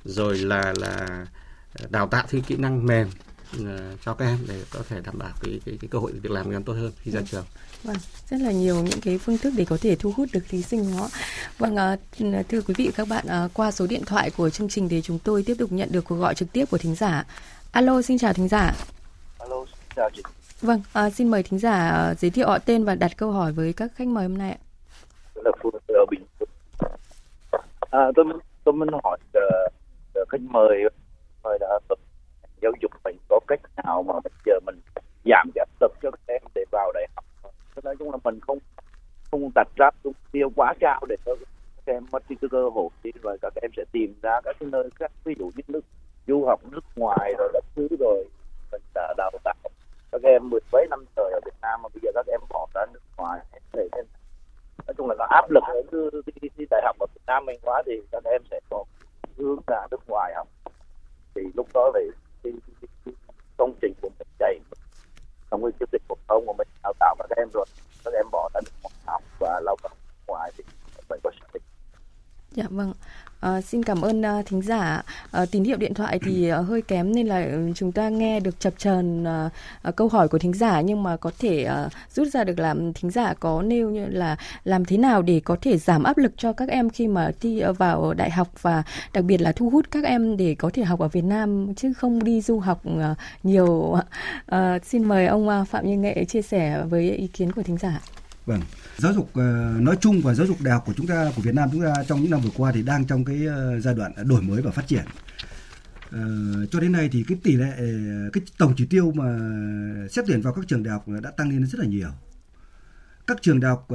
rồi 0.04 0.38
là 0.38 0.74
là 0.76 1.26
đào 1.90 2.08
tạo 2.08 2.26
thêm 2.28 2.42
kỹ 2.42 2.56
năng 2.56 2.86
mềm 2.86 3.08
ờ, 3.64 3.94
cho 4.04 4.14
các 4.14 4.24
em 4.24 4.38
để 4.48 4.64
có 4.70 4.80
thể 4.88 5.00
đảm 5.04 5.18
bảo 5.18 5.32
cái 5.42 5.60
cái, 5.66 5.78
cái 5.80 5.88
cơ 5.90 5.98
hội 5.98 6.12
việc 6.12 6.30
làm 6.30 6.46
của 6.46 6.52
em 6.52 6.62
tốt 6.62 6.72
hơn 6.72 6.92
khi 7.02 7.10
ra 7.10 7.20
trường. 7.30 7.44
Vâng, 7.82 7.96
rất 8.30 8.40
là 8.40 8.52
nhiều 8.52 8.82
những 8.82 9.00
cái 9.00 9.18
phương 9.18 9.38
thức 9.38 9.52
để 9.56 9.64
có 9.64 9.76
thể 9.80 9.96
thu 9.96 10.12
hút 10.16 10.28
được 10.32 10.44
thí 10.48 10.62
sinh 10.62 10.96
đó. 10.96 11.08
Vâng, 11.58 11.74
uh, 11.74 12.48
thưa 12.48 12.62
quý 12.62 12.74
vị 12.76 12.86
và 12.86 12.92
các 12.96 13.08
bạn, 13.08 13.44
uh, 13.44 13.54
qua 13.54 13.70
số 13.70 13.86
điện 13.86 14.04
thoại 14.06 14.30
của 14.30 14.50
chương 14.50 14.68
trình 14.68 14.88
thì 14.88 15.02
chúng 15.02 15.18
tôi 15.18 15.42
tiếp 15.42 15.54
tục 15.58 15.72
nhận 15.72 15.92
được 15.92 16.04
cuộc 16.04 16.16
gọi 16.16 16.34
trực 16.34 16.52
tiếp 16.52 16.64
của 16.70 16.78
thính 16.78 16.94
giả. 16.94 17.24
Alo, 17.72 18.02
xin 18.02 18.18
chào 18.18 18.32
thính 18.32 18.48
giả. 18.48 18.72
Alo, 19.38 19.64
xin 19.66 19.88
chào 19.96 20.10
chị. 20.16 20.22
Vâng, 20.62 20.80
à, 20.92 21.10
xin 21.10 21.28
mời 21.28 21.42
thính 21.42 21.58
giả 21.58 21.88
ờ, 21.88 22.14
giới 22.14 22.30
thiệu 22.30 22.46
họ 22.46 22.58
tên 22.58 22.84
và 22.84 22.94
đặt 22.94 23.10
câu 23.16 23.30
hỏi 23.30 23.52
với 23.52 23.72
các 23.72 23.90
khách 23.94 24.08
mời 24.08 24.28
hôm 24.28 24.38
nay 24.38 24.50
ạ. 24.50 24.58
Tôi 25.34 25.44
là 25.44 25.50
Phương 25.62 25.74
ở 25.88 26.04
Bình 26.10 26.24
Phước. 26.38 26.48
À, 27.90 28.00
tôi 28.16 28.24
tôi 28.64 28.72
muốn 28.72 28.88
hỏi 29.04 29.18
uh, 29.38 30.28
khách 30.28 30.40
mời 30.40 30.82
mời 31.44 31.58
đã 31.60 31.78
giáo 32.62 32.72
dục 32.80 32.90
mình 33.04 33.16
có 33.28 33.40
cách 33.48 33.60
nào 33.84 34.02
mà 34.02 34.12
bây 34.24 34.32
giờ 34.46 34.52
mình 34.66 34.80
giảm 35.24 35.50
cái 35.54 35.64
áp 35.68 35.68
lực 35.80 35.92
cho 36.02 36.10
các 36.10 36.20
em 36.26 36.42
để 36.54 36.64
vào 36.70 36.92
đại 36.94 37.06
học 37.16 37.24
nói 37.84 37.96
chung 37.98 38.10
là 38.10 38.18
mình 38.24 38.40
không 38.40 38.58
không 39.30 39.50
đặt 39.54 39.68
ra 39.76 39.90
mục 40.04 40.16
tiêu 40.32 40.50
quá 40.56 40.74
cao 40.80 41.00
để 41.08 41.16
cho 41.26 41.36
các 41.86 41.92
em 41.92 42.06
mất 42.12 42.22
cái 42.28 42.48
cơ 42.50 42.68
hội 42.74 42.88
thì 43.02 43.12
rồi 43.22 43.38
các 43.42 43.52
em 43.62 43.70
sẽ 43.76 43.84
tìm 43.92 44.14
ra 44.22 44.40
các 44.44 44.56
cái 44.60 44.68
nơi 44.72 44.90
khác 44.94 45.12
ví 45.24 45.34
dụ 45.38 45.50
như 45.56 45.62
nước 45.68 45.84
du 46.26 46.44
học 46.46 46.60
nước 46.70 46.84
ngoài 46.96 47.34
rồi 47.38 47.50
các 47.52 47.64
thứ 47.76 47.88
rồi 48.00 48.28
mình 48.72 48.82
đã 48.94 49.14
đào 49.16 49.30
tạo 49.44 49.54
các 50.22 50.28
em 50.28 50.50
mười 50.50 50.60
mấy 50.72 50.86
năm 50.90 51.04
trời 51.16 51.30
ở 51.32 51.40
Việt 51.44 51.54
Nam 51.62 51.82
mà 51.82 51.88
bây 51.94 52.00
giờ 52.02 52.10
các 52.14 52.26
em 52.26 52.40
bỏ 52.48 52.66
ra 52.74 52.86
nước 52.92 53.00
ngoài 53.16 53.40
để 53.72 53.88
nên 53.96 54.06
nói 54.86 54.94
chung 54.96 55.08
là 55.08 55.14
nó 55.18 55.26
áp 55.30 55.50
lực 55.50 55.64
ở 55.66 55.82
cái, 56.26 56.50
cái, 56.56 56.66
đại 56.70 56.82
học 56.84 56.96
ở 56.98 57.06
Việt 57.14 57.22
Nam 57.26 57.44
mình 57.46 57.60
quá 57.62 57.82
thì 57.86 57.92
các 58.12 58.24
em 58.24 58.42
sẽ 58.50 58.60
có 58.70 58.84
hướng 59.36 59.60
ra 59.66 59.86
nước 59.90 60.00
ngoài 60.08 60.32
học. 60.36 60.48
Thì 61.34 61.42
lúc 61.54 61.68
đó 61.74 61.92
thì 61.94 62.00
cái, 62.42 62.52
cái, 62.80 62.88
cái 63.04 63.14
công 63.56 63.74
trình 63.82 63.92
của 64.02 64.08
mình 64.18 64.28
chạy 64.38 64.58
trong 65.50 65.62
cái 65.62 65.72
chương 65.80 65.88
trình 65.92 66.02
phổ 66.08 66.14
thông 66.28 66.46
của 66.46 66.54
mình 66.58 66.68
đào 66.82 66.92
tạo 67.00 67.16
các 67.18 67.38
em 67.38 67.48
rồi 67.54 67.66
các 68.04 68.14
em 68.14 68.26
bỏ 68.32 68.50
ra 68.54 68.60
được 68.64 68.90
học 69.06 69.22
và 69.38 69.60
lao 69.64 69.76
động 69.82 69.92
ngoài 70.26 70.52
thì 70.56 70.64
mình 71.10 71.20
có 71.24 71.30
xác 71.40 71.46
định. 71.54 71.62
Dạ 72.50 72.64
vâng. 72.70 72.92
À, 73.40 73.60
xin 73.60 73.82
cảm 73.82 74.00
ơn 74.00 74.20
uh, 74.20 74.46
thính 74.46 74.62
giả. 74.62 75.02
À, 75.30 75.46
tín 75.50 75.64
hiệu 75.64 75.76
điện 75.76 75.94
thoại 75.94 76.18
thì 76.24 76.52
uh, 76.52 76.66
hơi 76.66 76.82
kém 76.82 77.14
nên 77.14 77.26
là 77.26 77.46
chúng 77.74 77.92
ta 77.92 78.08
nghe 78.08 78.40
được 78.40 78.60
chập 78.60 78.74
chờn 78.78 79.22
uh, 79.22 79.52
uh, 79.88 79.96
câu 79.96 80.08
hỏi 80.08 80.28
của 80.28 80.38
thính 80.38 80.52
giả 80.52 80.80
nhưng 80.80 81.02
mà 81.02 81.16
có 81.16 81.30
thể 81.38 81.68
uh, 81.86 81.92
rút 82.14 82.28
ra 82.28 82.44
được 82.44 82.58
là 82.58 82.74
thính 82.94 83.10
giả 83.10 83.34
có 83.34 83.62
nêu 83.62 83.90
như 83.90 84.06
là 84.06 84.36
làm 84.64 84.84
thế 84.84 84.96
nào 84.96 85.22
để 85.22 85.40
có 85.44 85.56
thể 85.62 85.78
giảm 85.78 86.02
áp 86.02 86.18
lực 86.18 86.32
cho 86.36 86.52
các 86.52 86.68
em 86.68 86.90
khi 86.90 87.08
mà 87.08 87.30
thi 87.40 87.62
vào 87.78 88.14
đại 88.14 88.30
học 88.30 88.48
và 88.62 88.82
đặc 89.12 89.24
biệt 89.24 89.40
là 89.40 89.52
thu 89.52 89.70
hút 89.70 89.90
các 89.90 90.04
em 90.04 90.36
để 90.36 90.54
có 90.54 90.70
thể 90.72 90.84
học 90.84 91.00
ở 91.00 91.08
Việt 91.08 91.24
Nam 91.24 91.74
chứ 91.74 91.92
không 91.92 92.24
đi 92.24 92.40
du 92.40 92.58
học 92.58 92.82
uh, 92.88 93.16
nhiều. 93.42 93.66
Uh, 93.66 94.58
xin 94.84 95.04
mời 95.04 95.26
ông 95.26 95.48
uh, 95.48 95.68
Phạm 95.68 95.86
Như 95.86 95.96
Nghệ 95.96 96.24
chia 96.24 96.42
sẻ 96.42 96.82
với 96.90 97.10
ý 97.10 97.26
kiến 97.26 97.52
của 97.52 97.62
thính 97.62 97.76
giả. 97.76 98.00
Vâng, 98.48 98.60
giáo 98.96 99.12
dục 99.12 99.30
ờ, 99.34 99.74
nói 99.80 99.96
chung 100.00 100.20
và 100.20 100.34
giáo 100.34 100.46
dục 100.46 100.56
đại 100.60 100.74
học 100.74 100.82
của 100.86 100.92
chúng 100.96 101.06
ta 101.06 101.32
của 101.36 101.42
Việt 101.42 101.54
Nam 101.54 101.68
chúng 101.72 101.82
ta 101.82 101.94
trong 102.08 102.22
những 102.22 102.30
năm 102.30 102.40
vừa 102.40 102.50
qua 102.56 102.72
thì 102.72 102.82
đang 102.82 103.06
trong 103.06 103.24
cái 103.24 103.46
ờ, 103.46 103.80
giai 103.80 103.94
đoạn 103.94 104.12
đổi 104.24 104.42
mới 104.42 104.62
và 104.62 104.70
phát 104.70 104.86
triển. 104.86 105.04
Ờ, 106.10 106.20
cho 106.70 106.80
đến 106.80 106.92
nay 106.92 107.08
thì 107.12 107.24
cái 107.28 107.38
tỷ 107.42 107.56
lệ 107.56 107.72
cái 108.32 108.42
tổng 108.58 108.74
chỉ 108.76 108.86
tiêu 108.86 109.12
mà 109.12 109.38
xét 110.10 110.24
tuyển 110.28 110.40
vào 110.40 110.54
các 110.54 110.64
trường 110.68 110.82
đại 110.82 110.92
học 110.92 111.04
đã 111.22 111.30
tăng 111.30 111.50
lên 111.50 111.66
rất 111.66 111.78
là 111.78 111.86
nhiều. 111.86 112.08
Các 113.26 113.38
trường 113.42 113.60
đại 113.60 113.70
học 113.70 113.88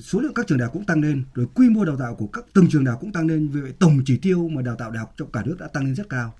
số 0.00 0.20
lượng 0.20 0.34
các 0.34 0.46
trường 0.46 0.58
đại 0.58 0.66
học 0.66 0.72
cũng 0.72 0.84
tăng 0.84 1.02
lên, 1.02 1.24
rồi 1.34 1.46
quy 1.54 1.68
mô 1.68 1.84
đào 1.84 1.96
tạo 1.96 2.14
của 2.14 2.26
các 2.26 2.44
từng 2.52 2.68
trường 2.70 2.84
đại 2.84 2.92
học 2.92 3.00
cũng 3.00 3.12
tăng 3.12 3.26
lên, 3.26 3.48
vì 3.48 3.60
vậy 3.60 3.72
tổng 3.78 4.00
chỉ 4.04 4.16
tiêu 4.16 4.48
mà 4.48 4.62
đào 4.62 4.76
tạo 4.76 4.90
đại 4.90 4.98
học 4.98 5.14
trong 5.16 5.32
cả 5.32 5.42
nước 5.46 5.56
đã 5.58 5.68
tăng 5.68 5.84
lên 5.84 5.94
rất 5.94 6.08
cao 6.08 6.34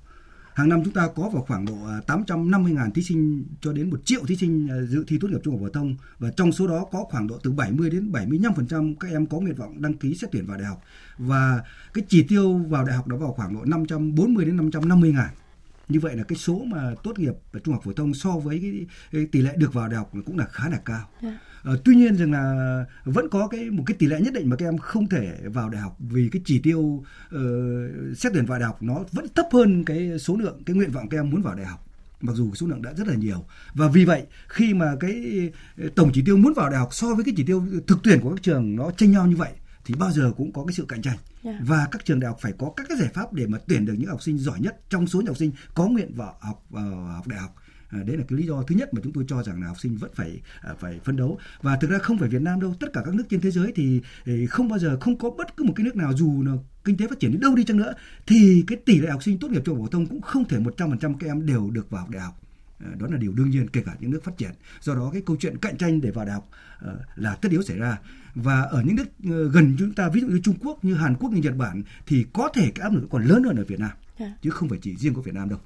hàng 0.56 0.68
năm 0.68 0.84
chúng 0.84 0.94
ta 0.94 1.08
có 1.16 1.28
vào 1.28 1.42
khoảng 1.42 1.64
độ 1.64 1.74
à, 1.86 2.00
850.000 2.06 2.90
thí 2.90 3.02
sinh 3.02 3.46
cho 3.60 3.72
đến 3.72 3.90
1 3.90 3.96
triệu 4.04 4.20
thí 4.26 4.36
sinh 4.36 4.68
à, 4.70 4.76
dự 4.82 5.04
thi 5.08 5.18
tốt 5.20 5.28
nghiệp 5.28 5.38
trung 5.44 5.54
học 5.54 5.60
phổ 5.60 5.68
thông. 5.68 5.96
Và 6.18 6.30
trong 6.36 6.52
số 6.52 6.66
đó 6.66 6.86
có 6.92 7.04
khoảng 7.10 7.26
độ 7.26 7.38
từ 7.42 7.52
70 7.52 7.90
đến 7.90 8.12
75% 8.12 8.94
các 9.00 9.08
em 9.10 9.26
có 9.26 9.40
nguyện 9.40 9.54
vọng 9.54 9.82
đăng 9.82 9.94
ký 9.94 10.14
xét 10.14 10.30
tuyển 10.32 10.46
vào 10.46 10.58
đại 10.58 10.66
học. 10.66 10.82
Và 11.18 11.62
cái 11.94 12.04
chỉ 12.08 12.22
tiêu 12.22 12.58
vào 12.68 12.84
đại 12.84 12.96
học 12.96 13.06
đó 13.06 13.16
vào 13.16 13.32
khoảng 13.32 13.54
độ 13.54 13.64
540 13.64 14.44
đến 14.44 14.56
550 14.56 15.12
ngàn 15.12 15.28
như 15.88 16.00
vậy 16.00 16.16
là 16.16 16.22
cái 16.22 16.38
số 16.38 16.64
mà 16.66 16.94
tốt 17.02 17.18
nghiệp 17.18 17.34
trung 17.64 17.74
học 17.74 17.82
phổ 17.84 17.92
thông 17.92 18.14
so 18.14 18.30
với 18.30 18.58
cái, 18.62 18.86
cái 19.12 19.26
tỷ 19.32 19.42
lệ 19.42 19.54
được 19.56 19.72
vào 19.72 19.88
đại 19.88 19.96
học 19.96 20.12
cũng 20.26 20.38
là 20.38 20.46
khá 20.46 20.68
là 20.68 20.78
cao. 20.84 21.08
Yeah. 21.22 21.34
Uh, 21.72 21.80
tuy 21.84 21.94
nhiên 21.94 22.16
rằng 22.16 22.32
là 22.32 22.84
vẫn 23.04 23.28
có 23.28 23.48
cái 23.48 23.70
một 23.70 23.82
cái 23.86 23.96
tỷ 23.98 24.06
lệ 24.06 24.20
nhất 24.20 24.34
định 24.34 24.50
mà 24.50 24.56
các 24.56 24.66
em 24.66 24.78
không 24.78 25.08
thể 25.08 25.38
vào 25.44 25.68
đại 25.68 25.82
học 25.82 25.96
vì 25.98 26.28
cái 26.32 26.42
chỉ 26.44 26.58
tiêu 26.58 26.80
uh, 26.80 27.40
xét 28.16 28.32
tuyển 28.32 28.46
vào 28.46 28.58
đại 28.58 28.66
học 28.66 28.82
nó 28.82 29.04
vẫn 29.12 29.26
thấp 29.34 29.46
hơn 29.52 29.84
cái 29.84 30.18
số 30.18 30.36
lượng 30.36 30.62
cái 30.66 30.76
nguyện 30.76 30.90
vọng 30.90 31.08
các 31.08 31.18
em 31.18 31.30
muốn 31.30 31.42
vào 31.42 31.54
đại 31.54 31.66
học 31.66 31.86
mặc 32.20 32.32
dù 32.36 32.54
số 32.54 32.66
lượng 32.66 32.82
đã 32.82 32.92
rất 32.92 33.06
là 33.06 33.14
nhiều 33.14 33.44
và 33.74 33.88
vì 33.88 34.04
vậy 34.04 34.22
khi 34.48 34.74
mà 34.74 34.92
cái 35.00 35.50
tổng 35.94 36.10
chỉ 36.14 36.22
tiêu 36.26 36.36
muốn 36.36 36.54
vào 36.54 36.70
đại 36.70 36.78
học 36.78 36.88
so 36.92 37.14
với 37.14 37.24
cái 37.24 37.34
chỉ 37.36 37.44
tiêu 37.44 37.64
thực 37.86 37.98
tuyển 38.02 38.20
của 38.20 38.30
các 38.30 38.42
trường 38.42 38.76
nó 38.76 38.90
chênh 38.96 39.10
nhau 39.10 39.26
như 39.26 39.36
vậy 39.36 39.50
thì 39.86 39.94
bao 39.94 40.10
giờ 40.10 40.32
cũng 40.36 40.52
có 40.52 40.64
cái 40.64 40.74
sự 40.74 40.84
cạnh 40.88 41.02
tranh 41.02 41.16
yeah. 41.42 41.56
Dạ. 41.60 41.64
và 41.66 41.88
các 41.90 42.04
trường 42.04 42.20
đại 42.20 42.28
học 42.28 42.38
phải 42.40 42.52
có 42.58 42.72
các 42.76 42.86
cái 42.88 42.98
giải 42.98 43.10
pháp 43.14 43.32
để 43.32 43.46
mà 43.46 43.58
tuyển 43.68 43.86
được 43.86 43.94
những 43.98 44.08
học 44.08 44.22
sinh 44.22 44.38
giỏi 44.38 44.60
nhất 44.60 44.80
trong 44.90 45.06
số 45.06 45.18
những 45.18 45.26
học 45.26 45.36
sinh 45.36 45.52
có 45.74 45.86
nguyện 45.86 46.14
vào 46.14 46.36
học 46.40 46.64
vào 46.70 46.90
học 46.94 47.26
đại 47.26 47.38
học 47.40 47.54
À, 47.88 47.98
đấy 48.06 48.16
là 48.16 48.24
cái 48.28 48.38
lý 48.38 48.46
do 48.46 48.62
thứ 48.62 48.74
nhất 48.74 48.94
mà 48.94 49.00
chúng 49.04 49.12
tôi 49.12 49.24
cho 49.28 49.42
rằng 49.42 49.60
là 49.60 49.66
học 49.66 49.80
sinh 49.80 49.96
vẫn 49.96 50.10
phải 50.14 50.40
à, 50.60 50.74
phải 50.78 51.00
phấn 51.04 51.16
đấu 51.16 51.38
và 51.62 51.76
thực 51.76 51.90
ra 51.90 51.98
không 51.98 52.18
phải 52.18 52.28
Việt 52.28 52.42
Nam 52.42 52.60
đâu 52.60 52.74
tất 52.80 52.86
cả 52.92 53.02
các 53.04 53.14
nước 53.14 53.24
trên 53.30 53.40
thế 53.40 53.50
giới 53.50 53.72
thì 53.74 54.00
không 54.48 54.68
bao 54.68 54.78
giờ 54.78 54.96
không 55.00 55.18
có 55.18 55.30
bất 55.30 55.56
cứ 55.56 55.64
một 55.64 55.72
cái 55.76 55.84
nước 55.84 55.96
nào 55.96 56.12
dù 56.16 56.42
là 56.42 56.52
kinh 56.84 56.96
tế 56.96 57.08
phát 57.08 57.20
triển 57.20 57.32
đến 57.32 57.40
đâu 57.40 57.54
đi 57.54 57.64
chăng 57.64 57.76
nữa 57.76 57.92
thì 58.26 58.64
cái 58.66 58.78
tỷ 58.84 59.00
lệ 59.00 59.10
học 59.10 59.22
sinh 59.22 59.38
tốt 59.38 59.50
nghiệp 59.50 59.62
trung 59.64 59.76
học 59.76 59.84
phổ 59.84 59.90
thông 59.90 60.06
cũng 60.06 60.20
không 60.20 60.44
thể 60.44 60.58
100% 60.58 60.98
các 61.18 61.26
em 61.26 61.46
đều 61.46 61.70
được 61.70 61.90
vào 61.90 62.08
đại 62.10 62.22
học 62.22 62.40
đó 62.78 63.06
là 63.10 63.16
điều 63.16 63.32
đương 63.32 63.50
nhiên 63.50 63.68
kể 63.68 63.82
cả 63.86 63.96
những 64.00 64.10
nước 64.10 64.24
phát 64.24 64.36
triển. 64.36 64.50
Do 64.80 64.94
đó 64.94 65.10
cái 65.12 65.22
câu 65.26 65.36
chuyện 65.40 65.58
cạnh 65.58 65.76
tranh 65.76 66.00
để 66.00 66.10
vào 66.10 66.24
đại 66.24 66.34
học 66.34 66.48
là 67.16 67.34
tất 67.34 67.52
yếu 67.52 67.62
xảy 67.62 67.78
ra. 67.78 67.98
Và 68.36 68.62
ở 68.62 68.82
những 68.82 68.96
nước 68.96 69.04
ờ, 69.30 69.48
gần 69.48 69.76
chúng 69.78 69.92
ta 69.92 70.08
ví 70.08 70.20
dụ 70.20 70.26
như 70.26 70.40
Trung 70.44 70.54
Quốc 70.60 70.84
như 70.84 70.94
Hàn 70.94 71.14
Quốc 71.14 71.30
như 71.30 71.42
Nhật 71.42 71.56
Bản 71.56 71.82
thì 72.06 72.26
có 72.32 72.48
thể 72.54 72.70
cái 72.74 72.82
áp 72.82 72.92
lực 72.92 73.06
còn 73.10 73.24
lớn 73.24 73.42
hơn 73.42 73.56
ở 73.56 73.64
Việt 73.64 73.80
Nam. 73.80 73.90
Dạ. 74.20 74.32
chứ 74.42 74.50
không 74.50 74.68
phải 74.68 74.78
chỉ 74.82 74.96
riêng 74.96 75.14
của 75.14 75.22
Việt 75.22 75.34
Nam 75.34 75.48
đâu. 75.48 75.58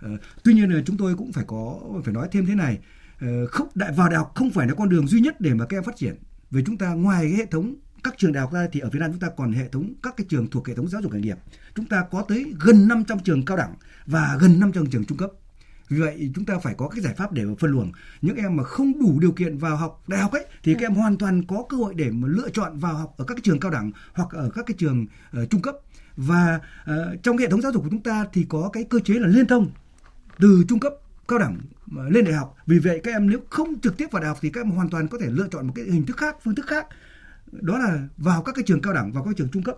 Ờ, 0.00 0.10
tuy 0.44 0.54
nhiên 0.54 0.70
là 0.70 0.82
chúng 0.86 0.96
tôi 0.96 1.14
cũng 1.16 1.32
phải 1.32 1.44
có 1.46 1.80
phải 2.04 2.14
nói 2.14 2.28
thêm 2.32 2.46
thế 2.46 2.54
này. 2.54 2.78
Ờ, 3.20 3.46
không 3.46 3.68
đại 3.74 3.92
vào 3.92 4.08
đại 4.08 4.18
học 4.18 4.32
không 4.34 4.50
phải 4.50 4.68
là 4.68 4.74
con 4.74 4.88
đường 4.88 5.06
duy 5.06 5.20
nhất 5.20 5.40
để 5.40 5.54
mà 5.54 5.66
các 5.66 5.76
em 5.76 5.84
phát 5.84 5.96
triển. 5.96 6.14
Vì 6.50 6.62
chúng 6.66 6.78
ta 6.78 6.94
ngoài 6.94 7.24
cái 7.24 7.34
hệ 7.34 7.46
thống 7.46 7.74
các 8.04 8.14
trường 8.18 8.32
đại 8.32 8.40
học 8.40 8.52
ra 8.52 8.68
thì 8.72 8.80
ở 8.80 8.90
Việt 8.90 8.98
Nam 9.00 9.10
chúng 9.10 9.20
ta 9.20 9.28
còn 9.36 9.52
hệ 9.52 9.68
thống 9.68 9.94
các 10.02 10.14
cái 10.16 10.26
trường 10.28 10.50
thuộc 10.50 10.68
hệ 10.68 10.74
thống 10.74 10.88
giáo 10.88 11.02
dục 11.02 11.12
nghề 11.12 11.20
nghiệp. 11.20 11.36
Chúng 11.74 11.86
ta 11.86 12.04
có 12.10 12.24
tới 12.28 12.54
gần 12.60 12.88
500 12.88 13.18
trường 13.18 13.44
cao 13.44 13.56
đẳng 13.56 13.74
và 14.06 14.38
gần 14.40 14.60
500 14.60 14.86
trường 14.86 15.04
trung 15.04 15.18
cấp 15.18 15.30
vì 15.92 16.00
vậy 16.00 16.30
chúng 16.34 16.44
ta 16.44 16.58
phải 16.58 16.74
có 16.74 16.88
cái 16.88 17.00
giải 17.00 17.14
pháp 17.14 17.32
để 17.32 17.44
mà 17.44 17.54
phân 17.58 17.70
luồng. 17.70 17.92
Những 18.22 18.36
em 18.36 18.56
mà 18.56 18.62
không 18.62 19.00
đủ 19.00 19.20
điều 19.20 19.32
kiện 19.32 19.58
vào 19.58 19.76
học 19.76 20.02
đại 20.06 20.20
học 20.20 20.32
ấy 20.32 20.46
thì 20.62 20.74
các 20.74 20.86
em 20.86 20.94
hoàn 20.94 21.16
toàn 21.18 21.42
có 21.46 21.64
cơ 21.68 21.76
hội 21.76 21.94
để 21.94 22.10
mà 22.10 22.28
lựa 22.28 22.50
chọn 22.50 22.78
vào 22.78 22.94
học 22.94 23.14
ở 23.18 23.24
các 23.24 23.34
cái 23.34 23.42
trường 23.44 23.60
cao 23.60 23.70
đẳng 23.70 23.90
hoặc 24.12 24.28
ở 24.30 24.50
các 24.54 24.66
cái 24.66 24.74
trường 24.78 25.06
uh, 25.42 25.50
trung 25.50 25.62
cấp. 25.62 25.76
Và 26.16 26.60
uh, 26.82 27.22
trong 27.22 27.36
hệ 27.36 27.48
thống 27.48 27.62
giáo 27.62 27.72
dục 27.72 27.82
của 27.82 27.90
chúng 27.90 28.02
ta 28.02 28.26
thì 28.32 28.46
có 28.48 28.70
cái 28.72 28.84
cơ 28.84 28.98
chế 29.04 29.14
là 29.14 29.26
liên 29.26 29.46
thông 29.46 29.70
từ 30.38 30.64
trung 30.68 30.80
cấp 30.80 30.92
cao 31.28 31.38
đẳng 31.38 31.58
ờ, 31.96 32.08
lên 32.08 32.24
đại 32.24 32.34
học. 32.34 32.56
Vì 32.66 32.78
vậy 32.78 33.00
các 33.04 33.10
em 33.10 33.30
nếu 33.30 33.38
không 33.50 33.80
trực 33.80 33.96
tiếp 33.96 34.06
vào 34.10 34.22
đại 34.22 34.28
học 34.28 34.38
thì 34.40 34.50
các 34.50 34.60
em 34.60 34.70
hoàn 34.70 34.90
toàn 34.90 35.08
có 35.08 35.18
thể 35.18 35.26
lựa 35.30 35.48
chọn 35.50 35.66
một 35.66 35.72
cái 35.76 35.84
hình 35.84 36.06
thức 36.06 36.16
khác 36.16 36.36
phương 36.42 36.54
thức 36.54 36.66
khác. 36.66 36.86
Đó 37.52 37.78
là 37.78 38.08
vào 38.16 38.42
các 38.42 38.54
cái 38.54 38.64
trường 38.66 38.80
cao 38.80 38.92
đẳng 38.92 39.12
vào 39.12 39.24
các 39.24 39.36
trường 39.36 39.48
trung 39.48 39.62
cấp. 39.62 39.76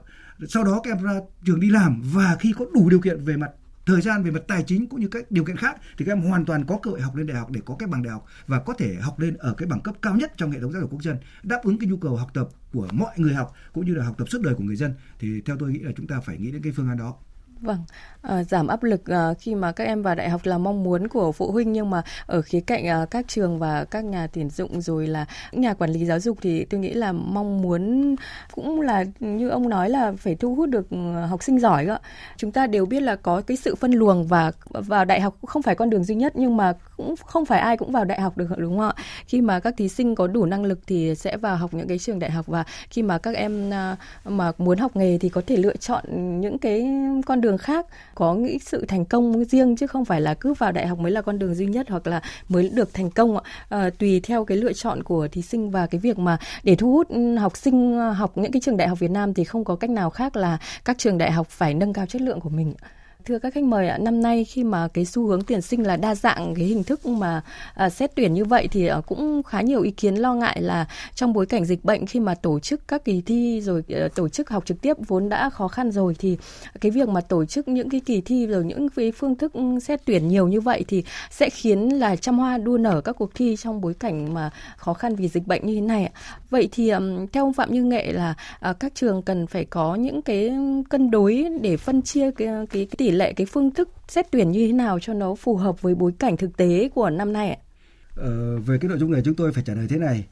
Sau 0.48 0.64
đó 0.64 0.80
các 0.84 0.90
em 0.90 1.04
ra 1.04 1.12
trường 1.44 1.60
đi 1.60 1.70
làm 1.70 2.02
và 2.04 2.36
khi 2.40 2.54
có 2.58 2.64
đủ 2.74 2.90
điều 2.90 3.00
kiện 3.00 3.24
về 3.24 3.36
mặt 3.36 3.50
thời 3.86 4.00
gian 4.00 4.22
về 4.22 4.30
mặt 4.30 4.42
tài 4.48 4.62
chính 4.66 4.88
cũng 4.88 5.00
như 5.00 5.08
các 5.08 5.30
điều 5.30 5.44
kiện 5.44 5.56
khác 5.56 5.80
thì 5.98 6.04
các 6.04 6.12
em 6.12 6.20
hoàn 6.20 6.44
toàn 6.44 6.64
có 6.64 6.78
cơ 6.82 6.90
hội 6.90 7.00
học 7.00 7.16
lên 7.16 7.26
đại 7.26 7.36
học 7.36 7.50
để 7.50 7.60
có 7.64 7.76
cái 7.78 7.88
bằng 7.88 8.02
đại 8.02 8.12
học 8.12 8.26
và 8.46 8.60
có 8.60 8.74
thể 8.78 8.94
học 8.94 9.18
lên 9.18 9.36
ở 9.36 9.54
cái 9.54 9.68
bằng 9.68 9.80
cấp 9.80 9.94
cao 10.02 10.16
nhất 10.16 10.32
trong 10.36 10.50
hệ 10.50 10.60
thống 10.60 10.72
giáo 10.72 10.80
dục 10.80 10.90
quốc 10.90 11.02
dân, 11.02 11.16
đáp 11.42 11.60
ứng 11.64 11.78
cái 11.78 11.88
nhu 11.88 11.96
cầu 11.96 12.16
học 12.16 12.30
tập 12.34 12.48
của 12.72 12.88
mọi 12.92 13.14
người 13.16 13.34
học 13.34 13.52
cũng 13.72 13.86
như 13.86 13.94
là 13.94 14.04
học 14.04 14.14
tập 14.18 14.28
suốt 14.28 14.42
đời 14.42 14.54
của 14.54 14.64
người 14.64 14.76
dân. 14.76 14.94
Thì 15.18 15.40
theo 15.40 15.56
tôi 15.58 15.70
nghĩ 15.70 15.78
là 15.78 15.92
chúng 15.96 16.06
ta 16.06 16.20
phải 16.20 16.38
nghĩ 16.38 16.50
đến 16.50 16.62
cái 16.62 16.72
phương 16.76 16.88
án 16.88 16.98
đó. 16.98 17.14
Vâng, 17.60 17.78
à, 18.22 18.44
giảm 18.44 18.66
áp 18.66 18.82
lực 18.82 19.06
à, 19.06 19.34
khi 19.38 19.54
mà 19.54 19.72
các 19.72 19.84
em 19.84 20.02
vào 20.02 20.14
đại 20.14 20.30
học 20.30 20.40
là 20.44 20.58
mong 20.58 20.84
muốn 20.84 21.08
của 21.08 21.32
phụ 21.32 21.50
huynh 21.52 21.72
nhưng 21.72 21.90
mà 21.90 22.02
ở 22.26 22.42
khía 22.42 22.60
cạnh 22.60 22.86
à, 22.86 23.06
các 23.10 23.24
trường 23.28 23.58
và 23.58 23.84
các 23.84 24.04
nhà 24.04 24.26
tuyển 24.26 24.50
dụng 24.50 24.80
rồi 24.80 25.06
là 25.06 25.26
nhà 25.52 25.74
quản 25.74 25.90
lý 25.90 26.06
giáo 26.06 26.20
dục 26.20 26.38
thì 26.42 26.64
tôi 26.64 26.80
nghĩ 26.80 26.92
là 26.94 27.12
mong 27.12 27.62
muốn 27.62 28.14
cũng 28.52 28.80
là 28.80 29.04
như 29.20 29.48
ông 29.48 29.68
nói 29.68 29.90
là 29.90 30.12
phải 30.18 30.34
thu 30.34 30.54
hút 30.54 30.68
được 30.68 30.86
học 31.28 31.42
sinh 31.42 31.58
giỏi 31.60 31.86
ạ. 31.86 31.98
Chúng 32.36 32.52
ta 32.52 32.66
đều 32.66 32.86
biết 32.86 33.00
là 33.00 33.16
có 33.16 33.40
cái 33.46 33.56
sự 33.56 33.74
phân 33.74 33.92
luồng 33.92 34.26
và 34.26 34.52
vào 34.70 35.04
đại 35.04 35.20
học 35.20 35.36
cũng 35.40 35.48
không 35.48 35.62
phải 35.62 35.74
con 35.74 35.90
đường 35.90 36.04
duy 36.04 36.14
nhất 36.14 36.32
nhưng 36.36 36.56
mà 36.56 36.72
cũng 36.96 37.14
không 37.26 37.44
phải 37.44 37.60
ai 37.60 37.76
cũng 37.76 37.92
vào 37.92 38.04
đại 38.04 38.20
học 38.20 38.36
được 38.38 38.48
đúng 38.58 38.78
không 38.78 38.88
ạ? 38.96 39.04
Khi 39.26 39.40
mà 39.40 39.60
các 39.60 39.74
thí 39.76 39.88
sinh 39.88 40.14
có 40.14 40.26
đủ 40.26 40.44
năng 40.44 40.64
lực 40.64 40.78
thì 40.86 41.14
sẽ 41.14 41.36
vào 41.36 41.56
học 41.56 41.74
những 41.74 41.88
cái 41.88 41.98
trường 41.98 42.18
đại 42.18 42.30
học 42.30 42.46
và 42.46 42.64
khi 42.90 43.02
mà 43.02 43.18
các 43.18 43.34
em 43.34 43.70
à, 43.72 43.96
mà 44.24 44.52
muốn 44.58 44.78
học 44.78 44.96
nghề 44.96 45.18
thì 45.18 45.28
có 45.28 45.42
thể 45.46 45.56
lựa 45.56 45.76
chọn 45.76 46.04
những 46.40 46.58
cái 46.58 46.86
con 47.26 47.40
đường 47.44 47.58
khác 47.58 47.86
có 48.14 48.34
nghĩ 48.34 48.58
sự 48.58 48.84
thành 48.88 49.04
công 49.04 49.44
riêng 49.44 49.76
chứ 49.76 49.86
không 49.86 50.04
phải 50.04 50.20
là 50.20 50.34
cứ 50.34 50.54
vào 50.54 50.72
đại 50.72 50.86
học 50.86 50.98
mới 50.98 51.12
là 51.12 51.22
con 51.22 51.38
đường 51.38 51.54
duy 51.54 51.66
nhất 51.66 51.86
hoặc 51.90 52.06
là 52.06 52.22
mới 52.48 52.68
được 52.68 52.94
thành 52.94 53.10
công 53.10 53.36
ạ. 53.36 53.42
À, 53.68 53.90
tùy 53.98 54.20
theo 54.20 54.44
cái 54.44 54.58
lựa 54.58 54.72
chọn 54.72 55.02
của 55.02 55.28
thí 55.28 55.42
sinh 55.42 55.70
và 55.70 55.86
cái 55.86 55.98
việc 55.98 56.18
mà 56.18 56.38
để 56.62 56.76
thu 56.76 56.92
hút 56.92 57.08
ừ, 57.08 57.36
học 57.36 57.56
sinh 57.56 57.98
ờ, 57.98 58.10
học 58.10 58.38
những 58.38 58.52
cái 58.52 58.60
trường 58.60 58.76
đại 58.76 58.88
học 58.88 58.98
Việt 58.98 59.10
Nam 59.10 59.34
thì 59.34 59.44
không 59.44 59.64
có 59.64 59.76
cách 59.76 59.90
nào 59.90 60.10
khác 60.10 60.36
là 60.36 60.58
các 60.84 60.98
trường 60.98 61.18
đại 61.18 61.32
học 61.32 61.46
phải 61.50 61.74
nâng 61.74 61.92
cao 61.92 62.06
chất 62.06 62.22
lượng 62.22 62.40
của 62.40 62.50
mình. 62.50 62.74
Thưa 63.24 63.38
các 63.38 63.54
khách 63.54 63.64
mời 63.64 63.88
ạ, 63.88 63.98
năm 63.98 64.22
nay 64.22 64.44
khi 64.44 64.64
mà 64.64 64.88
cái 64.88 65.04
xu 65.04 65.26
hướng 65.26 65.42
tuyển 65.42 65.62
sinh 65.62 65.86
là 65.86 65.96
đa 65.96 66.14
dạng 66.14 66.54
cái 66.54 66.64
hình 66.64 66.84
thức 66.84 67.06
mà 67.06 67.42
à, 67.74 67.90
xét 67.90 68.14
tuyển 68.14 68.34
như 68.34 68.44
vậy 68.44 68.68
thì 68.70 68.86
à, 68.86 69.00
cũng 69.06 69.42
khá 69.42 69.60
nhiều 69.60 69.82
ý 69.82 69.90
kiến 69.90 70.14
lo 70.14 70.34
ngại 70.34 70.62
là 70.62 70.86
trong 71.14 71.32
bối 71.32 71.46
cảnh 71.46 71.64
dịch 71.64 71.84
bệnh 71.84 72.06
khi 72.06 72.20
mà 72.20 72.34
tổ 72.34 72.60
chức 72.60 72.88
các 72.88 73.04
kỳ 73.04 73.20
thi 73.20 73.60
rồi 73.60 73.82
à, 73.88 74.08
tổ 74.14 74.28
chức 74.28 74.50
học 74.50 74.66
trực 74.66 74.80
tiếp 74.80 74.96
vốn 75.06 75.28
đã 75.28 75.50
khó 75.50 75.68
khăn 75.68 75.90
rồi 75.90 76.14
thì 76.18 76.36
cái 76.80 76.90
việc 76.90 77.08
mà 77.08 77.20
tổ 77.20 77.44
chức 77.44 77.68
những 77.68 77.90
cái 77.90 78.00
kỳ 78.00 78.20
thi 78.20 78.46
rồi 78.46 78.64
những 78.64 78.88
cái 78.88 79.12
phương 79.12 79.34
thức 79.34 79.52
xét 79.82 80.00
tuyển 80.04 80.28
nhiều 80.28 80.48
như 80.48 80.60
vậy 80.60 80.84
thì 80.88 81.04
sẽ 81.30 81.50
khiến 81.50 81.88
là 81.88 82.16
trăm 82.16 82.38
hoa 82.38 82.58
đua 82.58 82.78
nở 82.78 83.00
các 83.00 83.12
cuộc 83.12 83.34
thi 83.34 83.56
trong 83.56 83.80
bối 83.80 83.94
cảnh 83.94 84.34
mà 84.34 84.50
khó 84.76 84.94
khăn 84.94 85.16
vì 85.16 85.28
dịch 85.28 85.46
bệnh 85.46 85.66
như 85.66 85.74
thế 85.74 85.80
này. 85.80 86.12
Vậy 86.50 86.68
thì 86.72 86.92
theo 87.32 87.44
ông 87.44 87.52
Phạm 87.52 87.72
Như 87.72 87.84
Nghệ 87.84 88.12
là 88.12 88.34
à, 88.60 88.72
các 88.72 88.94
trường 88.94 89.22
cần 89.22 89.46
phải 89.46 89.64
có 89.64 89.94
những 89.94 90.22
cái 90.22 90.52
cân 90.90 91.10
đối 91.10 91.46
để 91.60 91.76
phân 91.76 92.02
chia 92.02 92.30
cái, 92.30 92.48
cái, 92.48 92.66
cái 92.70 92.86
tỷ 92.96 93.10
lệ 93.14 93.32
cái 93.32 93.46
phương 93.46 93.70
thức 93.70 93.88
xét 94.08 94.26
tuyển 94.30 94.50
như 94.50 94.66
thế 94.66 94.72
nào 94.72 94.98
cho 95.00 95.14
nó 95.14 95.34
phù 95.34 95.56
hợp 95.56 95.82
với 95.82 95.94
bối 95.94 96.12
cảnh 96.18 96.36
thực 96.36 96.56
tế 96.56 96.88
của 96.94 97.10
năm 97.10 97.32
nay 97.32 97.50
ạ? 97.50 97.56
Ờ, 98.16 98.58
về 98.58 98.78
cái 98.78 98.88
nội 98.88 98.98
dung 98.98 99.10
này 99.10 99.22
chúng 99.24 99.34
tôi 99.34 99.52
phải 99.52 99.64
trả 99.66 99.74
lời 99.74 99.86
thế 99.88 99.98
này. 99.98 100.24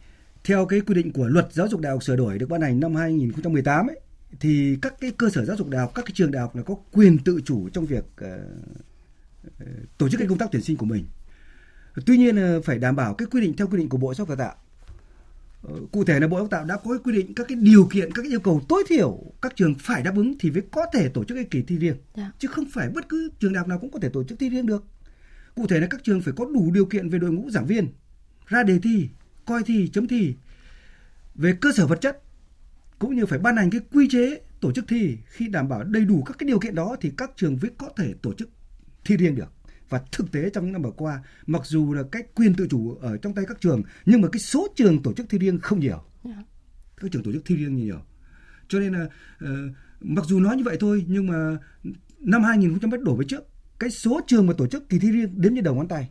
Theo 0.45 0.67
cái 0.67 0.81
quy 0.81 0.95
định 0.95 1.13
của 1.13 1.27
luật 1.27 1.53
giáo 1.53 1.69
dục 1.69 1.81
đại 1.81 1.93
học 1.93 2.03
sửa 2.03 2.17
đổi 2.17 2.39
được 2.39 2.49
ban 2.49 2.61
hành 2.61 2.81
năm 2.81 2.95
2018 2.95 3.87
ấy, 3.87 4.01
thì 4.41 4.79
các 4.83 4.95
cái 5.01 5.11
cơ 5.17 5.31
sở 5.31 5.45
giáo 5.45 5.57
dục 5.57 5.69
đại 5.69 5.81
học, 5.81 5.93
các 5.95 6.05
cái 6.05 6.13
trường 6.15 6.31
đại 6.31 6.43
học 6.43 6.57
là 6.57 6.63
có 6.63 6.75
quyền 6.93 7.19
tự 7.19 7.41
chủ 7.45 7.69
trong 7.69 7.87
việc 7.87 8.05
uh, 8.25 8.29
tổ 9.99 10.09
chức 10.09 10.19
cái 10.19 10.29
công 10.29 10.39
tác 10.39 10.49
tuyển 10.53 10.63
sinh 10.63 10.77
của 10.77 10.87
mình. 10.87 11.05
Tuy 12.07 12.17
nhiên 12.19 12.37
ờ, 12.37 12.61
phải 12.61 12.79
đảm 12.79 12.97
bảo 12.97 13.15
cái 13.15 13.27
quy 13.31 13.41
định 13.41 13.57
theo 13.57 13.67
quy 13.67 13.79
định 13.79 13.89
của 13.89 13.99
Bộ 13.99 14.15
Giáo 14.15 14.27
dục 14.27 14.29
Đào 14.29 14.49
tạo 14.49 14.62
cụ 15.93 16.05
thể 16.05 16.21
là 16.21 16.29
Bộ 16.29 16.37
Giáo 16.37 16.49
Tạo 16.49 16.65
đã 16.65 16.77
có 16.77 16.99
quy 17.05 17.13
định 17.13 17.35
các 17.35 17.47
cái 17.49 17.57
điều 17.57 17.89
kiện, 17.93 18.13
các 18.13 18.23
cái 18.23 18.33
yêu 18.33 18.41
cầu 18.41 18.63
tối 18.69 18.85
thiểu 18.89 19.19
các 19.43 19.57
trường 19.57 19.75
phải 19.75 20.03
đáp 20.03 20.13
ứng 20.17 20.35
thì 20.39 20.51
mới 20.51 20.63
có 20.71 20.87
thể 20.93 21.09
tổ 21.09 21.25
chức 21.25 21.35
cái 21.35 21.45
kỳ 21.45 21.63
thi 21.63 21.79
riêng. 21.79 21.95
Yeah. 21.95 22.17
Dạ. 22.17 22.33
Chứ 22.39 22.49
không 22.49 22.65
phải 22.73 22.89
bất 22.89 23.09
cứ 23.09 23.31
trường 23.41 23.53
đại 23.53 23.59
học 23.59 23.69
nào 23.69 23.79
cũng 23.79 23.91
có 23.91 23.99
thể 23.99 24.09
tổ 24.09 24.25
chức 24.25 24.39
thi 24.39 24.49
riêng 24.49 24.67
được. 24.67 24.85
Cụ 25.55 25.67
thể 25.67 25.81
là 25.81 25.87
các 25.87 26.05
trường 26.05 26.21
phải 26.21 26.35
có 26.37 26.45
đủ 26.45 26.71
điều 26.75 26.87
kiện 26.87 27.09
về 27.09 27.19
đội 27.19 27.31
ngũ 27.31 27.51
giảng 27.51 27.67
viên, 27.67 27.89
ra 28.47 28.63
đề 28.63 28.79
thi, 28.79 29.09
coi 29.45 29.63
thi, 29.63 29.89
chấm 29.89 30.09
thi, 30.09 30.35
về 31.35 31.57
cơ 31.61 31.73
sở 31.73 31.87
vật 31.87 32.01
chất 32.01 32.23
cũng 32.99 33.17
như 33.17 33.27
phải 33.27 33.39
ban 33.39 33.57
hành 33.57 33.71
cái 33.71 33.81
quy 33.93 34.09
chế 34.09 34.41
tổ 34.61 34.73
chức 34.73 34.85
thi 34.89 35.17
khi 35.27 35.49
đảm 35.49 35.69
bảo 35.69 35.85
đầy 35.85 36.05
đủ 36.05 36.23
các 36.23 36.39
cái 36.39 36.47
điều 36.47 36.59
kiện 36.59 36.75
đó 36.75 36.97
thì 37.01 37.13
các 37.17 37.31
trường 37.37 37.59
mới 37.63 37.71
có 37.79 37.89
thể 37.97 38.15
tổ 38.23 38.33
chức 38.33 38.49
thi 39.05 39.17
riêng 39.17 39.35
được 39.35 39.53
và 39.93 40.01
thực 40.13 40.33
tế 40.33 40.51
trong 40.51 40.65
những 40.65 40.73
năm 40.73 40.83
vừa 40.83 40.91
qua 40.91 41.23
mặc 41.47 41.63
dù 41.65 41.93
là 41.93 42.03
cái 42.13 42.23
quyền 42.35 42.55
tự 42.55 42.67
chủ 42.71 42.97
ở 43.01 43.17
trong 43.17 43.35
tay 43.35 43.45
các 43.49 43.61
trường 43.61 43.83
nhưng 44.07 44.21
mà 44.21 44.29
cái 44.33 44.41
số 44.41 44.69
trường 44.77 45.03
tổ 45.03 45.13
chức 45.13 45.27
thi 45.31 45.39
riêng 45.39 45.59
không 45.61 45.81
nhiều. 45.81 46.05
Dạ. 46.25 46.43
các 46.97 47.11
trường 47.13 47.23
tổ 47.23 47.33
chức 47.33 47.43
thi 47.47 47.57
riêng 47.57 47.77
nhiều. 47.77 47.99
Cho 48.69 48.79
nên 48.81 48.93
là 48.93 49.05
uh, 49.45 49.49
mặc 50.01 50.25
dù 50.25 50.41
nói 50.41 50.57
như 50.57 50.63
vậy 50.65 50.77
thôi 50.81 51.05
nhưng 51.09 51.27
mà 51.27 51.57
năm 52.19 52.43
2000 52.43 52.79
đổ 53.05 53.17
về 53.17 53.25
trước 53.29 53.45
cái 53.79 53.91
số 53.91 54.21
trường 54.27 54.47
mà 54.47 54.53
tổ 54.59 54.67
chức 54.67 54.89
kỳ 54.89 54.99
thi 54.99 55.11
riêng 55.11 55.41
đến 55.41 55.55
như 55.55 55.61
đầu 55.61 55.75
ngón 55.75 55.89
tay. 55.89 56.11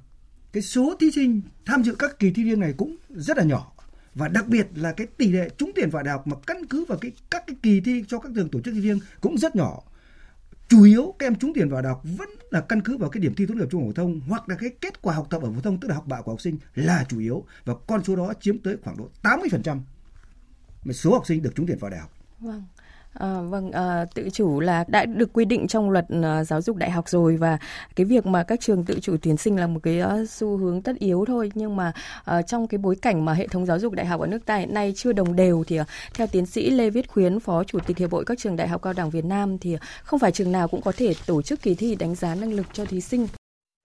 Cái 0.54 0.64
số 0.64 0.96
thí 1.00 1.12
sinh 1.12 1.42
tham 1.66 1.84
dự 1.84 1.96
các 1.96 2.20
kỳ 2.20 2.32
thi 2.32 2.44
riêng 2.44 2.60
này 2.60 2.74
cũng 2.78 2.96
rất 3.10 3.38
là 3.38 3.44
nhỏ. 3.44 3.74
Và 4.16 4.28
đặc 4.28 4.48
biệt 4.48 4.68
là 4.76 4.92
cái 4.92 5.08
tỷ 5.08 5.32
lệ 5.32 5.50
trúng 5.58 5.72
tuyển 5.76 5.90
vào 5.90 6.04
đại 6.04 6.12
học 6.12 6.28
mà 6.28 6.36
căn 6.48 6.66
cứ 6.66 6.86
vào 6.86 6.98
cái 6.98 7.12
các 7.32 7.44
cái 7.48 7.56
kỳ 7.64 7.82
thi 7.82 8.04
cho 8.08 8.20
các 8.20 8.32
trường 8.36 8.50
tổ 8.50 8.62
chức 8.62 8.74
thi 8.74 8.82
riêng 8.82 9.00
cũng 9.22 9.38
rất 9.38 9.56
nhỏ 9.56 9.84
chủ 10.72 10.84
yếu 10.84 11.16
các 11.20 11.26
em 11.26 11.36
trúng 11.36 11.52
tuyển 11.56 11.70
vào 11.70 11.82
đại 11.82 11.94
học 11.94 12.02
vẫn 12.18 12.30
là 12.52 12.62
căn 12.62 12.82
cứ 12.82 12.98
vào 12.98 13.10
cái 13.10 13.22
điểm 13.22 13.36
thi 13.36 13.46
tốt 13.46 13.54
nghiệp 13.54 13.68
trung 13.72 13.82
học 13.82 13.90
phổ 13.90 14.02
thông 14.02 14.22
hoặc 14.28 14.50
là 14.50 14.56
cái 14.56 14.70
kết 14.82 15.02
quả 15.02 15.16
học 15.16 15.28
tập 15.30 15.42
ở 15.42 15.52
phổ 15.52 15.62
thông, 15.62 15.80
tức 15.80 15.88
là 15.88 15.96
học 15.96 16.08
bạ 16.08 16.22
của 16.22 16.32
học 16.32 16.42
sinh 16.42 16.58
là 16.76 17.06
chủ 17.10 17.20
yếu 17.20 17.46
và 17.66 17.74
con 17.88 18.04
số 18.04 18.16
đó 18.16 18.34
chiếm 18.40 18.58
tới 18.60 18.78
khoảng 18.84 18.98
độ 18.98 19.10
80% 19.24 19.80
số 20.94 21.14
học 21.14 21.28
sinh 21.28 21.42
được 21.42 21.56
trúng 21.56 21.68
tuyển 21.68 21.78
vào 21.78 21.92
đại 21.92 22.00
học. 22.00 22.12
Vâng. 22.40 22.64
À, 23.20 23.42
vâng, 23.50 23.72
à, 23.72 24.06
tự 24.16 24.30
chủ 24.34 24.60
là 24.60 24.86
đã 24.88 25.06
được 25.06 25.34
quy 25.34 25.46
định 25.46 25.68
trong 25.68 25.90
luật 25.90 26.06
à, 26.24 26.44
giáo 26.44 26.62
dục 26.62 26.78
đại 26.78 26.92
học 26.92 27.08
rồi 27.08 27.38
và 27.38 27.58
cái 27.96 28.06
việc 28.06 28.26
mà 28.26 28.44
các 28.44 28.60
trường 28.60 28.84
tự 28.84 29.00
chủ 29.02 29.16
tuyển 29.22 29.38
sinh 29.38 29.60
là 29.60 29.68
một 29.68 29.80
cái 29.84 30.00
à, 30.00 30.16
xu 30.28 30.58
hướng 30.58 30.82
tất 30.82 30.96
yếu 31.00 31.26
thôi 31.28 31.52
nhưng 31.54 31.76
mà 31.76 31.92
à, 32.26 32.42
trong 32.42 32.68
cái 32.68 32.78
bối 32.78 32.96
cảnh 33.02 33.26
mà 33.26 33.34
hệ 33.34 33.48
thống 33.48 33.66
giáo 33.66 33.80
dục 33.80 33.94
đại 33.94 34.06
học 34.06 34.22
ở 34.22 34.28
nước 34.28 34.46
ta 34.46 34.58
hiện 34.58 34.74
nay 34.74 34.94
chưa 34.96 35.14
đồng 35.14 35.36
đều 35.36 35.64
thì 35.68 35.78
à, 35.78 35.86
theo 36.14 36.28
tiến 36.32 36.46
sĩ 36.46 36.70
Lê 36.70 36.90
Viết 36.90 37.08
Khuyến, 37.08 37.40
Phó 37.40 37.64
Chủ 37.64 37.80
tịch 37.88 37.98
Hiệp 37.98 38.12
hội 38.12 38.26
các 38.26 38.38
trường 38.38 38.56
đại 38.56 38.68
học 38.68 38.82
cao 38.82 38.94
đẳng 38.98 39.10
Việt 39.10 39.26
Nam 39.26 39.58
thì 39.58 39.78
không 40.04 40.20
phải 40.20 40.32
trường 40.32 40.52
nào 40.52 40.68
cũng 40.68 40.82
có 40.82 40.92
thể 40.98 41.14
tổ 41.28 41.42
chức 41.42 41.62
kỳ 41.62 41.76
thi 41.76 41.96
đánh 41.96 42.16
giá 42.16 42.36
năng 42.36 42.54
lực 42.54 42.66
cho 42.74 42.86
thí 42.86 43.02
sinh. 43.02 43.28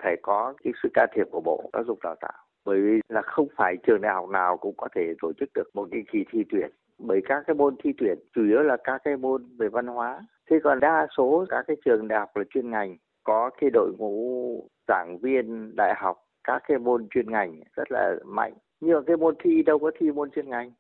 Phải 0.02 0.16
có 0.22 0.54
cái 0.64 0.72
sự 0.82 0.88
can 0.94 1.08
thiệp 1.16 1.24
của 1.30 1.40
Bộ 1.40 1.70
Giáo 1.72 1.82
dục 1.86 1.98
Đào 2.02 2.14
tạo 2.20 2.46
bởi 2.64 2.80
vì 2.80 3.00
là 3.08 3.22
không 3.22 3.48
phải 3.56 3.76
trường 3.86 4.00
đại 4.00 4.12
học 4.14 4.28
nào 4.28 4.56
cũng 4.56 4.74
có 4.76 4.88
thể 4.94 5.14
tổ 5.22 5.32
chức 5.40 5.48
được 5.54 5.70
một 5.74 5.88
cái 5.90 6.00
kỳ 6.12 6.18
thi 6.32 6.38
tuyển 6.50 6.70
bởi 6.98 7.20
các 7.24 7.42
cái 7.46 7.54
môn 7.54 7.76
thi 7.85 7.92
tuyển, 7.98 8.18
chủ 8.35 8.44
yếu 8.44 8.62
là 8.62 8.76
các 8.85 9.00
cái 9.04 9.16
môn 9.16 9.56
về 9.59 9.68
văn 9.68 9.87
hóa. 9.87 10.20
Thế 10.50 10.59
còn 10.64 10.80
đa 10.80 11.06
số 11.16 11.46
các 11.48 11.64
cái 11.66 11.76
trường 11.85 12.09
đại 12.09 12.18
học 12.18 12.37
là 12.37 12.44
chuyên 12.50 12.70
ngành, 12.70 12.96
có 13.24 13.50
cái 13.61 13.70
đội 13.70 13.92
ngũ 13.98 14.68
giảng 14.88 15.18
viên 15.18 15.76
đại 15.76 15.94
học, 15.96 16.16
các 16.44 16.62
cái 16.68 16.78
môn 16.78 17.06
chuyên 17.11 17.30
ngành 17.30 17.61
rất 17.76 17.92
là 17.92 18.14
mạnh. 18.24 18.54
Nhưng 18.80 19.04
cái 19.04 19.16
môn 19.16 19.35
thi 19.42 19.62
đâu 19.62 19.78
có 19.78 19.90
thi 19.98 20.12
môn 20.12 20.30
chuyên 20.30 20.50
ngành? 20.50 20.72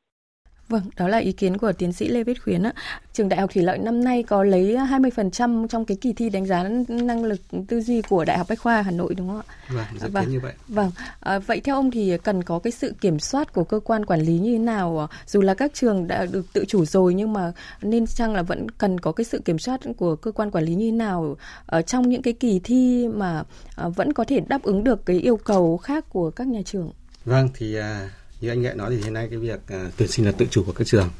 Vâng, 0.68 0.82
đó 0.96 1.08
là 1.08 1.18
ý 1.18 1.32
kiến 1.32 1.58
của 1.58 1.72
tiến 1.72 1.92
sĩ 1.92 2.08
Lê 2.08 2.24
Viết 2.24 2.42
Khuyến. 2.42 2.62
Á. 2.62 2.72
Trường 3.12 3.28
Đại 3.28 3.40
học 3.40 3.50
Thủy 3.54 3.62
Lợi 3.62 3.78
năm 3.78 4.04
nay 4.04 4.22
có 4.22 4.44
lấy 4.44 4.76
20% 4.76 5.66
trong 5.68 5.84
cái 5.84 5.96
kỳ 6.00 6.12
thi 6.12 6.30
đánh 6.30 6.46
giá 6.46 6.62
năng 6.88 7.24
lực 7.24 7.40
tư 7.68 7.80
duy 7.80 8.02
của 8.02 8.24
Đại 8.24 8.38
học 8.38 8.46
Bách 8.50 8.60
khoa 8.60 8.82
Hà 8.82 8.90
Nội 8.90 9.14
đúng 9.14 9.28
không 9.28 9.42
ạ? 9.46 9.54
Vâng, 9.68 9.84
dự 10.00 10.08
vâng, 10.08 10.30
như 10.30 10.40
vậy. 10.40 10.52
Vâng, 10.68 10.90
à, 11.20 11.38
vậy 11.38 11.60
theo 11.60 11.74
ông 11.74 11.90
thì 11.90 12.18
cần 12.18 12.42
có 12.42 12.58
cái 12.58 12.70
sự 12.70 12.94
kiểm 13.00 13.18
soát 13.18 13.52
của 13.52 13.64
cơ 13.64 13.80
quan 13.80 14.04
quản 14.04 14.20
lý 14.20 14.38
như 14.38 14.52
thế 14.52 14.58
nào? 14.58 15.08
Dù 15.26 15.40
là 15.40 15.54
các 15.54 15.74
trường 15.74 16.08
đã 16.08 16.26
được 16.26 16.52
tự 16.52 16.64
chủ 16.68 16.84
rồi 16.84 17.14
nhưng 17.14 17.32
mà 17.32 17.52
nên 17.82 18.06
chăng 18.06 18.34
là 18.34 18.42
vẫn 18.42 18.70
cần 18.70 19.00
có 19.00 19.12
cái 19.12 19.24
sự 19.24 19.38
kiểm 19.38 19.58
soát 19.58 19.80
của 19.96 20.16
cơ 20.16 20.32
quan 20.32 20.50
quản 20.50 20.64
lý 20.64 20.74
như 20.74 20.90
thế 20.90 20.96
nào 20.96 21.36
ở 21.66 21.82
trong 21.82 22.08
những 22.08 22.22
cái 22.22 22.32
kỳ 22.32 22.60
thi 22.64 23.08
mà 23.08 23.42
à, 23.76 23.88
vẫn 23.88 24.12
có 24.12 24.24
thể 24.24 24.40
đáp 24.40 24.62
ứng 24.62 24.84
được 24.84 25.06
cái 25.06 25.16
yêu 25.16 25.36
cầu 25.36 25.76
khác 25.76 26.04
của 26.10 26.30
các 26.30 26.46
nhà 26.46 26.60
trường? 26.64 26.92
Vâng, 27.24 27.48
thì 27.54 27.74
à 27.76 28.10
như 28.40 28.48
anh 28.48 28.62
nghệ 28.62 28.74
nói 28.74 28.90
thì 28.90 29.02
hiện 29.02 29.12
nay 29.12 29.26
cái 29.30 29.38
việc 29.38 29.60
uh, 29.86 29.92
tuyển 29.96 30.08
sinh 30.08 30.26
là 30.26 30.32
tự 30.32 30.46
chủ 30.50 30.64
của 30.64 30.72
các 30.72 30.86
trường 30.86 31.10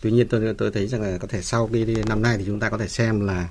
tuy 0.00 0.10
nhiên 0.10 0.28
tôi 0.28 0.54
tôi 0.58 0.70
thấy 0.70 0.86
rằng 0.86 1.02
là 1.02 1.18
có 1.18 1.28
thể 1.28 1.42
sau 1.42 1.70
cái 1.72 1.86
năm 2.06 2.22
nay 2.22 2.38
thì 2.38 2.44
chúng 2.46 2.60
ta 2.60 2.70
có 2.70 2.78
thể 2.78 2.88
xem 2.88 3.20
là 3.20 3.48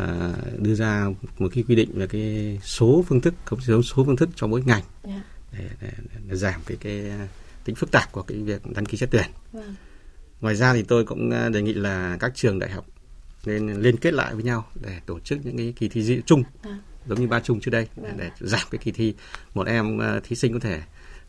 uh, 0.00 0.60
đưa 0.60 0.74
ra 0.74 1.06
một 1.38 1.48
cái 1.54 1.64
quy 1.68 1.74
định 1.76 1.90
về 1.94 2.06
cái 2.06 2.58
số 2.62 3.04
phương 3.08 3.20
thức 3.20 3.34
không 3.44 3.60
số 3.60 3.82
số 3.82 4.04
phương 4.04 4.16
thức 4.16 4.28
cho 4.36 4.46
mỗi 4.46 4.62
ngành 4.66 4.82
yeah. 5.02 5.20
Dạ. 5.52 5.58
để, 5.58 5.68
để, 5.80 5.90
để 6.28 6.36
giảm 6.36 6.60
cái 6.66 6.76
cái 6.80 7.12
tính 7.64 7.74
phức 7.74 7.90
tạp 7.90 8.12
của 8.12 8.22
cái 8.22 8.38
việc 8.38 8.62
đăng 8.74 8.86
ký 8.86 8.98
xét 8.98 9.10
tuyển. 9.10 9.26
Vâng. 9.52 9.74
ngoài 10.40 10.56
ra 10.56 10.74
thì 10.74 10.82
tôi 10.82 11.04
cũng 11.04 11.30
đề 11.52 11.62
nghị 11.62 11.72
là 11.72 12.16
các 12.20 12.32
trường 12.34 12.58
đại 12.58 12.70
học 12.70 12.86
nên 13.46 13.82
liên 13.82 13.96
kết 13.96 14.14
lại 14.14 14.34
với 14.34 14.42
nhau 14.42 14.66
để 14.82 15.00
tổ 15.06 15.20
chức 15.20 15.38
những 15.44 15.56
cái 15.56 15.72
kỳ 15.76 15.88
thi 15.88 16.22
chung 16.26 16.42
à. 16.62 16.78
giống 17.08 17.20
như 17.20 17.26
ba 17.26 17.40
chung 17.40 17.60
trước 17.60 17.70
đây 17.70 17.88
để, 17.96 18.10
để 18.16 18.30
giảm 18.40 18.66
cái 18.70 18.78
kỳ 18.78 18.92
thi 18.92 19.14
một 19.54 19.66
em 19.66 19.96
uh, 19.96 20.24
thí 20.24 20.36
sinh 20.36 20.52
có 20.52 20.58
thể 20.58 20.82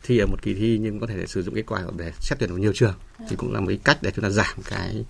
thi 0.04 0.18
ở 0.20 0.26
một 0.26 0.42
kỳ 0.42 0.54
thi 0.54 0.78
nhưng 0.82 1.00
có 1.00 1.08
thể 1.08 1.28
sử 1.28 1.44
dụng 1.44 1.56
kết 1.56 1.66
quả 1.68 1.84
để 1.98 2.12
xét 2.20 2.40
tuyển 2.40 2.50
vào 2.50 2.60
nhiều 2.60 2.74
trường 2.76 2.96
thì 3.30 3.36
cũng 3.36 3.54
là 3.54 3.60
một 3.60 3.68
cái 3.68 3.80
cách 3.84 3.98
để 4.02 4.12
chúng 4.12 4.24
ta 4.24 4.30
giảm 4.30 4.56
cái 4.70 5.06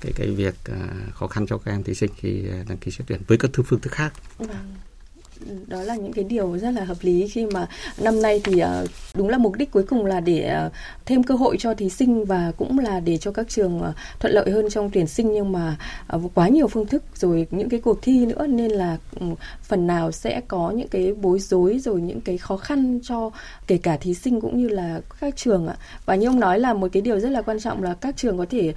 cái 0.00 0.12
cái 0.16 0.30
việc 0.30 0.54
à, 0.64 0.88
khó 1.14 1.26
khăn 1.26 1.46
cho 1.46 1.58
các 1.58 1.72
em 1.72 1.82
thí 1.82 1.94
sinh 1.94 2.10
khi 2.16 2.48
à, 2.48 2.64
đăng 2.68 2.78
ký 2.78 2.90
xét 2.90 3.06
tuyển 3.06 3.20
với 3.26 3.38
các 3.38 3.50
thứ 3.52 3.62
phương 3.62 3.80
thức 3.80 3.92
khác. 3.92 4.12
Vâng. 4.38 4.74
Đó 5.66 5.82
là 5.82 5.96
những 5.96 6.12
cái 6.12 6.24
điều 6.24 6.58
rất 6.58 6.70
là 6.70 6.84
hợp 6.84 6.96
lý 7.00 7.28
khi 7.28 7.46
mà 7.46 7.66
năm 7.98 8.22
nay 8.22 8.40
thì 8.44 8.58
ờ, 8.58 8.86
đúng 9.14 9.28
là 9.28 9.38
mục 9.38 9.56
đích 9.56 9.70
cuối 9.70 9.82
cùng 9.82 10.06
là 10.06 10.20
để 10.20 10.40
ờ, 10.40 10.70
thêm 11.06 11.22
cơ 11.22 11.34
hội 11.34 11.56
cho 11.58 11.74
thí 11.74 11.88
sinh 11.88 12.24
và 12.24 12.52
cũng 12.56 12.78
là 12.78 13.00
để 13.00 13.18
cho 13.18 13.32
các 13.32 13.48
trường 13.48 13.80
ờ, 13.80 13.92
thuận 14.20 14.32
lợi 14.32 14.50
hơn 14.50 14.70
trong 14.70 14.90
tuyển 14.90 15.06
sinh. 15.06 15.32
Nhưng 15.32 15.52
mà 15.52 15.76
quá 16.34 16.48
nhiều 16.48 16.68
phương 16.68 16.86
thức 16.86 17.02
rồi 17.14 17.46
những 17.50 17.68
cái 17.68 17.80
cuộc 17.80 17.98
thi 18.02 18.26
nữa 18.26 18.46
nên 18.46 18.70
là 18.70 18.96
ừ, 19.20 19.26
phần 19.62 19.86
nào 19.86 20.12
sẽ 20.12 20.40
có 20.48 20.70
những 20.70 20.88
cái 20.88 21.14
bối 21.14 21.38
rối 21.38 21.78
rồi 21.78 22.00
những 22.00 22.20
cái 22.20 22.38
khó 22.38 22.56
khăn 22.56 23.00
cho 23.02 23.30
kể 23.66 23.78
cả 23.78 23.96
thí 23.96 24.14
sinh 24.14 24.40
cũng 24.40 24.58
như 24.58 24.68
là 24.68 25.00
các 25.20 25.36
trường 25.36 25.66
ạ. 25.66 25.76
Và 26.06 26.14
như 26.14 26.26
ông 26.26 26.40
nói 26.40 26.60
là 26.60 26.74
một 26.74 26.88
cái 26.92 27.02
điều 27.02 27.20
rất 27.20 27.30
là 27.30 27.42
quan 27.42 27.60
trọng 27.60 27.82
là 27.82 27.94
các 27.94 28.16
trường 28.16 28.38
có 28.38 28.46
thể 28.50 28.74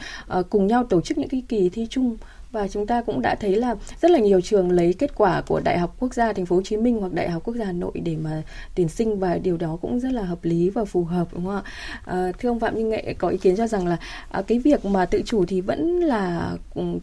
cùng 0.49 0.67
nhau 0.67 0.83
tổ 0.83 1.01
chức 1.01 1.17
những 1.17 1.29
cái 1.29 1.43
kỳ 1.47 1.69
thi 1.69 1.87
chung 1.89 2.17
và 2.57 2.67
chúng 2.67 2.87
ta 2.87 3.01
cũng 3.01 3.21
đã 3.21 3.35
thấy 3.35 3.55
là 3.55 3.75
rất 4.01 4.11
là 4.11 4.19
nhiều 4.19 4.41
trường 4.41 4.71
lấy 4.71 4.93
kết 4.93 5.11
quả 5.15 5.41
của 5.47 5.59
Đại 5.59 5.77
học 5.77 5.95
Quốc 5.99 6.13
gia 6.13 6.33
Thành 6.33 6.45
phố 6.45 6.55
Hồ 6.55 6.61
Chí 6.61 6.77
Minh 6.77 6.99
hoặc 6.99 7.13
Đại 7.13 7.29
học 7.29 7.41
Quốc 7.45 7.55
gia 7.55 7.65
Hà 7.65 7.71
Nội 7.71 7.91
để 7.93 8.15
mà 8.15 8.41
tuyển 8.75 8.87
sinh 8.89 9.19
và 9.19 9.37
điều 9.37 9.57
đó 9.57 9.77
cũng 9.81 9.99
rất 9.99 10.11
là 10.11 10.21
hợp 10.21 10.39
lý 10.41 10.69
và 10.69 10.85
phù 10.85 11.03
hợp 11.03 11.27
đúng 11.33 11.45
không 11.45 11.55
ạ? 11.55 11.61
À, 12.05 12.31
thưa 12.39 12.49
ông 12.49 12.59
Phạm 12.59 12.75
Minh 12.75 12.89
Nghệ 12.89 13.15
có 13.17 13.27
ý 13.29 13.37
kiến 13.37 13.55
cho 13.55 13.67
rằng 13.67 13.87
là 13.87 13.97
à, 14.31 14.41
cái 14.41 14.59
việc 14.59 14.85
mà 14.85 15.05
tự 15.05 15.21
chủ 15.25 15.45
thì 15.45 15.61
vẫn 15.61 15.99
là 15.99 16.51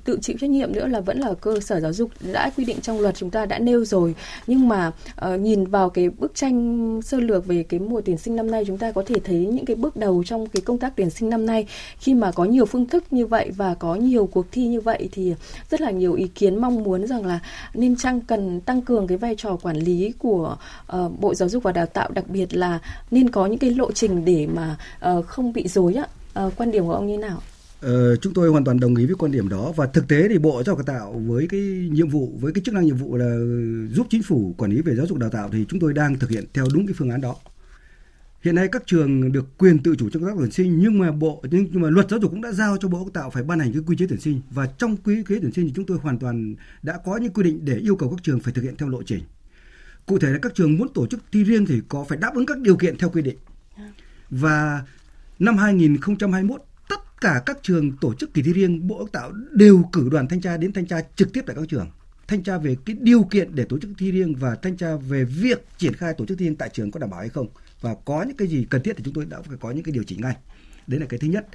tự 0.05 0.18
chịu 0.22 0.36
trách 0.40 0.50
nhiệm 0.50 0.72
nữa 0.72 0.86
là 0.86 1.00
vẫn 1.00 1.18
là 1.20 1.34
cơ 1.40 1.61
sở 1.61 1.80
giáo 1.80 1.92
dục 1.92 2.11
đã 2.32 2.50
quy 2.57 2.64
định 2.64 2.80
trong 2.80 3.00
luật 3.00 3.14
chúng 3.14 3.30
ta 3.30 3.46
đã 3.46 3.59
nêu 3.59 3.84
rồi 3.84 4.14
nhưng 4.46 4.68
mà 4.68 4.92
à, 5.16 5.36
nhìn 5.36 5.66
vào 5.66 5.90
cái 5.90 6.11
bức 6.11 6.34
tranh 6.34 7.00
sơ 7.02 7.20
lược 7.20 7.46
về 7.46 7.62
cái 7.62 7.80
mùa 7.80 8.00
tuyển 8.00 8.18
sinh 8.18 8.36
năm 8.36 8.50
nay 8.50 8.64
chúng 8.66 8.78
ta 8.78 8.92
có 8.92 9.02
thể 9.07 9.14
thấy 9.24 9.36
những 9.36 9.64
cái 9.64 9.76
bước 9.76 9.96
đầu 9.96 10.24
trong 10.26 10.46
cái 10.46 10.61
công 10.61 10.78
tác 10.78 10.92
tuyển 10.96 11.11
sinh 11.11 11.30
năm 11.30 11.46
nay 11.46 11.66
khi 11.98 12.14
mà 12.14 12.32
có 12.32 12.44
nhiều 12.44 12.66
phương 12.66 12.86
thức 12.86 13.05
như 13.11 13.26
vậy 13.26 13.50
và 13.57 13.74
có 13.74 13.94
nhiều 13.94 14.26
cuộc 14.26 14.46
thi 14.52 14.66
như 14.66 14.80
vậy 14.80 15.09
thì 15.12 15.34
rất 15.70 15.80
là 15.80 15.90
nhiều 15.90 16.14
ý 16.14 16.28
kiến 16.34 16.61
mong 16.61 16.82
muốn 16.82 17.07
rằng 17.07 17.26
là 17.26 17.40
nên 17.74 17.97
chăng 17.97 18.20
cần 18.20 18.61
tăng 18.61 18.82
cường 18.82 19.07
cái 19.07 19.18
vai 19.18 19.34
trò 19.38 19.57
quản 19.57 19.76
lý 19.76 20.12
của 20.18 20.57
uh, 20.97 21.20
Bộ 21.20 21.34
Giáo 21.34 21.49
dục 21.49 21.62
và 21.62 21.72
Đào 21.72 21.86
tạo 21.86 22.11
đặc 22.11 22.28
biệt 22.28 22.57
là 22.57 22.78
nên 23.11 23.30
có 23.30 23.47
những 23.47 23.59
cái 23.59 23.70
lộ 23.70 23.92
trình 23.92 24.24
để 24.24 24.47
mà 24.47 24.76
uh, 25.11 25.26
không 25.26 25.53
bị 25.53 25.68
dối 25.68 25.95
ạ. 25.95 26.05
Uh, 26.05 26.34
ờ, 26.34 26.51
quan 26.57 26.70
điểm 26.70 26.84
của 26.84 26.92
ông 26.92 27.07
như 27.07 27.18
nào? 27.18 27.42
Ờ, 27.80 28.16
chúng 28.16 28.34
tôi 28.34 28.49
hoàn 28.49 28.64
toàn 28.64 28.80
đồng 28.80 28.97
ý 28.97 29.07
với 29.07 29.14
quan 29.14 29.32
điểm 29.32 29.49
đó 29.49 29.72
và 29.76 29.86
thực 29.86 30.09
tế 30.09 30.28
thì 30.28 30.38
Bộ 30.38 30.62
Giáo 30.62 30.76
dục 30.76 30.86
Đào 30.86 30.97
tạo 30.97 31.22
với 31.26 31.47
cái 31.51 31.61
nhiệm 31.92 32.09
vụ 32.09 32.32
với 32.40 32.53
cái 32.53 32.62
chức 32.64 32.74
năng 32.74 32.84
nhiệm 32.84 32.97
vụ 32.97 33.16
là 33.16 33.36
giúp 33.92 34.07
chính 34.11 34.22
phủ 34.22 34.55
quản 34.59 34.70
lý 34.70 34.80
về 34.80 34.95
giáo 34.95 35.07
dục 35.07 35.18
đào 35.18 35.30
tạo 35.30 35.49
thì 35.53 35.64
chúng 35.68 35.80
tôi 35.80 35.92
đang 35.92 36.18
thực 36.18 36.30
hiện 36.30 36.45
theo 36.55 36.64
đúng 36.74 36.86
cái 36.86 36.95
phương 36.99 37.11
án 37.11 37.20
đó. 37.20 37.36
Hiện 38.45 38.55
nay 38.55 38.68
các 38.72 38.82
trường 38.86 39.32
được 39.32 39.59
quyền 39.59 39.78
tự 39.78 39.97
chủ 39.97 40.11
trong 40.11 40.22
công 40.22 40.30
tác 40.30 40.36
tuyển 40.38 40.51
sinh 40.51 40.78
nhưng 40.78 40.99
mà 40.99 41.12
bộ 41.12 41.42
nhưng, 41.51 41.68
nhưng 41.72 41.82
mà 41.82 41.90
luật 41.90 42.11
giáo 42.11 42.20
dục 42.20 42.30
cũng 42.30 42.42
đã 42.42 42.53
giao 42.53 42.76
cho 42.76 42.88
bộ 42.88 42.99
đào 42.99 43.11
tạo 43.14 43.30
phải 43.30 43.42
ban 43.42 43.59
hành 43.59 43.72
cái 43.72 43.82
quy 43.86 43.97
chế 43.97 44.07
tuyển 44.09 44.20
sinh 44.20 44.40
và 44.51 44.66
trong 44.66 44.97
quy 44.97 45.22
chế 45.28 45.38
tuyển 45.40 45.53
sinh 45.53 45.66
thì 45.66 45.72
chúng 45.76 45.86
tôi 45.86 45.99
hoàn 45.99 46.18
toàn 46.18 46.55
đã 46.82 46.99
có 47.05 47.16
những 47.16 47.32
quy 47.32 47.42
định 47.42 47.64
để 47.64 47.76
yêu 47.76 47.97
cầu 47.97 48.11
các 48.11 48.22
trường 48.22 48.40
phải 48.40 48.53
thực 48.53 48.62
hiện 48.62 48.76
theo 48.76 48.88
lộ 48.88 49.03
trình. 49.03 49.22
Cụ 50.07 50.18
thể 50.18 50.30
là 50.30 50.38
các 50.42 50.55
trường 50.55 50.78
muốn 50.78 50.88
tổ 50.95 51.07
chức 51.07 51.20
thi 51.32 51.45
riêng 51.45 51.66
thì 51.66 51.80
có 51.88 52.05
phải 52.05 52.18
đáp 52.18 52.34
ứng 52.34 52.47
các 52.47 52.59
điều 52.59 52.76
kiện 52.76 52.99
theo 52.99 53.11
quy 53.11 53.22
định. 53.22 53.36
Và 54.30 54.82
năm 55.38 55.57
2021 55.57 56.62
tất 56.88 57.20
cả 57.20 57.42
các 57.47 57.59
trường 57.62 57.92
tổ 57.97 58.14
chức 58.14 58.34
kỳ 58.34 58.42
thi 58.42 58.53
riêng 58.53 58.88
bộ 58.88 58.99
đào 58.99 59.09
tạo 59.12 59.32
đều 59.53 59.82
cử 59.92 60.09
đoàn 60.12 60.28
thanh 60.28 60.40
tra 60.40 60.57
đến 60.57 60.72
thanh 60.72 60.86
tra 60.86 61.01
trực 61.16 61.32
tiếp 61.32 61.42
tại 61.47 61.57
các 61.57 61.68
trường 61.68 61.90
thanh 62.28 62.42
tra 62.42 62.59
về 62.59 62.76
cái 62.84 62.97
điều 63.01 63.22
kiện 63.22 63.55
để 63.55 63.64
tổ 63.64 63.78
chức 63.78 63.90
thi 63.99 64.12
riêng 64.12 64.34
và 64.34 64.55
thanh 64.55 64.76
tra 64.76 64.97
về 64.97 65.24
việc 65.24 65.66
triển 65.78 65.95
khai 65.95 66.14
tổ 66.14 66.26
chức 66.26 66.38
thi 66.38 66.45
riêng 66.45 66.57
tại 66.57 66.70
trường 66.72 66.90
có 66.90 67.01
đảm 67.01 67.11
bảo 67.11 67.20
hay 67.20 67.28
không 67.28 67.49
và 67.85 67.95
có 68.05 68.22
những 68.22 68.37
cái 68.37 68.49
gì 68.49 68.66
cần 68.70 68.82
thiết 68.82 68.93
thì 68.97 69.03
chúng 69.05 69.14
tôi 69.14 69.24
đã 69.24 69.43
phải 69.43 69.57
có 69.61 69.70
những 69.70 69.85
cái 69.85 69.93
điều 69.93 70.03
chỉnh 70.03 70.20
ngay. 70.20 70.37
Đấy 70.87 71.01
là 71.01 71.07
cái 71.07 71.20
thứ 71.20 71.28
nhất. 71.28 71.47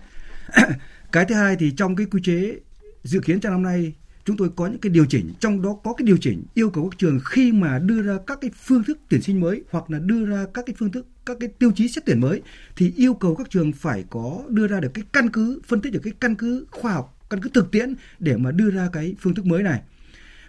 Cái 1.12 1.26
thứ 1.26 1.36
hai 1.36 1.56
thì 1.56 1.72
trong 1.78 1.96
cái 1.96 2.08
quy 2.12 2.22
chế 2.24 2.60
dự 3.04 3.20
kiến 3.20 3.40
trong 3.40 3.52
năm 3.52 3.64
nay, 3.64 3.94
chúng 4.26 4.38
tôi 4.38 4.50
có 4.56 4.68
những 4.68 4.80
cái 4.80 4.90
điều 4.90 5.06
chỉnh. 5.06 5.34
Trong 5.40 5.62
đó 5.62 5.78
có 5.84 5.94
cái 5.94 6.06
điều 6.06 6.18
chỉnh 6.18 6.44
yêu 6.54 6.70
cầu 6.70 6.90
các 6.90 6.98
trường 7.00 7.20
khi 7.26 7.52
mà 7.52 7.80
đưa 7.80 8.02
ra 8.02 8.18
các 8.28 8.38
cái 8.42 8.52
phương 8.56 8.84
thức 8.84 9.00
tuyển 9.10 9.22
sinh 9.22 9.40
mới 9.40 9.64
hoặc 9.72 9.92
là 9.92 10.00
đưa 10.00 10.26
ra 10.26 10.46
các 10.54 10.66
cái 10.66 10.76
phương 10.80 10.92
thức, 10.92 11.08
các 11.26 11.38
cái 11.40 11.50
tiêu 11.60 11.72
chí 11.76 11.88
xét 11.88 12.06
tuyển 12.06 12.22
mới 12.22 12.42
thì 12.76 12.94
yêu 12.96 13.14
cầu 13.14 13.36
các 13.36 13.50
trường 13.50 13.72
phải 13.72 14.04
có 14.10 14.44
đưa 14.48 14.68
ra 14.68 14.80
được 14.80 14.92
cái 14.94 15.04
căn 15.14 15.30
cứ, 15.30 15.62
phân 15.68 15.82
tích 15.82 15.94
được 15.94 16.02
cái 16.04 16.14
căn 16.20 16.36
cứ 16.36 16.66
khoa 16.72 16.94
học, 16.94 17.26
căn 17.30 17.42
cứ 17.42 17.50
thực 17.54 17.72
tiễn 17.72 17.94
để 18.20 18.38
mà 18.38 18.52
đưa 18.52 18.72
ra 18.72 18.90
cái 18.94 19.16
phương 19.20 19.36
thức 19.36 19.46
mới 19.46 19.64
này. 19.64 19.82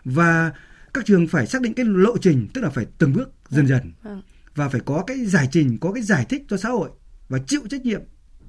Và 0.04 0.52
các 0.94 1.04
trường 1.04 1.28
phải 1.28 1.46
xác 1.46 1.62
định 1.62 1.74
cái 1.74 1.86
lộ 1.86 2.18
trình, 2.18 2.48
tức 2.54 2.60
là 2.60 2.70
phải 2.70 2.86
từng 2.98 3.12
bước 3.12 3.30
dần 3.48 3.66
dần. 3.66 3.92
Vâng 4.02 4.22
và 4.60 4.68
phải 4.68 4.80
có 4.84 5.02
cái 5.06 5.26
giải 5.26 5.48
trình, 5.52 5.78
có 5.80 5.92
cái 5.92 6.02
giải 6.02 6.24
thích 6.28 6.42
cho 6.48 6.56
xã 6.56 6.68
hội 6.68 6.90
và 7.28 7.38
chịu 7.46 7.60
trách 7.70 7.82
nhiệm 7.82 8.00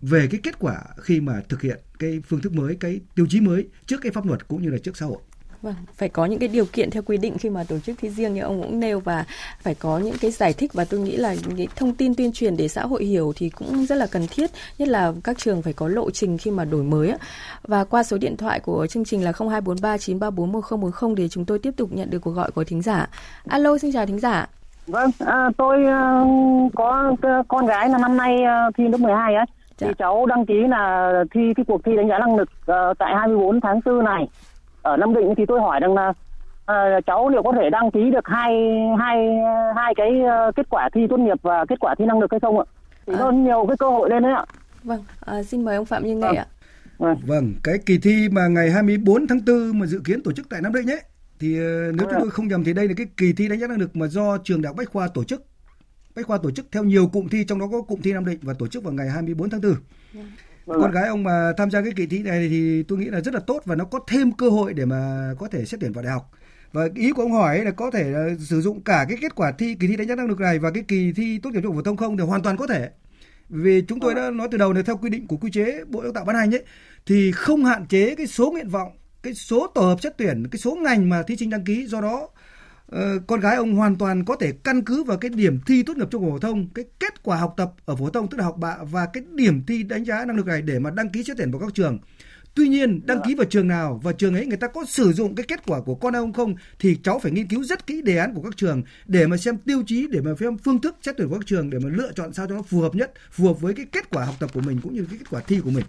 về 0.01 0.27
cái 0.31 0.39
kết 0.43 0.59
quả 0.59 0.81
khi 0.97 1.21
mà 1.21 1.41
thực 1.49 1.61
hiện 1.61 1.79
cái 1.99 2.21
phương 2.27 2.41
thức 2.41 2.53
mới, 2.53 2.77
cái 2.79 2.99
tiêu 3.15 3.25
chí 3.29 3.41
mới 3.41 3.67
trước 3.85 3.97
cái 4.01 4.11
pháp 4.11 4.25
luật 4.25 4.47
cũng 4.47 4.61
như 4.61 4.69
là 4.69 4.77
trước 4.83 4.97
xã 4.97 5.05
hội. 5.05 5.17
Vâng, 5.61 5.75
phải 5.95 6.09
có 6.09 6.25
những 6.25 6.39
cái 6.39 6.49
điều 6.49 6.65
kiện 6.65 6.89
theo 6.91 7.03
quy 7.03 7.17
định 7.17 7.37
khi 7.37 7.49
mà 7.49 7.63
tổ 7.63 7.79
chức 7.79 7.99
thi 7.99 8.09
riêng 8.09 8.33
như 8.33 8.41
ông 8.41 8.61
cũng 8.61 8.79
nêu 8.79 8.99
và 8.99 9.25
phải 9.61 9.75
có 9.75 9.99
những 9.99 10.15
cái 10.21 10.31
giải 10.31 10.53
thích 10.53 10.73
và 10.73 10.85
tôi 10.85 10.99
nghĩ 10.99 11.17
là 11.17 11.33
những 11.33 11.57
cái 11.57 11.67
thông 11.75 11.95
tin 11.95 12.15
tuyên 12.15 12.31
truyền 12.33 12.57
để 12.57 12.67
xã 12.67 12.85
hội 12.85 13.05
hiểu 13.05 13.33
thì 13.35 13.49
cũng 13.49 13.85
rất 13.85 13.95
là 13.95 14.07
cần 14.07 14.27
thiết, 14.27 14.51
nhất 14.77 14.87
là 14.87 15.13
các 15.23 15.37
trường 15.37 15.61
phải 15.61 15.73
có 15.73 15.87
lộ 15.87 16.11
trình 16.11 16.37
khi 16.37 16.51
mà 16.51 16.65
đổi 16.65 16.83
mới 16.83 17.13
Và 17.61 17.83
qua 17.83 18.03
số 18.03 18.17
điện 18.17 18.37
thoại 18.37 18.59
của 18.59 18.87
chương 18.87 19.05
trình 19.05 19.23
là 19.23 19.31
024393411040 19.31 21.15
để 21.15 21.29
chúng 21.29 21.45
tôi 21.45 21.59
tiếp 21.59 21.71
tục 21.77 21.93
nhận 21.93 22.09
được 22.09 22.19
cuộc 22.19 22.31
gọi 22.31 22.51
của 22.51 22.63
thính 22.63 22.81
giả. 22.81 23.09
Alo, 23.47 23.77
xin 23.77 23.91
chào 23.93 24.05
thính 24.05 24.19
giả. 24.19 24.47
Vâng, 24.91 25.11
à, 25.19 25.49
tôi 25.57 25.83
uh, 25.83 26.71
có 26.75 27.15
con 27.47 27.65
gái 27.65 27.89
là 27.89 27.97
năm 27.97 28.17
nay 28.17 28.35
uh, 28.67 28.75
thi 28.75 28.87
lớp 28.87 28.97
12 28.97 29.35
ấy. 29.35 29.45
Dạ. 29.77 29.87
Thì 29.87 29.93
cháu 29.97 30.25
đăng 30.25 30.45
ký 30.45 30.67
là 30.69 31.13
thi 31.31 31.53
cái 31.55 31.65
cuộc 31.67 31.83
thi 31.85 31.95
đánh 31.95 32.07
giá 32.07 32.19
năng 32.19 32.35
lực 32.35 32.49
uh, 32.71 32.97
tại 32.97 33.15
24 33.15 33.61
tháng 33.61 33.79
4 33.85 34.03
này. 34.03 34.27
Ở 34.81 34.97
Nam 34.97 35.13
Định 35.13 35.33
thì 35.37 35.45
tôi 35.45 35.61
hỏi 35.61 35.79
rằng 35.79 35.93
là 35.93 36.09
uh, 36.09 37.05
cháu 37.05 37.29
liệu 37.29 37.43
có 37.43 37.51
thể 37.51 37.69
đăng 37.69 37.91
ký 37.91 38.11
được 38.11 38.27
hai 38.27 38.53
hai 38.99 39.29
hai 39.75 39.93
cái 39.95 40.09
uh, 40.49 40.55
kết 40.55 40.69
quả 40.69 40.89
thi 40.93 41.07
tốt 41.09 41.17
nghiệp 41.17 41.37
và 41.41 41.65
kết 41.65 41.79
quả 41.79 41.95
thi 41.95 42.05
năng 42.05 42.19
lực 42.19 42.31
hay 42.31 42.39
không 42.39 42.59
ạ? 42.59 42.65
Thì 43.07 43.13
à. 43.13 43.19
nó 43.19 43.31
nhiều 43.31 43.65
cái 43.67 43.77
cơ 43.77 43.89
hội 43.89 44.09
lên 44.09 44.23
đấy 44.23 44.31
ạ. 44.31 44.45
Vâng, 44.83 45.03
à, 45.25 45.43
xin 45.43 45.65
mời 45.65 45.75
ông 45.75 45.85
Phạm 45.85 46.03
Như 46.03 46.15
Nghệ 46.15 46.27
vâng. 46.27 46.35
ạ. 46.35 46.45
Vâng. 46.97 47.17
vâng, 47.27 47.53
cái 47.63 47.75
kỳ 47.85 47.97
thi 47.97 48.29
mà 48.31 48.47
ngày 48.47 48.71
24 48.71 49.27
tháng 49.27 49.39
4 49.47 49.79
mà 49.79 49.85
dự 49.85 50.01
kiến 50.05 50.23
tổ 50.23 50.31
chức 50.31 50.49
tại 50.49 50.61
Nam 50.61 50.73
Định 50.73 50.91
ấy 50.91 51.01
thì 51.41 51.57
ờ, 51.59 51.91
nếu 51.91 52.07
chúng 52.09 52.19
tôi 52.21 52.29
không 52.29 52.47
nhầm 52.47 52.63
thì 52.63 52.73
đây 52.73 52.87
là 52.87 52.93
cái 52.97 53.07
kỳ 53.17 53.33
thi 53.33 53.47
đánh 53.47 53.59
giá 53.59 53.67
năng 53.67 53.79
lực 53.79 53.95
mà 53.95 54.07
do 54.07 54.37
trường 54.37 54.61
đại 54.61 54.67
học 54.67 54.75
Bách 54.77 54.89
khoa 54.89 55.07
tổ 55.07 55.23
chức. 55.23 55.45
Bách 56.15 56.25
khoa 56.25 56.37
tổ 56.37 56.51
chức 56.51 56.65
theo 56.71 56.83
nhiều 56.83 57.07
cụm 57.07 57.27
thi 57.27 57.43
trong 57.43 57.59
đó 57.59 57.67
có 57.71 57.81
cụm 57.81 58.01
thi 58.01 58.13
Nam 58.13 58.25
Định 58.25 58.39
và 58.41 58.53
tổ 58.53 58.67
chức 58.67 58.83
vào 58.83 58.93
ngày 58.93 59.09
24 59.09 59.49
tháng 59.49 59.61
4. 59.61 59.75
Vâng. 60.65 60.81
Con 60.81 60.91
gái 60.91 61.07
ông 61.07 61.23
mà 61.23 61.53
tham 61.57 61.71
gia 61.71 61.81
cái 61.81 61.91
kỳ 61.95 62.05
thi 62.05 62.19
này 62.23 62.47
thì 62.49 62.83
tôi 62.83 62.99
nghĩ 62.99 63.05
là 63.05 63.21
rất 63.21 63.33
là 63.33 63.39
tốt 63.39 63.61
và 63.65 63.75
nó 63.75 63.85
có 63.85 63.99
thêm 64.07 64.31
cơ 64.31 64.49
hội 64.49 64.73
để 64.73 64.85
mà 64.85 65.31
có 65.39 65.47
thể 65.47 65.65
xét 65.65 65.79
tuyển 65.79 65.91
vào 65.91 66.03
đại 66.03 66.13
học. 66.13 66.31
Và 66.71 66.89
ý 66.95 67.11
của 67.11 67.21
ông 67.21 67.31
hỏi 67.31 67.63
là 67.63 67.71
có 67.71 67.91
thể 67.91 68.03
là 68.03 68.29
sử 68.39 68.61
dụng 68.61 68.81
cả 68.83 69.05
cái 69.09 69.17
kết 69.21 69.35
quả 69.35 69.51
thi 69.51 69.75
kỳ 69.79 69.87
thi 69.87 69.95
đánh 69.95 70.07
giá 70.07 70.15
năng 70.15 70.27
lực 70.27 70.39
này 70.39 70.59
và 70.59 70.71
cái 70.71 70.83
kỳ 70.87 71.13
thi 71.13 71.39
tốt 71.43 71.49
nghiệp 71.49 71.61
trung 71.63 71.75
học 71.75 71.75
phổ 71.75 71.83
thông 71.83 71.97
không 71.97 72.17
thì 72.17 72.23
hoàn 72.23 72.41
toàn 72.41 72.57
có 72.57 72.67
thể. 72.67 72.89
Vì 73.49 73.81
chúng 73.81 73.99
tôi 73.99 74.15
đã 74.15 74.29
nói 74.29 74.47
từ 74.51 74.57
đầu 74.57 74.73
là 74.73 74.81
theo 74.81 74.97
quy 74.97 75.09
định 75.09 75.27
của 75.27 75.37
quy 75.37 75.51
chế 75.51 75.83
Bộ 75.87 76.03
Đào 76.03 76.11
tạo 76.11 76.25
ban 76.25 76.35
hành 76.35 76.55
ấy 76.55 76.63
thì 77.05 77.31
không 77.31 77.65
hạn 77.65 77.85
chế 77.87 78.15
cái 78.15 78.27
số 78.27 78.51
nguyện 78.51 78.69
vọng 78.69 78.91
cái 79.23 79.33
số 79.33 79.67
tổ 79.67 79.81
hợp 79.81 80.01
xét 80.01 80.17
tuyển 80.17 80.47
cái 80.51 80.59
số 80.59 80.75
ngành 80.75 81.09
mà 81.09 81.23
thí 81.23 81.37
sinh 81.37 81.49
đăng 81.49 81.63
ký 81.63 81.85
do 81.87 82.01
đó 82.01 82.29
uh, 82.95 82.99
con 83.27 83.39
gái 83.39 83.55
ông 83.55 83.75
hoàn 83.75 83.95
toàn 83.95 84.25
có 84.25 84.35
thể 84.35 84.51
căn 84.63 84.83
cứ 84.85 85.03
vào 85.03 85.17
cái 85.17 85.29
điểm 85.29 85.59
thi 85.65 85.83
tốt 85.83 85.97
nghiệp 85.97 86.07
trung 86.11 86.23
học 86.23 86.31
phổ 86.33 86.39
thông 86.39 86.69
cái 86.69 86.85
kết 86.99 87.23
quả 87.23 87.37
học 87.37 87.53
tập 87.57 87.71
ở 87.85 87.95
phổ 87.95 88.09
thông 88.09 88.27
tức 88.27 88.37
là 88.37 88.43
học 88.43 88.57
bạ 88.57 88.77
và 88.91 89.05
cái 89.13 89.23
điểm 89.33 89.63
thi 89.67 89.83
đánh 89.83 90.03
giá 90.03 90.25
năng 90.25 90.37
lực 90.37 90.45
này 90.45 90.61
để 90.61 90.79
mà 90.79 90.89
đăng 90.89 91.09
ký 91.09 91.23
xét 91.23 91.37
tuyển 91.37 91.51
vào 91.51 91.59
các 91.59 91.73
trường 91.73 91.99
Tuy 92.55 92.67
nhiên 92.67 93.01
đăng 93.05 93.21
ký 93.25 93.35
vào 93.35 93.45
trường 93.45 93.67
nào 93.67 93.99
và 94.03 94.11
trường 94.11 94.35
ấy 94.35 94.45
người 94.45 94.57
ta 94.57 94.67
có 94.67 94.85
sử 94.85 95.13
dụng 95.13 95.35
cái 95.35 95.45
kết 95.47 95.65
quả 95.65 95.81
của 95.81 95.95
con 95.95 96.15
ông 96.15 96.33
không 96.33 96.55
thì 96.79 96.97
cháu 97.03 97.19
phải 97.19 97.31
nghiên 97.31 97.47
cứu 97.47 97.63
rất 97.63 97.87
kỹ 97.87 98.01
đề 98.01 98.17
án 98.17 98.33
của 98.33 98.41
các 98.41 98.57
trường 98.57 98.83
để 99.05 99.27
mà 99.27 99.37
xem 99.37 99.57
tiêu 99.57 99.83
chí 99.87 100.07
để 100.11 100.21
mà 100.21 100.31
xem 100.39 100.57
phương 100.57 100.81
thức 100.81 100.95
xét 101.01 101.17
tuyển 101.17 101.29
của 101.29 101.35
các 101.35 101.45
trường 101.45 101.69
để 101.69 101.79
mà 101.79 101.89
lựa 101.89 102.11
chọn 102.15 102.33
sao 102.33 102.47
cho 102.47 102.55
nó 102.55 102.61
phù 102.61 102.81
hợp 102.81 102.95
nhất, 102.95 103.11
phù 103.31 103.47
hợp 103.47 103.61
với 103.61 103.73
cái 103.73 103.85
kết 103.91 104.09
quả 104.09 104.25
học 104.25 104.35
tập 104.39 104.49
của 104.53 104.61
mình 104.61 104.79
cũng 104.83 104.93
như 104.93 105.05
cái 105.09 105.19
kết 105.19 105.25
quả 105.29 105.41
thi 105.47 105.59
của 105.63 105.69
mình. 105.69 105.85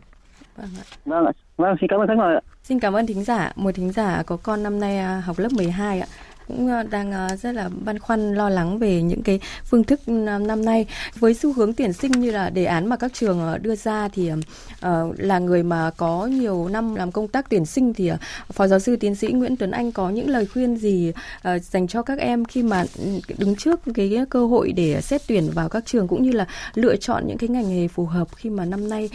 Vâng 0.57 0.71
ạ. 0.79 0.85
Vâng 1.05 1.27
ạ. 1.27 1.33
Vâng, 1.63 1.77
xin 1.81 1.89
cảm 1.89 2.01
ơn 2.01 2.09
khách 2.09 2.17
mời 2.19 2.35
ạ. 2.35 2.41
Xin 2.63 2.81
cảm 2.81 2.97
ơn 2.97 3.07
thính 3.07 3.25
giả. 3.25 3.53
Một 3.57 3.71
thính 3.75 3.93
giả 3.93 4.23
có 4.27 4.37
con 4.43 4.63
năm 4.63 4.81
nay 4.81 4.99
à, 4.99 5.23
học 5.27 5.39
lớp 5.39 5.49
12 5.53 6.01
ạ 6.01 6.07
cũng 6.49 6.69
ờ, 6.69 6.83
đang 6.83 7.13
ờ, 7.13 7.29
rất 7.37 7.53
là 7.53 7.69
băn 7.85 7.99
khoăn, 7.99 8.35
lo 8.35 8.49
lắng 8.49 8.79
về 8.79 9.03
những 9.03 9.23
cái 9.23 9.41
phương 9.65 9.85
thức 9.85 10.09
năm 10.09 10.65
nay. 10.65 10.87
Với 11.19 11.35
xu 11.35 11.53
hướng 11.53 11.73
tuyển 11.73 11.93
sinh 11.93 12.13
như 12.13 12.31
là 12.31 12.51
đề 12.51 12.65
án 12.65 12.87
mà 12.87 12.97
các 12.97 13.13
trường 13.15 13.41
ờ, 13.41 13.59
đưa 13.59 13.77
ra 13.77 14.09
thì 14.09 14.31
là 15.17 15.39
người 15.39 15.63
mà 15.63 15.91
có 15.97 16.27
nhiều 16.27 16.69
năm 16.69 16.95
làm 16.95 17.13
công 17.13 17.29
tác 17.29 17.51
tuyển 17.51 17.67
sinh 17.67 17.95
thì 17.95 18.11
phó 18.53 18.67
giáo 18.67 18.79
sư 18.79 18.97
tiến 18.97 19.15
sĩ 19.15 19.29
Nguyễn 19.29 19.57
Tuấn 19.57 19.71
Anh 19.71 19.93
có 19.93 20.11
những 20.11 20.29
lời 20.29 20.47
khuyên 20.47 20.77
gì 20.77 21.13
dành 21.63 21.89
cho 21.89 22.03
các 22.03 22.19
em 22.19 22.45
khi 22.45 22.63
mà 22.63 22.85
ừ, 22.99 23.05
đứng 23.39 23.57
trước 23.57 23.81
cái 23.95 24.19
cơ 24.31 24.47
hội 24.47 24.73
để 24.73 25.01
xét 25.01 25.23
tuyển 25.29 25.51
vào 25.55 25.69
các 25.69 25.87
trường 25.87 26.09
cũng 26.09 26.23
như 26.23 26.33
là 26.33 26.47
lựa 26.75 26.97
chọn 26.97 27.27
những 27.27 27.39
cái 27.39 27.49
ngành 27.49 27.69
nghề 27.69 27.89
phù 27.89 28.07
hợp 28.07 28.29
khi 28.37 28.51
mà 28.51 28.65
năm 28.65 28.89
nay 28.89 29.11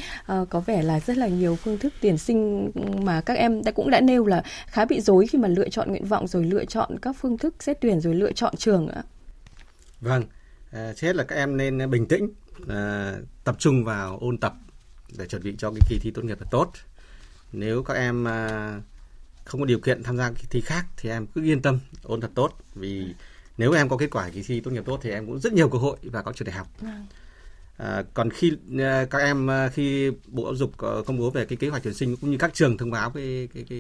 có 0.50 0.60
vẻ 0.60 0.84
là 0.84 1.00
rất 1.00 1.18
là 1.18 1.28
nhiều 1.28 1.56
phương 1.56 1.78
thức 1.78 1.94
tuyển 2.02 2.18
sinh 2.18 2.72
mà 3.02 3.22
các 3.22 3.38
em 3.38 3.64
đã 3.64 3.72
cũng 3.72 3.90
đã 3.90 4.02
nêu 4.02 4.26
là 4.26 4.44
khá 4.68 4.86
bị 4.86 5.02
rối 5.02 5.28
khi 5.28 5.38
mà 5.38 5.48
lựa 5.48 5.70
chọn 5.70 5.90
nguyện 5.90 6.06
vọng 6.06 6.28
rồi 6.28 6.44
lựa 6.44 6.66
chọn 6.66 6.98
các 7.02 7.16
phương 7.22 7.38
thức 7.38 7.56
xét 7.60 7.78
tuyển 7.82 8.00
rồi 8.02 8.16
lựa 8.16 8.32
chọn 8.32 8.56
trường 8.56 8.88
ạ? 8.88 9.04
Vâng, 10.02 10.24
à, 10.72 10.94
trước 10.94 11.08
hết 11.08 11.16
là 11.16 11.24
các 11.24 11.36
em 11.36 11.58
nên 11.58 11.90
bình 11.90 12.08
tĩnh, 12.08 12.30
à, 12.68 13.14
tập 13.44 13.56
trung 13.60 13.84
vào 13.84 14.18
ôn 14.22 14.38
tập 14.38 14.54
để 15.18 15.28
chuẩn 15.28 15.44
bị 15.44 15.56
cho 15.58 15.72
cái 15.72 15.82
kỳ 15.90 16.00
thi 16.02 16.12
tốt 16.12 16.26
nghiệp 16.26 16.38
thật 16.40 16.48
tốt. 16.52 16.72
Nếu 17.52 17.84
các 17.84 17.94
em 17.94 18.28
à, 18.28 18.82
không 19.46 19.62
có 19.62 19.66
điều 19.66 19.80
kiện 19.80 20.04
tham 20.04 20.18
gia 20.18 20.32
kỳ 20.32 20.44
thi 20.50 20.62
khác 20.62 20.86
thì 20.98 21.10
em 21.10 21.28
cứ 21.28 21.44
yên 21.44 21.62
tâm 21.62 21.80
ôn 22.04 22.22
thật 22.22 22.32
tốt 22.36 22.54
vì 22.76 23.14
nếu 23.58 23.74
em 23.74 23.90
có 23.90 23.98
kết 23.98 24.12
quả 24.12 24.30
kỳ 24.30 24.44
thi 24.44 24.60
tốt 24.60 24.72
nghiệp 24.72 24.84
tốt 24.86 25.00
thì 25.04 25.12
em 25.12 25.26
cũng 25.26 25.40
rất 25.40 25.54
nhiều 25.54 25.70
cơ 25.70 25.78
hội 25.78 25.98
vào 26.04 26.24
các 26.24 26.36
trường 26.36 26.46
đại 26.46 26.56
học 26.58 26.68
vâng. 26.80 27.06
À, 27.78 28.04
còn 28.14 28.30
khi 28.30 28.52
à, 28.80 29.06
các 29.10 29.18
em 29.18 29.50
khi 29.74 30.12
bộ 30.28 30.44
giáo 30.44 30.56
dục 30.56 30.72
công 30.78 31.18
bố 31.18 31.30
về 31.30 31.46
cái 31.46 31.58
kế 31.58 31.70
hoạch 31.70 31.84
tuyển 31.84 31.94
sinh 31.94 32.16
cũng 32.16 32.32
như 32.32 32.38
các 32.38 32.54
trường 32.54 32.78
thông 32.78 32.92
báo 32.92 33.10
cái 33.10 33.50
cái, 33.54 33.66
cái 33.70 33.80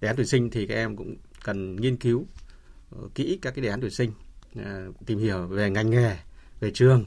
đề 0.00 0.08
án 0.08 0.16
tuyển 0.16 0.26
sinh 0.26 0.50
thì 0.50 0.66
các 0.66 0.74
em 0.74 0.96
cũng 0.96 1.16
cần 1.44 1.76
nghiên 1.76 1.96
cứu 1.96 2.26
uh, 2.98 3.14
kỹ 3.14 3.38
các 3.42 3.54
cái 3.54 3.62
đề 3.62 3.68
án 3.68 3.80
tuyển 3.80 3.90
sinh 3.90 4.12
uh, 4.58 5.06
tìm 5.06 5.18
hiểu 5.18 5.46
về 5.46 5.70
ngành 5.70 5.90
nghề 5.90 6.16
về 6.60 6.70
trường 6.74 7.04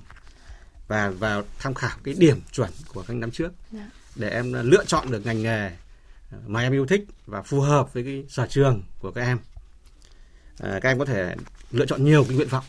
và 0.87 1.09
vào 1.09 1.43
tham 1.59 1.73
khảo 1.73 1.97
cái 2.03 2.15
điểm 2.17 2.41
chuẩn 2.51 2.69
của 2.93 3.03
các 3.07 3.13
năm 3.13 3.31
trước 3.31 3.51
dạ. 3.71 3.89
để 4.15 4.29
em 4.29 4.53
lựa 4.53 4.85
chọn 4.85 5.11
được 5.11 5.25
ngành 5.25 5.41
nghề 5.41 5.71
mà 6.47 6.61
em 6.61 6.73
yêu 6.73 6.85
thích 6.85 7.05
và 7.25 7.41
phù 7.41 7.61
hợp 7.61 7.93
với 7.93 8.03
cái 8.03 8.25
sở 8.29 8.47
trường 8.47 8.83
của 8.99 9.11
các 9.11 9.21
em 9.21 9.37
à, 10.59 10.79
các 10.81 10.89
em 10.89 10.99
có 10.99 11.05
thể 11.05 11.35
lựa 11.71 11.85
chọn 11.85 12.03
nhiều 12.03 12.23
cái 12.23 12.35
nguyện 12.35 12.47
vọng 12.47 12.65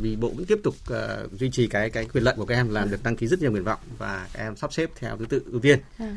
vì 0.00 0.16
bộ 0.16 0.28
cũng 0.28 0.44
tiếp 0.44 0.58
tục 0.62 0.74
uh, 0.92 1.32
duy 1.32 1.50
trì 1.50 1.66
cái 1.66 1.90
cái 1.90 2.04
quyền 2.04 2.24
lợi 2.24 2.34
của 2.36 2.46
các 2.46 2.54
em 2.54 2.68
là 2.70 2.84
được 2.84 3.02
đăng 3.02 3.16
ký 3.16 3.26
rất 3.26 3.40
nhiều 3.40 3.50
nguyện 3.50 3.64
vọng 3.64 3.80
và 3.98 4.28
các 4.32 4.42
em 4.42 4.56
sắp 4.56 4.72
xếp 4.72 4.90
theo 4.96 5.16
thứ 5.16 5.26
tự 5.26 5.42
ưu 5.46 5.60
tiên. 5.60 5.78
Uh, 6.02 6.08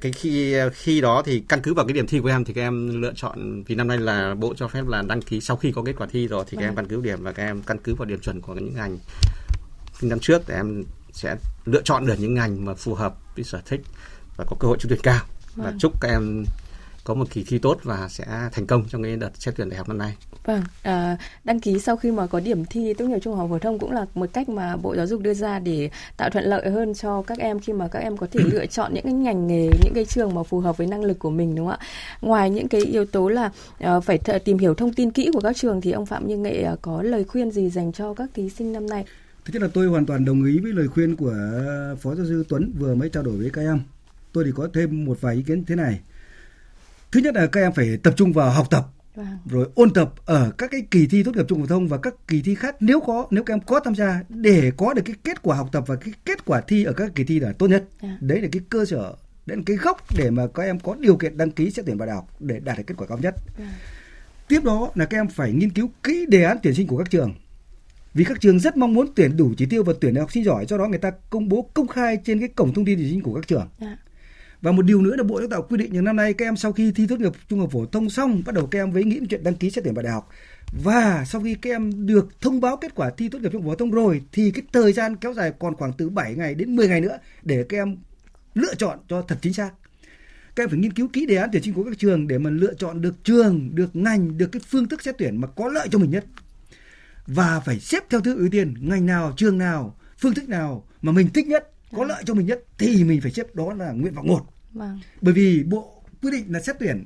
cái 0.00 0.12
khi 0.12 0.56
khi 0.72 1.00
đó 1.00 1.22
thì 1.24 1.42
căn 1.48 1.60
cứ 1.62 1.74
vào 1.74 1.86
cái 1.86 1.92
điểm 1.92 2.06
thi 2.06 2.20
của 2.20 2.28
em 2.28 2.44
thì 2.44 2.54
các 2.54 2.62
em 2.62 3.02
lựa 3.02 3.12
chọn 3.16 3.62
vì 3.62 3.74
năm 3.74 3.88
nay 3.88 3.98
là 3.98 4.34
bộ 4.34 4.54
cho 4.56 4.68
phép 4.68 4.86
là 4.86 5.02
đăng 5.02 5.22
ký 5.22 5.40
sau 5.40 5.56
khi 5.56 5.72
có 5.72 5.82
kết 5.82 5.94
quả 5.98 6.06
thi 6.10 6.26
rồi 6.26 6.44
thì 6.48 6.56
các 6.56 6.64
em 6.64 6.76
căn 6.76 6.86
cứ 6.88 7.00
điểm 7.00 7.22
và 7.22 7.32
các 7.32 7.42
em 7.42 7.62
căn 7.62 7.78
cứ 7.84 7.94
vào 7.94 8.06
điểm 8.06 8.20
chuẩn 8.20 8.40
của 8.40 8.54
những 8.54 8.74
ngành. 8.74 8.98
Năm 10.02 10.18
trước 10.18 10.42
để 10.48 10.54
em 10.54 10.84
sẽ 11.12 11.36
lựa 11.64 11.82
chọn 11.82 12.06
được 12.06 12.14
những 12.18 12.34
ngành 12.34 12.64
mà 12.64 12.74
phù 12.74 12.94
hợp 12.94 13.14
với 13.36 13.44
sở 13.44 13.60
thích 13.66 13.80
và 14.36 14.44
có 14.48 14.56
cơ 14.60 14.68
hội 14.68 14.76
trúng 14.80 14.90
tuyển 14.90 15.00
cao. 15.02 15.24
Và 15.54 15.64
vâng. 15.64 15.78
chúc 15.78 16.00
các 16.00 16.08
em 16.08 16.44
có 17.04 17.14
một 17.14 17.30
kỳ 17.30 17.44
thi 17.44 17.58
tốt 17.58 17.78
và 17.82 18.08
sẽ 18.08 18.24
thành 18.52 18.66
công 18.66 18.84
trong 18.88 19.02
cái 19.02 19.16
đợt 19.16 19.30
xét 19.34 19.54
tuyển 19.56 19.68
đại 19.68 19.78
học 19.78 19.88
năm 19.88 19.98
nay. 19.98 20.16
Vâng, 20.44 20.62
à, 20.82 21.16
đăng 21.44 21.60
ký 21.60 21.78
sau 21.78 21.96
khi 21.96 22.10
mà 22.10 22.26
có 22.26 22.40
điểm 22.40 22.64
thi 22.64 22.94
tốt 22.94 23.04
nghiệp 23.04 23.18
trung 23.22 23.36
học 23.36 23.46
phổ 23.50 23.58
thông 23.58 23.78
cũng 23.78 23.92
là 23.92 24.06
một 24.14 24.30
cách 24.32 24.48
mà 24.48 24.76
Bộ 24.76 24.96
Giáo 24.96 25.06
dục 25.06 25.22
đưa 25.22 25.34
ra 25.34 25.58
để 25.58 25.90
tạo 26.16 26.30
thuận 26.30 26.44
lợi 26.44 26.70
hơn 26.70 26.94
cho 26.94 27.22
các 27.22 27.38
em 27.38 27.60
khi 27.60 27.72
mà 27.72 27.88
các 27.88 27.98
em 27.98 28.16
có 28.16 28.26
thể 28.30 28.40
lựa 28.52 28.66
chọn 28.66 28.94
những 28.94 29.04
cái 29.04 29.12
ngành 29.12 29.46
nghề, 29.46 29.70
những 29.84 29.94
cái 29.94 30.04
trường 30.04 30.34
mà 30.34 30.42
phù 30.42 30.60
hợp 30.60 30.76
với 30.76 30.86
năng 30.86 31.04
lực 31.04 31.18
của 31.18 31.30
mình 31.30 31.54
đúng 31.54 31.66
không 31.66 31.78
ạ? 31.80 31.86
Ngoài 32.20 32.50
những 32.50 32.68
cái 32.68 32.80
yếu 32.80 33.04
tố 33.04 33.28
là 33.28 33.50
uh, 33.96 34.04
phải 34.04 34.18
th- 34.18 34.38
tìm 34.38 34.58
hiểu 34.58 34.74
thông 34.74 34.92
tin 34.92 35.10
kỹ 35.10 35.30
của 35.32 35.40
các 35.40 35.56
trường 35.56 35.80
thì 35.80 35.92
ông 35.92 36.06
Phạm 36.06 36.26
Như 36.26 36.36
Nghệ 36.36 36.66
uh, 36.72 36.82
có 36.82 37.02
lời 37.02 37.24
khuyên 37.24 37.50
gì 37.50 37.70
dành 37.70 37.92
cho 37.92 38.14
các 38.14 38.30
thí 38.34 38.48
sinh 38.48 38.72
năm 38.72 38.86
nay? 38.86 39.04
Thứ 39.44 39.52
nhất 39.52 39.62
là 39.62 39.68
tôi 39.74 39.86
hoàn 39.86 40.06
toàn 40.06 40.24
đồng 40.24 40.44
ý 40.44 40.58
với 40.58 40.72
lời 40.72 40.88
khuyên 40.88 41.16
của 41.16 41.34
Phó 42.00 42.14
giáo 42.14 42.26
sư 42.26 42.44
Tuấn 42.48 42.72
vừa 42.78 42.94
mới 42.94 43.08
trao 43.08 43.22
đổi 43.22 43.36
với 43.36 43.50
các 43.50 43.62
em. 43.62 43.80
Tôi 44.32 44.44
thì 44.44 44.50
có 44.54 44.68
thêm 44.74 45.04
một 45.04 45.20
vài 45.20 45.34
ý 45.34 45.42
kiến 45.42 45.64
thế 45.64 45.74
này 45.74 46.00
thứ 47.12 47.20
nhất 47.20 47.34
là 47.34 47.46
các 47.46 47.60
em 47.60 47.72
phải 47.72 47.96
tập 48.02 48.14
trung 48.16 48.32
vào 48.32 48.50
học 48.50 48.70
tập 48.70 48.86
Vâng. 49.14 49.26
rồi 49.46 49.68
ôn 49.74 49.92
tập 49.92 50.14
ở 50.24 50.50
các 50.58 50.70
cái 50.70 50.82
kỳ 50.90 51.06
thi 51.06 51.22
tốt 51.22 51.36
nghiệp 51.36 51.44
trung 51.48 51.58
học 51.58 51.68
phổ 51.68 51.74
thông 51.74 51.88
và 51.88 51.98
các 51.98 52.14
kỳ 52.28 52.42
thi 52.42 52.54
khác 52.54 52.76
nếu 52.80 53.00
có 53.00 53.26
nếu 53.30 53.44
các 53.44 53.54
em 53.54 53.60
có 53.60 53.80
tham 53.80 53.94
gia 53.94 54.22
để 54.28 54.72
có 54.76 54.94
được 54.94 55.02
cái 55.04 55.14
kết 55.24 55.42
quả 55.42 55.56
học 55.56 55.68
tập 55.72 55.84
và 55.86 55.96
cái 55.96 56.14
kết 56.24 56.44
quả 56.44 56.60
thi 56.60 56.84
ở 56.84 56.92
các 56.92 57.10
kỳ 57.14 57.24
thi 57.24 57.40
là 57.40 57.52
tốt 57.52 57.66
nhất. 57.66 57.84
Dạ. 58.02 58.18
đấy 58.20 58.40
là 58.40 58.48
cái 58.52 58.62
cơ 58.68 58.84
sở 58.84 59.14
đấy 59.46 59.56
là 59.56 59.62
cái 59.66 59.76
gốc 59.76 60.04
để 60.16 60.30
mà 60.30 60.46
các 60.54 60.62
em 60.62 60.80
có 60.80 60.94
điều 60.94 61.16
kiện 61.16 61.36
đăng 61.36 61.50
ký 61.50 61.70
xét 61.70 61.86
tuyển 61.86 61.96
vào 61.98 62.06
đại 62.06 62.16
học 62.16 62.28
để 62.40 62.60
đạt 62.60 62.78
được 62.78 62.84
kết 62.86 62.94
quả 62.96 63.06
cao 63.06 63.18
nhất. 63.18 63.34
Dạ. 63.58 63.74
tiếp 64.48 64.64
đó 64.64 64.90
là 64.94 65.04
các 65.04 65.18
em 65.18 65.28
phải 65.28 65.52
nghiên 65.52 65.70
cứu 65.70 65.90
kỹ 66.02 66.26
đề 66.28 66.44
án 66.44 66.58
tuyển 66.62 66.74
sinh 66.74 66.86
của 66.86 66.96
các 66.96 67.10
trường 67.10 67.34
vì 68.14 68.24
các 68.24 68.40
trường 68.40 68.60
rất 68.60 68.76
mong 68.76 68.94
muốn 68.94 69.06
tuyển 69.14 69.36
đủ 69.36 69.52
chỉ 69.56 69.66
tiêu 69.66 69.84
và 69.84 69.92
tuyển 70.00 70.14
được 70.14 70.20
học 70.20 70.32
sinh 70.32 70.44
giỏi 70.44 70.66
do 70.66 70.78
đó 70.78 70.86
người 70.88 70.98
ta 70.98 71.10
công 71.30 71.48
bố 71.48 71.70
công 71.74 71.88
khai 71.88 72.18
trên 72.24 72.38
cái 72.38 72.48
cổng 72.48 72.74
thông 72.74 72.84
tin 72.84 72.98
tuyển 72.98 73.10
sinh 73.10 73.22
của 73.22 73.34
các 73.34 73.48
trường 73.48 73.68
yeah. 73.78 73.98
Và 74.62 74.72
một 74.72 74.82
điều 74.82 75.02
nữa 75.02 75.16
là 75.16 75.22
Bộ 75.22 75.40
Giáo 75.40 75.48
tạo 75.48 75.62
quy 75.62 75.76
định 75.76 75.92
những 75.92 76.04
năm 76.04 76.16
nay 76.16 76.34
các 76.34 76.46
em 76.46 76.56
sau 76.56 76.72
khi 76.72 76.92
thi 76.92 77.06
tốt 77.06 77.20
nghiệp 77.20 77.32
trung 77.48 77.60
học 77.60 77.70
phổ 77.72 77.86
thông 77.86 78.10
xong 78.10 78.42
bắt 78.46 78.54
đầu 78.54 78.66
các 78.66 78.78
em 78.78 78.92
với 78.92 79.04
nghĩ 79.04 79.20
chuyện 79.30 79.44
đăng 79.44 79.54
ký 79.54 79.70
xét 79.70 79.84
tuyển 79.84 79.94
vào 79.94 80.02
đại 80.02 80.12
học. 80.12 80.28
Và 80.84 81.24
sau 81.26 81.42
khi 81.42 81.54
các 81.54 81.70
em 81.70 82.06
được 82.06 82.40
thông 82.40 82.60
báo 82.60 82.76
kết 82.76 82.94
quả 82.94 83.10
thi 83.10 83.28
tốt 83.28 83.38
nghiệp 83.38 83.48
trung 83.52 83.62
học 83.62 83.70
phổ 83.70 83.74
thông 83.74 83.90
rồi 83.90 84.22
thì 84.32 84.50
cái 84.50 84.62
thời 84.72 84.92
gian 84.92 85.16
kéo 85.16 85.34
dài 85.34 85.52
còn 85.58 85.74
khoảng 85.74 85.92
từ 85.92 86.08
7 86.08 86.34
ngày 86.34 86.54
đến 86.54 86.76
10 86.76 86.88
ngày 86.88 87.00
nữa 87.00 87.18
để 87.42 87.64
các 87.68 87.76
em 87.76 87.96
lựa 88.54 88.74
chọn 88.74 88.98
cho 89.08 89.22
thật 89.22 89.38
chính 89.42 89.52
xác. 89.52 89.70
Các 90.54 90.62
em 90.62 90.68
phải 90.68 90.78
nghiên 90.78 90.92
cứu 90.92 91.08
kỹ 91.12 91.26
đề 91.26 91.36
án 91.36 91.48
tuyển 91.52 91.62
sinh 91.62 91.74
của 91.74 91.84
các 91.84 91.98
trường 91.98 92.28
để 92.28 92.38
mà 92.38 92.50
lựa 92.50 92.74
chọn 92.74 93.00
được 93.00 93.24
trường, 93.24 93.70
được 93.74 93.96
ngành, 93.96 94.38
được 94.38 94.52
cái 94.52 94.60
phương 94.68 94.88
thức 94.88 95.02
xét 95.02 95.14
tuyển 95.18 95.40
mà 95.40 95.48
có 95.48 95.68
lợi 95.68 95.88
cho 95.90 95.98
mình 95.98 96.10
nhất. 96.10 96.24
Và 97.26 97.60
phải 97.60 97.80
xếp 97.80 98.10
theo 98.10 98.20
thứ 98.20 98.36
ưu 98.36 98.48
tiên 98.50 98.74
ngành 98.80 99.06
nào, 99.06 99.32
trường 99.36 99.58
nào, 99.58 99.96
phương 100.18 100.34
thức 100.34 100.48
nào 100.48 100.86
mà 101.02 101.12
mình 101.12 101.28
thích 101.34 101.46
nhất 101.46 101.70
có 101.96 102.04
lợi 102.04 102.22
cho 102.26 102.34
mình 102.34 102.46
nhất 102.46 102.60
thì 102.78 103.04
mình 103.04 103.20
phải 103.20 103.30
xếp 103.30 103.54
đó 103.54 103.72
là 103.72 103.92
nguyện 103.92 104.14
vọng 104.14 104.26
một. 104.26 104.46
Vâng. 104.72 105.00
bởi 105.20 105.34
vì 105.34 105.62
bộ 105.62 106.02
quy 106.22 106.30
định 106.30 106.52
là 106.52 106.60
xét 106.60 106.76
tuyển 106.78 107.04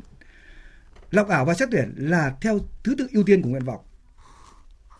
lọc 1.10 1.28
ảo 1.28 1.44
và 1.44 1.54
xét 1.54 1.68
tuyển 1.72 1.94
là 1.96 2.36
theo 2.40 2.58
thứ 2.84 2.94
tự 2.98 3.08
ưu 3.12 3.24
tiên 3.24 3.42
của 3.42 3.48
nguyện 3.48 3.64
vọng. 3.64 3.80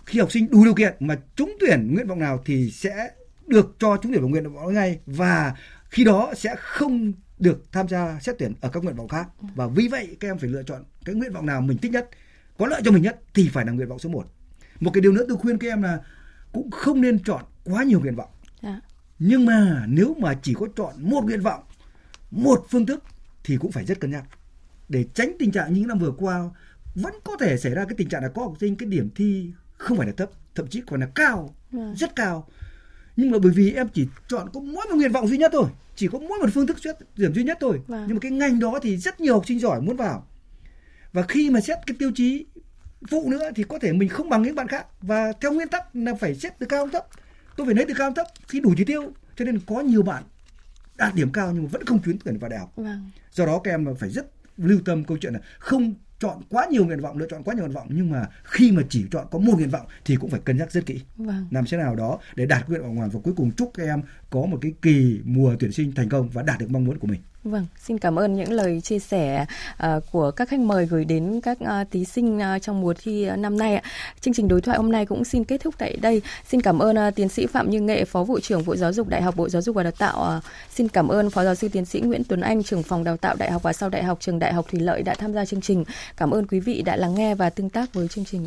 Khi 0.07 0.21
học 0.21 0.33
sinh 0.33 0.51
đủ 0.51 0.65
điều 0.65 0.75
kiện 0.75 0.95
mà 1.01 1.19
trúng 1.37 1.57
tuyển 1.61 1.95
nguyện 1.95 2.07
vọng 2.07 2.19
nào 2.19 2.43
thì 2.45 2.71
sẽ 2.71 3.11
được 3.47 3.77
cho 3.79 3.97
trúng 3.97 4.13
tuyển 4.13 4.21
vào 4.21 4.29
nguyện 4.29 4.53
vọng 4.53 4.75
ngay 4.75 4.99
và 5.07 5.55
khi 5.91 6.05
đó 6.05 6.33
sẽ 6.37 6.55
không 6.59 7.13
được 7.39 7.73
tham 7.73 7.89
gia 7.89 8.19
xét 8.21 8.37
tuyển 8.39 8.55
ở 8.61 8.69
các 8.69 8.85
nguyện 8.85 8.97
vọng 8.97 9.09
khác. 9.09 9.29
Ừ. 9.43 9.49
và 9.55 9.67
vì 9.67 9.89
vậy 9.89 10.17
các 10.21 10.29
em 10.29 10.39
phải 10.39 10.51
lựa 10.51 10.63
chọn 10.63 10.85
cái 11.05 11.15
nguyện 11.15 11.33
vọng 11.33 11.47
nào 11.47 11.61
mình 11.61 11.79
thích 11.79 11.93
nhất 11.93 12.09
có 12.59 12.67
lợi 12.67 12.83
cho 12.85 12.91
mình 12.91 13.03
nhất 13.03 13.21
thì 13.35 13.49
phải 13.49 13.67
là 13.67 13.73
nguyện 13.73 13.89
vọng 13.89 13.99
số 13.99 14.09
1 14.09 14.27
một 14.81 14.91
cái 14.95 15.01
điều 15.01 15.13
nữa 15.13 15.25
tôi 15.29 15.37
khuyên 15.37 15.59
các 15.59 15.69
em 15.69 15.83
là 15.83 15.99
cũng 16.53 16.71
không 16.71 17.01
nên 17.01 17.19
chọn 17.19 17.45
quá 17.65 17.85
nhiều 17.85 18.01
nguyện 18.01 18.17
vọng 18.17 18.29
nhưng 19.19 19.47
mà 19.47 19.85
nếu 19.89 20.15
mà 20.19 20.35
chỉ 20.43 20.55
có 20.55 20.67
chọn 20.77 20.95
một 20.99 21.25
nguyện 21.25 21.41
vọng 21.41 21.63
một 22.31 22.67
phương 22.71 22.87
thức 22.87 23.03
thì 23.45 23.57
cũng 23.57 23.73
phải 23.73 23.85
rất 23.85 24.01
cân 24.01 24.11
nhắc. 24.11 24.25
Để 24.89 25.05
tránh 25.15 25.33
tình 25.39 25.53
trạng 25.53 25.73
như 25.73 25.81
những 25.81 25.89
năm 25.89 25.99
vừa 25.99 26.13
qua 26.19 26.51
vẫn 26.95 27.15
có 27.25 27.37
thể 27.41 27.57
xảy 27.57 27.75
ra 27.75 27.85
cái 27.85 27.95
tình 27.99 28.09
trạng 28.09 28.23
là 28.23 28.29
có 28.29 28.43
học 28.43 28.55
sinh 28.61 28.77
cái 28.77 28.89
điểm 28.89 29.11
thi 29.15 29.51
không 29.77 29.99
phải 29.99 30.07
là 30.07 30.13
thấp 30.17 30.31
thậm 30.55 30.67
chí 30.67 30.83
còn 30.87 31.01
là 31.01 31.07
cao 31.15 31.55
à. 31.73 31.95
rất 31.97 32.17
cao. 32.17 32.49
Nhưng 33.17 33.31
mà 33.31 33.39
bởi 33.39 33.53
vì 33.53 33.73
em 33.73 33.89
chỉ 33.89 34.09
chọn 34.29 34.49
có 34.53 34.61
mỗi 34.61 34.87
một 34.91 34.97
nguyện 34.97 35.13
vọng 35.13 35.29
duy 35.29 35.39
nhất 35.39 35.51
thôi 35.55 35.67
chỉ 35.97 36.09
có 36.09 36.19
mỗi 36.19 36.39
một 36.39 36.49
phương 36.55 36.67
thức 36.67 36.79
xét 36.85 36.97
điểm 37.17 37.35
duy 37.35 37.45
nhất 37.45 37.59
thôi. 37.61 37.81
À. 37.89 38.05
nhưng 38.07 38.17
mà 38.17 38.21
cái 38.21 38.31
ngành 38.31 38.59
đó 38.59 38.79
thì 38.83 38.97
rất 38.97 39.21
nhiều 39.21 39.35
học 39.35 39.47
sinh 39.47 39.61
giỏi 39.61 39.81
muốn 39.81 39.97
vào. 39.97 40.27
Và 41.13 41.23
khi 41.23 41.51
mà 41.51 41.61
xét 41.61 41.79
cái 41.87 41.97
tiêu 41.99 42.13
chí 42.15 42.47
phụ 43.11 43.31
nữa 43.31 43.51
thì 43.57 43.63
có 43.63 43.79
thể 43.79 43.93
mình 43.93 44.09
không 44.09 44.29
bằng 44.29 44.43
những 44.43 44.55
bạn 44.55 44.69
khác. 44.69 44.87
Và 45.01 45.33
theo 45.41 45.53
nguyên 45.53 45.69
tắc 45.69 45.97
là 45.97 46.15
phải 46.15 46.35
xét 46.35 46.59
từ 46.59 46.67
cao 46.67 46.89
thấp 46.93 47.07
tôi 47.57 47.67
phải 47.67 47.75
lấy 47.75 47.85
từ 47.89 47.95
cao 47.99 48.13
thấp 48.17 48.27
khi 48.49 48.61
đủ 48.61 48.75
chỉ 48.77 48.85
tiêu 48.85 49.13
cho 49.37 49.45
nên 49.45 49.61
có 49.67 49.81
nhiều 49.81 50.03
bạn 50.03 50.23
đạt 50.97 51.15
điểm 51.15 51.33
cao 51.33 51.53
nhưng 51.53 51.63
mà 51.63 51.69
vẫn 51.73 51.87
không 51.87 52.03
trúng 52.03 52.19
tuyển 52.25 52.39
vào 52.39 52.51
đại 52.51 52.61
học 52.61 52.73
vâng. 52.77 53.11
do 53.33 53.47
đó 53.47 53.59
các 53.65 53.71
em 53.71 53.95
phải 53.99 54.11
rất 54.11 54.27
lưu 54.57 54.81
tâm 54.85 55.05
câu 55.05 55.19
chuyện 55.21 55.33
là 55.33 55.41
không 55.59 55.95
chọn 56.19 56.43
quá 56.51 56.67
nhiều 56.71 56.85
nguyện 56.85 57.01
vọng 57.01 57.19
lựa 57.19 57.27
chọn 57.31 57.43
quá 57.43 57.55
nhiều 57.55 57.65
nguyện 57.65 57.75
vọng 57.75 57.87
nhưng 57.91 58.11
mà 58.11 58.29
khi 58.45 58.73
mà 58.73 58.83
chỉ 58.89 59.05
chọn 59.11 59.27
có 59.31 59.39
một 59.39 59.53
nguyện 59.57 59.71
vọng 59.71 59.87
thì 60.05 60.17
cũng 60.17 60.31
phải 60.31 60.41
cân 60.45 60.57
nhắc 60.57 60.73
rất 60.73 60.87
kỹ 60.87 61.01
vâng. 61.17 61.47
làm 61.51 61.65
thế 61.71 61.77
nào 61.77 61.95
đó 61.97 62.19
để 62.37 62.47
đạt 62.47 62.69
nguyện 62.69 62.83
vọng 62.83 62.97
hoàn 62.97 63.11
và 63.11 63.21
cuối 63.25 63.35
cùng 63.37 63.51
chúc 63.51 63.71
các 63.75 63.85
em 63.85 64.03
có 64.31 64.47
một 64.47 64.59
cái 64.61 64.73
kỳ 64.83 65.21
mùa 65.25 65.57
tuyển 65.59 65.73
sinh 65.73 65.93
thành 65.93 66.09
công 66.09 66.29
và 66.29 66.43
đạt 66.43 66.59
được 66.59 66.71
mong 66.71 66.85
muốn 66.85 66.99
của 66.99 67.07
mình 67.07 67.21
Vâng, 67.45 67.67
xin 67.83 67.99
cảm 67.99 68.19
ơn 68.19 68.35
những 68.35 68.53
lời 68.53 68.81
chia 68.81 68.99
sẻ 68.99 69.47
uh, 69.87 69.89
của 70.13 70.31
các 70.31 70.49
khách 70.49 70.61
mời 70.61 70.87
gửi 70.87 71.05
đến 71.05 71.41
các 71.41 71.59
uh, 71.63 71.91
thí 71.91 72.05
sinh 72.05 72.39
uh, 72.39 72.63
trong 72.63 72.81
mùa 72.81 72.95
thi 73.03 73.29
uh, 73.33 73.39
năm 73.39 73.59
nay. 73.59 73.83
Chương 74.21 74.35
trình 74.35 74.49
đối 74.49 74.61
thoại 74.61 74.79
hôm 74.79 74.93
nay 74.93 75.07
cũng 75.07 75.25
xin 75.25 75.45
kết 75.45 75.61
thúc 75.61 75.75
tại 75.79 75.97
đây. 75.97 76.23
Xin 76.49 76.61
cảm 76.61 76.79
ơn 76.79 77.09
uh, 77.09 77.15
tiến 77.15 77.29
sĩ 77.29 77.47
Phạm 77.47 77.71
Như 77.71 77.81
Nghệ, 77.81 78.05
Phó 78.05 78.25
vụ 78.25 78.41
trưởng 78.41 78.63
Vụ 78.63 78.77
Giáo 78.77 78.93
dục 78.93 79.09
Đại 79.09 79.23
học 79.23 79.37
Bộ 79.37 79.49
Giáo 79.49 79.63
dục 79.63 79.77
và 79.77 79.83
Đào 79.83 79.93
tạo. 79.93 80.37
Uh, 80.39 80.45
xin 80.75 80.89
cảm 80.89 81.09
ơn 81.09 81.31
Phó 81.31 81.45
giáo 81.45 81.55
sư 81.55 81.69
tiến 81.69 81.85
sĩ 81.85 82.01
Nguyễn 82.01 82.25
Tuấn 82.25 82.41
Anh, 82.41 82.63
trưởng 82.63 82.83
phòng 82.83 83.05
đào 83.05 83.17
tạo 83.17 83.35
Đại 83.39 83.53
học 83.53 83.63
và 83.63 83.73
sau 83.73 83.89
Đại 83.89 84.05
học 84.05 84.19
Trường 84.21 84.39
Đại 84.39 84.53
học 84.53 84.67
Thủy 84.71 84.81
Lợi 84.81 85.03
đã 85.03 85.15
tham 85.15 85.33
gia 85.33 85.45
chương 85.45 85.61
trình. 85.61 85.85
Cảm 86.17 86.31
ơn 86.31 86.47
quý 86.47 86.61
vị 86.61 86.83
đã 86.83 86.97
lắng 86.97 87.15
nghe 87.15 87.35
và 87.35 87.51
tương 87.51 87.71
tác 87.71 87.95
với 87.95 88.09
chương 88.09 88.25
trình. 88.25 88.47